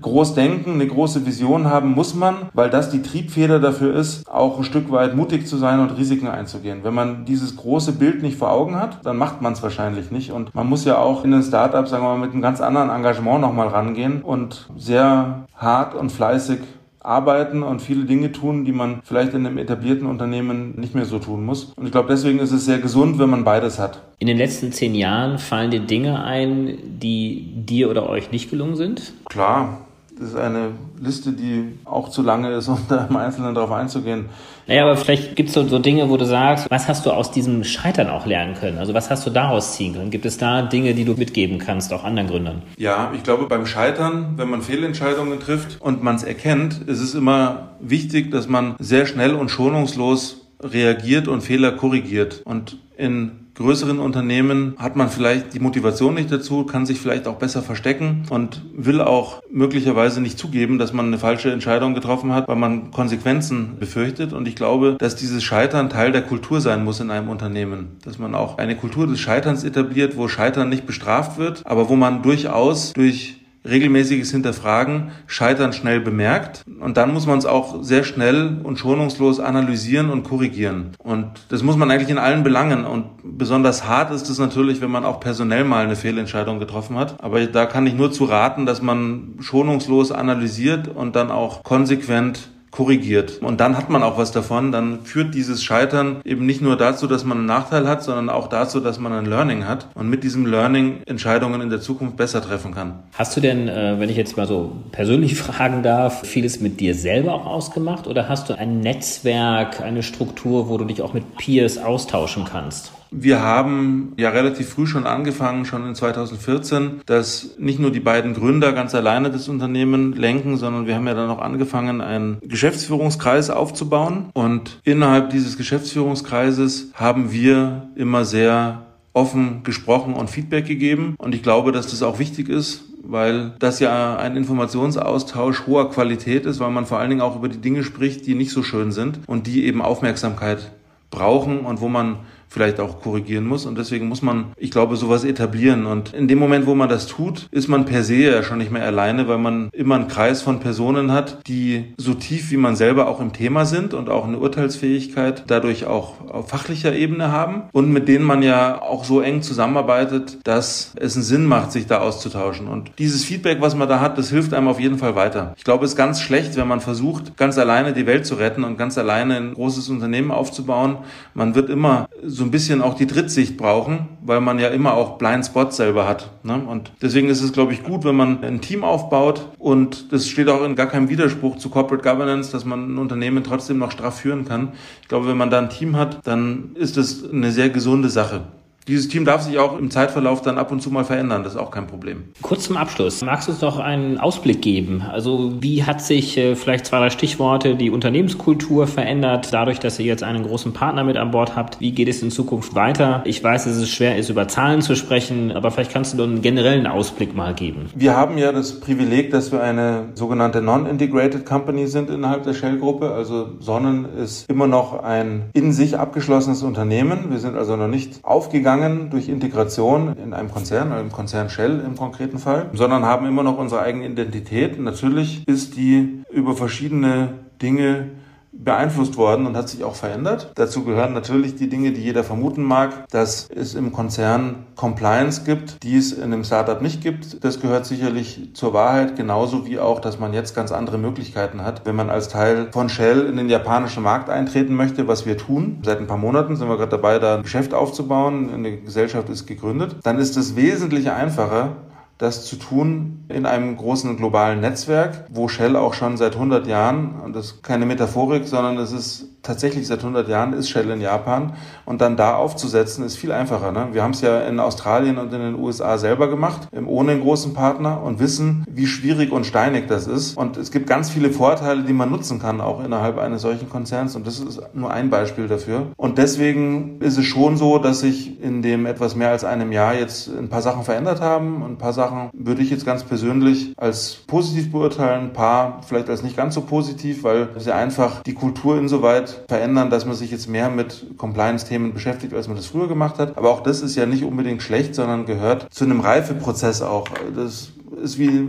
groß 0.01 0.35
denken, 0.35 0.75
eine 0.75 0.87
große 0.87 1.27
Vision 1.27 1.67
haben 1.67 1.93
muss 1.93 2.15
man, 2.15 2.49
weil 2.55 2.71
das 2.71 2.91
die 2.91 3.03
Triebfeder 3.03 3.61
dafür 3.61 3.95
ist, 3.95 4.29
auch 4.31 4.59
ein 4.59 4.65
Stück 4.65 4.91
weit 4.93 5.17
mutig 5.17 5.47
zu 5.47 5.57
sein 5.57 5.81
und 5.81 5.97
Risiken 5.97 6.29
einzugehen. 6.29 6.81
Wenn 6.83 6.95
man 6.95 7.25
dieses 7.25 7.57
große 7.57 7.93
Bild 7.93 8.23
nicht 8.23 8.39
vor 8.39 8.53
Augen 8.53 8.77
hat, 8.77 9.05
dann 9.05 9.17
macht 9.17 9.43
man 9.43 9.53
es 9.53 9.63
wahrscheinlich 9.63 10.11
nicht. 10.11 10.33
Und 10.33 10.55
man 10.55 10.69
muss 10.69 10.85
ja 10.85 10.99
auch 10.99 11.25
in 11.25 11.35
ein 11.35 11.43
Startup, 11.43 11.87
sagen 11.87 12.05
wir 12.05 12.17
mal, 12.17 12.19
mit 12.19 12.33
einem 12.33 12.43
ganz 12.43 12.61
anderen 12.61 12.91
Engagement 12.91 13.41
nochmal 13.41 13.69
rangehen 13.69 14.23
und 14.23 14.69
sehr 14.77 15.47
hart 15.55 15.95
und 15.95 16.13
fleißig 16.13 16.61
arbeiten 17.01 17.63
und 17.63 17.81
viele 17.81 18.05
Dinge 18.05 18.33
tun, 18.33 18.65
die 18.65 18.73
man 18.73 19.01
vielleicht 19.05 19.35
in 19.35 19.47
einem 19.47 19.59
etablierten 19.59 20.07
Unternehmen 20.07 20.79
nicht 20.79 20.95
mehr 20.95 21.05
so 21.05 21.19
tun 21.19 21.45
muss. 21.45 21.73
Und 21.77 21.87
ich 21.87 21.93
glaube, 21.93 22.09
deswegen 22.09 22.39
ist 22.39 22.53
es 22.53 22.65
sehr 22.65 22.79
gesund, 22.79 23.19
wenn 23.19 23.31
man 23.31 23.45
beides 23.45 23.79
hat. 23.79 24.01
In 24.19 24.27
den 24.27 24.37
letzten 24.37 24.73
zehn 24.73 24.95
Jahren 24.95 25.39
fallen 25.39 25.71
dir 25.71 25.81
Dinge 25.81 26.23
ein, 26.25 26.79
die 27.01 27.53
dir 27.55 27.91
oder 27.91 28.09
euch 28.09 28.33
nicht 28.33 28.51
gelungen 28.51 28.77
sind? 28.77 29.13
Klar, 29.27 29.88
das 30.19 30.31
ist 30.31 30.37
eine 30.37 30.73
Liste, 31.01 31.33
die 31.33 31.79
auch 31.85 32.09
zu 32.09 32.23
lange 32.23 32.53
ist, 32.53 32.69
um 32.69 32.79
da 32.89 33.07
im 33.09 33.17
Einzelnen 33.17 33.55
darauf 33.55 33.73
einzugehen. 33.73 34.27
Naja, 34.67 34.85
aber 34.85 34.97
vielleicht 34.97 35.37
gibt 35.37 35.49
es 35.49 35.55
so, 35.55 35.67
so 35.67 35.79
Dinge, 35.79 36.11
wo 36.11 36.17
du 36.17 36.27
sagst, 36.27 36.71
was 36.71 36.89
hast 36.89 37.07
du 37.07 37.11
aus 37.11 37.31
diesem 37.31 37.65
Scheitern 37.65 38.11
auch 38.11 38.27
lernen 38.27 38.55
können? 38.55 38.79
Also 38.79 38.93
was 38.93 39.11
hast 39.11 39.27
du 39.27 39.31
daraus 39.31 39.73
ziehen 39.73 39.95
können? 39.95 40.11
Gibt 40.11 40.27
es 40.27 40.37
da 40.37 40.63
Dinge, 40.63 40.95
die 40.95 41.05
du 41.05 41.15
mitgeben 41.15 41.59
kannst, 41.59 41.93
auch 41.93 42.05
anderen 42.05 42.29
Gründern? 42.29 42.63
Ja, 42.77 43.13
ich 43.15 43.23
glaube, 43.23 43.47
beim 43.47 43.65
Scheitern, 43.65 44.35
wenn 44.37 44.51
man 44.51 44.61
Fehlentscheidungen 44.61 45.41
trifft 45.41 45.81
und 45.81 46.03
man 46.03 46.17
es 46.17 46.23
erkennt, 46.23 46.83
ist 46.87 47.01
es 47.01 47.15
immer 47.15 47.71
wichtig, 47.81 48.31
dass 48.31 48.49
man 48.49 48.75
sehr 48.79 49.07
schnell 49.07 49.35
und 49.35 49.51
schonungslos 49.51 50.49
reagiert 50.61 51.29
und 51.29 51.41
Fehler 51.41 51.73
korrigiert. 51.73 52.43
Und 52.45 52.79
in 52.97 53.48
größeren 53.59 53.99
Unternehmen 53.99 54.75
hat 54.79 54.97
man 54.97 55.09
vielleicht 55.11 55.53
die 55.53 55.61
Motivation 55.61 56.15
nicht 56.15 56.31
dazu, 56.31 56.65
kann 56.65 56.87
sich 56.87 57.01
vielleicht 57.01 57.27
auch 57.27 57.37
besser 57.37 57.61
verstecken 57.61 58.23
und 58.31 58.63
will 58.73 59.01
auch 59.01 59.43
möglicherweise 59.51 60.21
nicht 60.21 60.39
zugeben, 60.39 60.79
dass 60.79 60.93
man 60.93 61.07
eine 61.07 61.19
falsche 61.19 61.51
Entscheidung 61.51 61.95
getroffen 61.95 62.33
hat, 62.33 62.47
weil 62.47 62.57
man 62.57 62.93
Konsequenzen 62.93 63.77
befürchtet. 63.79 64.33
Und 64.33 64.47
ich 64.47 64.55
glaube, 64.55 64.97
dass 64.99 65.17
dieses 65.17 65.43
Scheitern 65.43 65.91
Teil 65.91 66.13
der 66.13 66.23
Kultur 66.23 66.61
sein 66.61 66.85
muss 66.85 67.01
in 67.01 67.11
einem 67.11 67.29
Unternehmen. 67.29 67.99
Dass 68.05 68.19
man 68.19 68.35
auch 68.35 68.59
eine 68.59 68.77
Kultur 68.77 69.07
des 69.07 69.19
Scheiterns 69.19 69.65
etabliert, 69.65 70.17
wo 70.17 70.29
Scheitern 70.29 70.69
nicht 70.69 70.87
bestraft 70.87 71.39
wird, 71.39 71.63
aber 71.65 71.89
wo 71.89 71.97
man 71.97 72.23
durchaus 72.23 72.93
durch 72.93 73.38
regelmäßiges 73.69 74.31
Hinterfragen 74.31 75.11
Scheitern 75.27 75.73
schnell 75.73 76.01
bemerkt 76.01 76.63
und 76.81 76.97
dann 76.97 77.13
muss 77.13 77.27
man 77.27 77.39
es 77.39 77.47
auch 77.47 77.83
sehr 77.83 78.05
schnell 78.05 78.61
und 78.63 78.79
schonungslos 78.79 79.41
analysieren 79.41 80.11
und 80.11 80.25
korrigieren. 80.25 80.93
Und 80.99 81.27
das 81.49 81.63
muss 81.63 81.77
man 81.77 81.91
eigentlich 81.91 82.11
in 82.11 82.19
allen 82.19 82.43
Belangen 82.43 82.85
und 82.85 83.07
besonders 83.25 83.87
hart 83.87 84.13
ist 84.13 84.29
es 84.29 84.39
natürlich, 84.39 84.81
wenn 84.81 84.91
man 84.91 85.05
auch 85.05 85.21
personell 85.21 85.65
mal 85.65 85.85
eine 85.85 85.97
Fehlentscheidung 85.97 86.59
getroffen 86.59 86.97
hat. 86.97 87.23
Aber 87.23 87.45
da 87.47 87.67
kann 87.67 87.87
ich 87.87 87.95
nur 87.95 88.13
zu 88.13 88.25
raten, 88.25 88.67
dass 88.67 88.83
man 88.83 89.37
schonungslos 89.41 90.13
analysiert 90.13 90.89
und 90.89 91.17
dann 91.17 91.31
auch 91.31 91.63
konsequent 91.63 92.51
korrigiert. 92.79 93.43
Und 93.43 93.59
dann 93.59 93.77
hat 93.77 93.91
man 93.91 94.05
auch 94.05 94.19
was 94.19 94.31
davon. 94.31 94.71
Dann 94.71 95.01
führt 95.03 95.35
dieses 95.35 95.65
Scheitern 95.65 96.21
eben 96.25 96.47
nicht 96.47 96.63
nur 96.63 96.77
dazu, 96.77 97.09
dass 97.09 97.25
man 97.25 97.39
einen 97.39 97.47
Nachteil 97.47 97.89
hat, 97.89 98.05
sondern 98.05 98.31
auch 98.31 98.47
dazu, 98.47 98.79
dass 98.79 99.01
man 99.01 99.13
ein 99.13 99.27
Learning 99.27 99.67
hat 99.67 99.89
und 99.97 100.09
mit 100.09 100.23
diesem 100.23 100.47
Learning 100.47 100.99
Entscheidungen 101.05 101.61
in 101.61 101.71
der 101.71 101.81
Zukunft 101.81 102.17
besser 102.17 102.41
treffen 102.41 102.73
kann. 102.73 103.01
Hast 103.15 103.37
du 103.37 103.41
denn, 103.41 103.67
äh, 103.67 103.99
wenn 103.99 104.09
ich 104.09 104.17
jetzt 104.17 104.37
mal 104.37 104.47
so 104.47 104.77
persönlich 104.93 105.35
fragen 105.41 105.83
darf, 105.83 106.25
vieles 106.25 106.61
mit 106.61 106.79
dir 106.79 106.95
selber 106.95 107.35
auch 107.35 107.47
ausgemacht 107.47 108.07
oder 108.07 108.29
hast 108.29 108.49
du 108.49 108.57
ein 108.57 108.79
Netzwerk, 108.79 109.81
eine 109.81 110.05
Struktur, 110.05 110.69
wo 110.69 110.79
du 110.79 110.85
dich 110.85 111.03
auch 111.03 111.15
mit 111.15 111.37
Peers 111.37 111.79
austauschen 111.79 112.45
kannst? 112.45 112.93
Wir 113.11 113.43
haben 113.43 114.13
ja 114.17 114.31
relativ 114.31 114.69
früh 114.69 114.87
schon 114.87 115.07
angefangen, 115.07 115.65
schon 115.65 115.87
in 115.87 115.95
2014, 115.95 117.01
dass 117.07 117.57
nicht 117.59 117.79
nur 117.79 117.91
die 117.91 118.01
beiden 118.01 118.35
Gründer 118.35 118.73
ganz 118.73 118.95
alleine 118.95 119.31
das 119.31 119.49
Unternehmen 119.49 120.13
lenken, 120.13 120.57
sondern 120.57 120.87
wir 120.87 120.95
haben 120.95 121.07
ja 121.07 121.15
dann 121.15 121.31
auch 121.31 121.41
angefangen, 121.41 122.01
einen 122.01 122.39
Geschäftsführungskreis 122.43 123.51
aufzubauen. 123.51 124.31
Und 124.35 124.81
innerhalb 124.85 125.31
dieses 125.31 125.57
Geschäftsführungskreises 125.57 126.91
haben 126.95 127.33
wir 127.33 127.89
immer 127.97 128.25
sehr 128.25 128.83
offen 129.13 129.63
gesprochen 129.65 130.15
und 130.15 130.31
Feedback 130.31 130.67
gegeben. 130.67 131.15
Und 131.19 131.35
ich 131.35 131.43
glaube, 131.43 131.73
dass 131.73 131.89
das 131.89 132.03
auch 132.03 132.19
wichtig 132.19 132.49
ist, 132.49 132.85
weil 133.03 133.55
das 133.59 133.81
ja 133.81 134.17
ein 134.17 134.37
Informationsaustausch 134.37 135.67
hoher 135.67 135.91
Qualität 135.91 136.47
ist, 136.47 136.61
weil 136.61 136.71
man 136.71 136.87
vor 136.87 136.99
allen 136.99 137.11
Dingen 137.11 137.23
auch 137.23 137.37
über 137.37 137.49
die 137.49 137.61
Dinge 137.61 137.83
spricht, 137.85 138.27
die 138.27 138.35
nicht 138.35 138.51
so 138.51 138.63
schön 138.63 138.93
sind 138.93 139.21
und 139.27 139.47
die 139.47 139.65
eben 139.65 139.83
Aufmerksamkeit 139.83 140.73
brauchen 141.11 141.61
und 141.61 141.81
wo 141.81 141.89
man 141.89 142.19
vielleicht 142.49 142.81
auch 142.81 143.01
korrigieren 143.01 143.47
muss. 143.47 143.67
Und 143.67 143.79
deswegen 143.79 144.09
muss 144.09 144.23
man, 144.23 144.53
ich 144.57 144.71
glaube, 144.71 144.97
sowas 144.97 145.25
etablieren. 145.25 145.87
Und 145.87 146.15
in 146.15 146.29
dem 146.29 146.39
Moment, 146.39 146.67
wo 146.67 146.75
man 146.75 146.89
das 146.89 147.07
tut, 147.07 147.49
ist 147.51 147.69
man 147.69 147.85
per 147.85 148.03
se 148.03 148.17
ja 148.17 148.43
schon 148.43 148.59
nicht 148.59 148.73
mehr 148.73 148.85
alleine, 148.85 149.29
weil 149.29 149.39
man 149.39 149.69
immer 149.73 149.97
einen 149.97 150.09
Kreis 150.09 150.43
von 150.43 150.61
Personen 150.61 151.13
hat, 151.13 151.47
die 151.47 151.95
so 151.97 152.15
tief 152.15 152.51
wie 152.51 152.57
man 152.57 152.77
selber 152.77 153.09
auch 153.09 153.21
im 153.21 153.33
Thema 153.33 153.65
sind 153.65 153.95
und 153.95 154.09
auch 154.09 154.27
eine 154.27 154.39
Urteilsfähigkeit 154.39 155.45
dadurch 155.47 155.87
auch 155.87 156.29
auf 156.29 156.49
fachlicher 156.49 156.95
Ebene 156.95 157.31
haben 157.31 157.65
und 157.73 157.93
mit 157.93 158.09
denen 158.09 158.25
man 158.25 158.43
ja 158.43 158.81
auch 158.81 159.05
so 159.05 159.21
eng 159.21 159.43
zusammenarbeitet, 159.43 160.39
dass 160.45 160.93
es 160.97 161.15
einen 161.15 161.25
Sinn 161.25 161.47
macht, 161.47 161.73
sich 161.73 161.87
da 161.87 161.99
auszutauschen. 161.99 162.69
Und 162.69 162.93
dieses 162.99 163.25
Feedback, 163.25 163.61
was 163.61 163.75
man 163.75 163.89
da 163.89 164.01
hat, 164.01 164.19
das 164.19 164.31
hilft 164.31 164.55
einem 164.55 164.69
auf 164.69 164.81
jeden 164.81 164.99
Fall 164.99 165.15
weiter. 165.15 165.55
Ich 165.57 165.65
glaube, 165.65 165.85
es 165.85 165.93
ist 165.93 165.97
ganz 165.97 166.21
schlecht, 166.21 166.57
wenn 166.57 166.69
man 166.69 166.81
versucht, 166.81 167.37
ganz 167.37 167.59
alleine 167.59 167.93
die 167.93 168.07
Welt 168.07 168.27
zu 168.27 168.37
retten 168.37 168.65
und 168.65 168.79
ganz 168.79 168.97
alleine 168.99 169.37
ein 169.37 169.55
großes 169.55 169.89
Unternehmen 169.89 170.31
aufzubauen. 170.31 170.99
Man 171.35 171.55
wird 171.55 171.71
immer 171.71 172.09
so 172.25 172.38
ein 172.45 172.51
bisschen 172.51 172.83
auch 172.83 172.95
die 172.95 173.07
Drittsicht 173.07 173.57
brauchen, 173.57 174.09
weil 174.23 174.41
man 174.41 174.59
ja 174.59 174.69
immer 174.69 174.95
auch 174.95 175.19
Blind 175.19 175.47
Spots 175.47 175.77
selber 175.77 176.09
hat. 176.09 176.31
Ne? 176.43 176.55
Und 176.55 176.93
deswegen 177.03 177.29
ist 177.29 177.43
es, 177.43 177.53
glaube 177.53 177.73
ich, 177.73 177.83
gut, 177.83 178.05
wenn 178.05 178.17
man 178.17 178.43
ein 178.45 178.61
Team 178.61 178.85
aufbaut 178.85 179.49
und 179.59 180.13
das 180.13 180.29
steht 180.29 180.49
auch 180.49 180.65
in 180.65 180.77
gar 180.77 180.87
keinem 180.87 181.09
Widerspruch 181.09 181.57
zu 181.57 181.71
Corporate 181.71 182.03
Governance, 182.03 182.53
dass 182.53 182.65
man 182.65 182.95
ein 182.95 182.99
Unternehmen 182.99 183.45
trotzdem 183.45 183.79
noch 183.79 183.91
straff 183.91 184.21
führen 184.21 184.45
kann. 184.45 184.73
Ich 185.03 185.09
glaube, 185.09 185.29
wenn 185.29 185.37
man 185.37 185.51
da 185.51 185.59
ein 185.59 185.71
Team 185.71 185.97
hat, 185.97 186.21
dann 186.25 186.71
ist 186.75 186.97
das 186.97 187.25
eine 187.31 187.51
sehr 187.51 187.71
gesunde 187.71 188.09
Sache. 188.09 188.43
Dieses 188.89 189.07
Team 189.09 189.27
darf 189.27 189.43
sich 189.43 189.59
auch 189.59 189.79
im 189.79 189.91
Zeitverlauf 189.91 190.41
dann 190.41 190.57
ab 190.57 190.73
und 190.73 190.81
zu 190.81 190.91
mal 190.91 191.05
verändern, 191.05 191.45
das 191.45 191.53
ist 191.53 191.59
auch 191.59 191.71
kein 191.71 191.87
Problem. 191.87 192.25
Kurz 192.41 192.65
zum 192.65 192.79
Abschluss, 192.79 193.21
magst 193.21 193.47
du 193.47 193.53
uns 193.53 193.61
doch 193.61 193.79
einen 193.79 194.17
Ausblick 194.17 194.63
geben? 194.63 195.03
Also 195.03 195.53
wie 195.61 195.85
hat 195.85 196.01
sich 196.01 196.39
äh, 196.39 196.57
vielleicht 196.57 196.87
zwei, 196.87 196.99
drei 196.99 197.11
Stichworte 197.11 197.77
die 197.77 197.91
Unternehmenskultur 197.91 198.87
verändert, 198.87 199.49
dadurch, 199.53 199.79
dass 199.79 199.99
ihr 199.99 200.07
jetzt 200.07 200.23
einen 200.23 200.43
großen 200.43 200.73
Partner 200.73 201.05
mit 201.05 201.19
an 201.19 201.33
Bord 201.33 201.55
habt? 201.55 201.81
Wie 201.81 201.93
geht 201.93 202.09
es 202.09 202.23
in 202.23 202.31
Zukunft 202.31 202.75
weiter? 202.75 203.21
Ich 203.27 203.45
weiß, 203.45 203.65
dass 203.65 203.77
es 203.77 203.91
schwer 203.91 204.17
ist, 204.17 204.31
über 204.31 204.49
Zahlen 204.49 204.81
zu 204.81 204.97
sprechen, 204.97 205.53
aber 205.53 205.71
vielleicht 205.71 205.93
kannst 205.93 206.15
du 206.15 206.17
doch 206.17 206.25
einen 206.25 206.41
generellen 206.41 206.87
Ausblick 206.87 207.37
mal 207.37 207.53
geben. 207.53 207.91
Wir 207.95 208.17
haben 208.17 208.39
ja 208.39 208.53
das 208.53 208.81
Privileg, 208.81 209.31
dass 209.33 209.53
wir 209.53 209.63
eine 209.63 210.07
sogenannte 210.15 210.63
Non-Integrated 210.63 211.45
Company 211.45 211.89
sind 211.89 212.09
innerhalb 212.09 212.45
der 212.45 212.55
Shell-Gruppe. 212.55 213.11
Also 213.11 213.51
Sonnen 213.61 214.07
ist 214.17 214.49
immer 214.51 214.67
noch 214.67 215.03
ein 215.03 215.51
in 215.53 215.73
sich 215.73 215.99
abgeschlossenes 215.99 216.63
Unternehmen. 216.63 217.27
Wir 217.29 217.39
sind 217.39 217.55
also 217.55 217.77
noch 217.77 217.87
nicht 217.87 218.21
aufgegangen 218.23 218.78
gegangen 218.79 219.11
durch 219.11 219.29
Integration 219.29 220.17
in 220.17 220.33
einem 220.33 220.51
Konzern, 220.51 220.93
im 220.99 221.13
Konzern 221.13 221.51
Shell 221.51 221.81
im 221.85 221.97
konkreten 221.97 222.39
Fall, 222.39 222.71
sondern 222.73 223.05
haben 223.05 223.27
immer 223.27 223.43
noch 223.43 223.59
unsere 223.59 223.83
eigene 223.83 224.07
Identität. 224.07 224.81
Natürlich 224.81 225.47
ist 225.47 225.77
die 225.77 226.23
über 226.31 226.55
verschiedene 226.55 227.31
Dinge 227.61 228.11
beeinflusst 228.59 229.17
worden 229.17 229.47
und 229.47 229.57
hat 229.57 229.69
sich 229.69 229.85
auch 229.85 229.95
verändert. 229.95 230.53
Dazu 230.57 230.85
gehören 230.85 231.13
natürlich 231.13 231.55
die 231.57 231.69
Dinge, 231.69 231.93
die 231.93 232.03
jeder 232.03 232.25
vermuten 232.25 232.63
mag, 232.63 233.09
dass 233.11 233.49
es 233.55 233.75
im 233.75 233.93
Konzern 233.93 234.67
Compliance 234.75 235.45
gibt, 235.45 235.83
die 235.83 235.97
es 235.97 236.13
in 236.13 236.25
einem 236.25 236.45
Startup 236.45 236.83
nicht 236.83 237.01
gibt. 237.01 237.43
Das 237.45 237.61
gehört 237.61 237.87
sicherlich 237.87 238.51
zur 238.55 238.73
Wahrheit, 238.73 239.17
genauso 239.17 239.67
wie 239.67 239.79
auch, 239.79 240.01
dass 240.01 240.19
man 240.19 240.33
jetzt 240.33 240.55
ganz 240.55 240.73
andere 240.73 240.99
Möglichkeiten 240.99 241.63
hat, 241.63 241.87
wenn 241.87 241.97
man 241.97 242.11
als 242.11 242.29
Teil 242.29 242.69
von 242.73 242.89
Shell 242.89 243.27
in 243.27 243.37
den 243.37 243.49
japanischen 243.49 244.03
Markt 244.03 244.29
eintreten 244.29 244.75
möchte, 244.75 245.09
was 245.09 245.27
wir 245.27 245.37
tun. 245.37 245.79
Seit 245.85 245.99
ein 245.99 246.07
paar 246.07 246.19
Monaten 246.19 246.57
sind 246.57 246.69
wir 246.69 246.77
gerade 246.77 246.91
dabei, 246.91 247.19
da 247.19 247.37
ein 247.37 247.43
Geschäft 247.43 247.75
aufzubauen. 247.75 248.51
Eine 248.53 248.79
Gesellschaft 248.79 249.29
ist 249.29 249.47
gegründet. 249.47 249.97
Dann 250.03 250.19
ist 250.19 250.37
es 250.37 250.57
wesentlich 250.57 251.11
einfacher, 251.11 251.77
das 252.19 252.45
zu 252.45 252.57
tun 252.57 253.25
in 253.29 253.47
einem 253.47 253.77
großen 253.77 254.17
globalen 254.17 254.61
Netzwerk, 254.61 255.25
wo 255.31 255.49
Shell 255.49 255.77
auch 255.77 255.95
schon 255.95 256.17
seit 256.17 256.35
100 256.35 256.67
Jahren, 256.67 257.21
und 257.25 257.35
das 257.35 257.47
ist 257.47 257.63
keine 257.63 257.87
Metaphorik, 257.87 258.47
sondern 258.47 258.77
es 258.79 258.93
ist 258.93 259.29
tatsächlich 259.43 259.87
seit 259.87 260.01
100 260.01 260.29
Jahren 260.29 260.53
ist 260.53 260.69
Shell 260.69 260.91
in 260.91 261.01
Japan 261.01 261.55
und 261.85 262.01
dann 262.01 262.17
da 262.17 262.35
aufzusetzen 262.35 263.05
ist 263.05 263.17
viel 263.17 263.33
einfacher. 263.33 263.73
Ne? 263.73 263.89
Wir 263.93 264.03
haben 264.03 264.11
es 264.11 264.21
ja 264.21 264.41
in 264.41 264.61
Australien 264.61 265.19
und 265.19 265.33
in 265.33 265.41
den 265.41 265.55
USA 265.55 265.97
selber 265.99 266.29
gemacht, 266.29 266.69
ohne 266.87 267.13
einen 267.13 267.23
großen 267.23 267.55
Partner 267.55 268.03
und 268.03 268.21
wissen, 268.21 268.65
wie 268.69 268.87
schwierig 268.87 269.33
und 269.33 269.47
steinig 269.47 269.87
das 269.89 270.07
ist. 270.07 270.37
Und 270.37 270.57
es 270.57 270.71
gibt 270.71 270.87
ganz 270.87 271.11
viele 271.11 271.31
Vorteile, 271.31 271.83
die 271.83 271.93
man 271.93 272.11
nutzen 272.11 272.41
kann, 272.41 272.61
auch 272.61 272.85
innerhalb 272.85 273.19
eines 273.19 273.43
solchen 273.43 273.71
Konzerns. 273.71 274.17
Und 274.17 274.27
das 274.27 274.41
ist 274.41 274.61
nur 274.75 274.91
ein 274.91 275.11
Beispiel 275.11 275.49
dafür. 275.49 275.87
Und 275.97 276.19
deswegen 276.19 277.01
ist 277.01 277.17
es 277.17 277.25
schon 277.25 277.57
so, 277.57 277.79
dass 277.79 278.01
sich 278.01 278.43
in 278.43 278.63
dem 278.63 278.87
etwas 278.87 279.15
mehr 279.15 279.31
als 279.31 279.45
einem 279.45 279.73
Jahr 279.73 279.95
jetzt 279.95 280.29
ein 280.29 280.49
paar 280.49 280.63
Sachen 280.63 280.83
verändert 280.83 281.21
haben. 281.21 281.63
Und 281.63 281.73
ein 281.73 281.79
paar 281.79 281.93
Sachen 281.93 282.08
würde 282.33 282.63
ich 282.63 282.71
jetzt 282.71 282.85
ganz 282.85 283.05
persönlich 283.05 283.73
als 283.77 284.19
positiv 284.27 284.71
beurteilen, 284.73 285.27
ein 285.27 285.33
paar 285.33 285.83
vielleicht 285.87 286.09
als 286.09 286.23
nicht 286.23 286.37
ganz 286.37 286.55
so 286.55 286.63
positiv, 286.63 287.23
weil 287.25 287.49
sie 287.59 287.75
einfach 287.75 288.23
die 288.23 288.35
Kultur 288.35 288.79
insoweit 288.79 289.45
verändern, 289.49 289.91
dass 289.91 290.05
man 290.07 290.15
sich 290.15 290.31
jetzt 290.31 290.49
mehr 290.49 290.71
mit 290.71 291.17
Compliance-Themen 291.17 291.93
beschäftigt, 291.93 292.35
als 292.35 292.49
man 292.49 292.57
das 292.57 292.67
früher 292.67 292.89
gemacht 292.89 293.19
hat. 293.19 293.37
Aber 293.37 293.51
auch 293.51 293.63
das 293.63 293.81
ist 293.81 293.97
ja 293.97 294.07
nicht 294.07 294.25
unbedingt 294.25 294.63
schlecht, 294.63 294.95
sondern 294.95 295.27
gehört 295.27 295.67
zu 295.73 295.85
einem 295.85 296.01
Reifeprozess 296.01 296.83
auch. 296.83 297.09
Das 297.35 297.71
ist 298.03 298.19
wie 298.19 298.49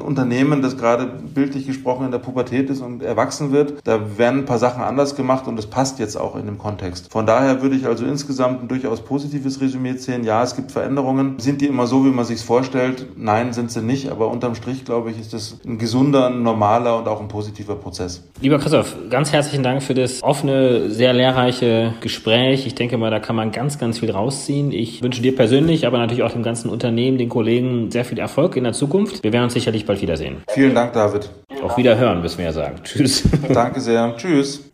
Unternehmen, 0.00 0.62
das 0.62 0.76
gerade 0.76 1.06
bildlich 1.06 1.66
gesprochen 1.66 2.06
in 2.06 2.10
der 2.10 2.18
Pubertät 2.18 2.70
ist 2.70 2.80
und 2.80 3.02
erwachsen 3.02 3.52
wird, 3.52 3.74
da 3.84 4.18
werden 4.18 4.40
ein 4.40 4.44
paar 4.44 4.58
Sachen 4.58 4.82
anders 4.82 5.14
gemacht 5.16 5.46
und 5.46 5.56
das 5.56 5.66
passt 5.66 5.98
jetzt 5.98 6.16
auch 6.16 6.36
in 6.36 6.46
dem 6.46 6.58
Kontext. 6.58 7.10
Von 7.12 7.26
daher 7.26 7.62
würde 7.62 7.76
ich 7.76 7.86
also 7.86 8.04
insgesamt 8.04 8.62
ein 8.62 8.68
durchaus 8.68 9.00
positives 9.00 9.60
Resümee 9.60 9.96
ziehen. 9.96 10.24
Ja, 10.24 10.42
es 10.42 10.56
gibt 10.56 10.72
Veränderungen. 10.72 11.38
Sind 11.38 11.60
die 11.60 11.66
immer 11.66 11.86
so, 11.86 12.04
wie 12.04 12.10
man 12.10 12.24
sich 12.24 12.40
vorstellt? 12.40 13.06
Nein, 13.16 13.52
sind 13.52 13.70
sie 13.70 13.82
nicht. 13.82 14.10
Aber 14.10 14.30
unterm 14.30 14.54
Strich, 14.54 14.84
glaube 14.84 15.10
ich, 15.10 15.20
ist 15.20 15.32
das 15.32 15.58
ein 15.66 15.78
gesunder, 15.78 16.26
ein 16.28 16.42
normaler 16.42 16.98
und 16.98 17.08
auch 17.08 17.20
ein 17.20 17.28
positiver 17.28 17.76
Prozess. 17.76 18.22
Lieber 18.40 18.58
Christoph, 18.58 18.96
ganz 19.10 19.32
herzlichen 19.32 19.62
Dank 19.62 19.82
für 19.82 19.94
das 19.94 20.22
offene, 20.22 20.90
sehr 20.90 21.12
lehrreiche 21.12 21.94
Gespräch. 22.00 22.66
Ich 22.66 22.74
denke 22.74 22.98
mal, 22.98 23.10
da 23.10 23.20
kann 23.20 23.36
man 23.36 23.52
ganz, 23.52 23.78
ganz 23.78 24.00
viel 24.00 24.10
rausziehen. 24.10 24.72
Ich 24.72 25.02
wünsche 25.02 25.22
dir 25.22 25.34
persönlich, 25.34 25.86
aber 25.86 25.98
natürlich 25.98 26.22
auch 26.22 26.32
dem 26.32 26.42
ganzen 26.42 26.68
Unternehmen, 26.68 27.18
den 27.18 27.28
Kollegen 27.28 27.90
sehr 27.90 28.04
viel 28.04 28.18
Erfolg 28.18 28.56
in 28.56 28.64
der 28.64 28.72
Zukunft. 28.72 29.22
Wir 29.22 29.32
werden 29.32 29.44
uns 29.44 29.54
sicherlich 29.54 29.83
hoffentlich 29.84 29.86
bald 29.86 30.02
wiedersehen. 30.02 30.42
Vielen 30.48 30.74
Dank, 30.74 30.92
David. 30.92 31.30
Auf 31.62 31.76
Wiederhören, 31.76 32.20
müssen 32.20 32.38
wir 32.38 32.46
ja 32.46 32.52
sagen. 32.52 32.82
Tschüss. 32.82 33.22
Danke 33.52 33.80
sehr. 33.80 34.16
Tschüss. 34.16 34.70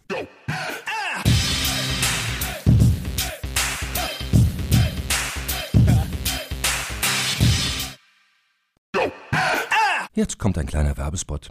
Jetzt 10.12 10.38
kommt 10.38 10.58
ein 10.58 10.66
kleiner 10.66 10.96
Werbespot. 10.98 11.50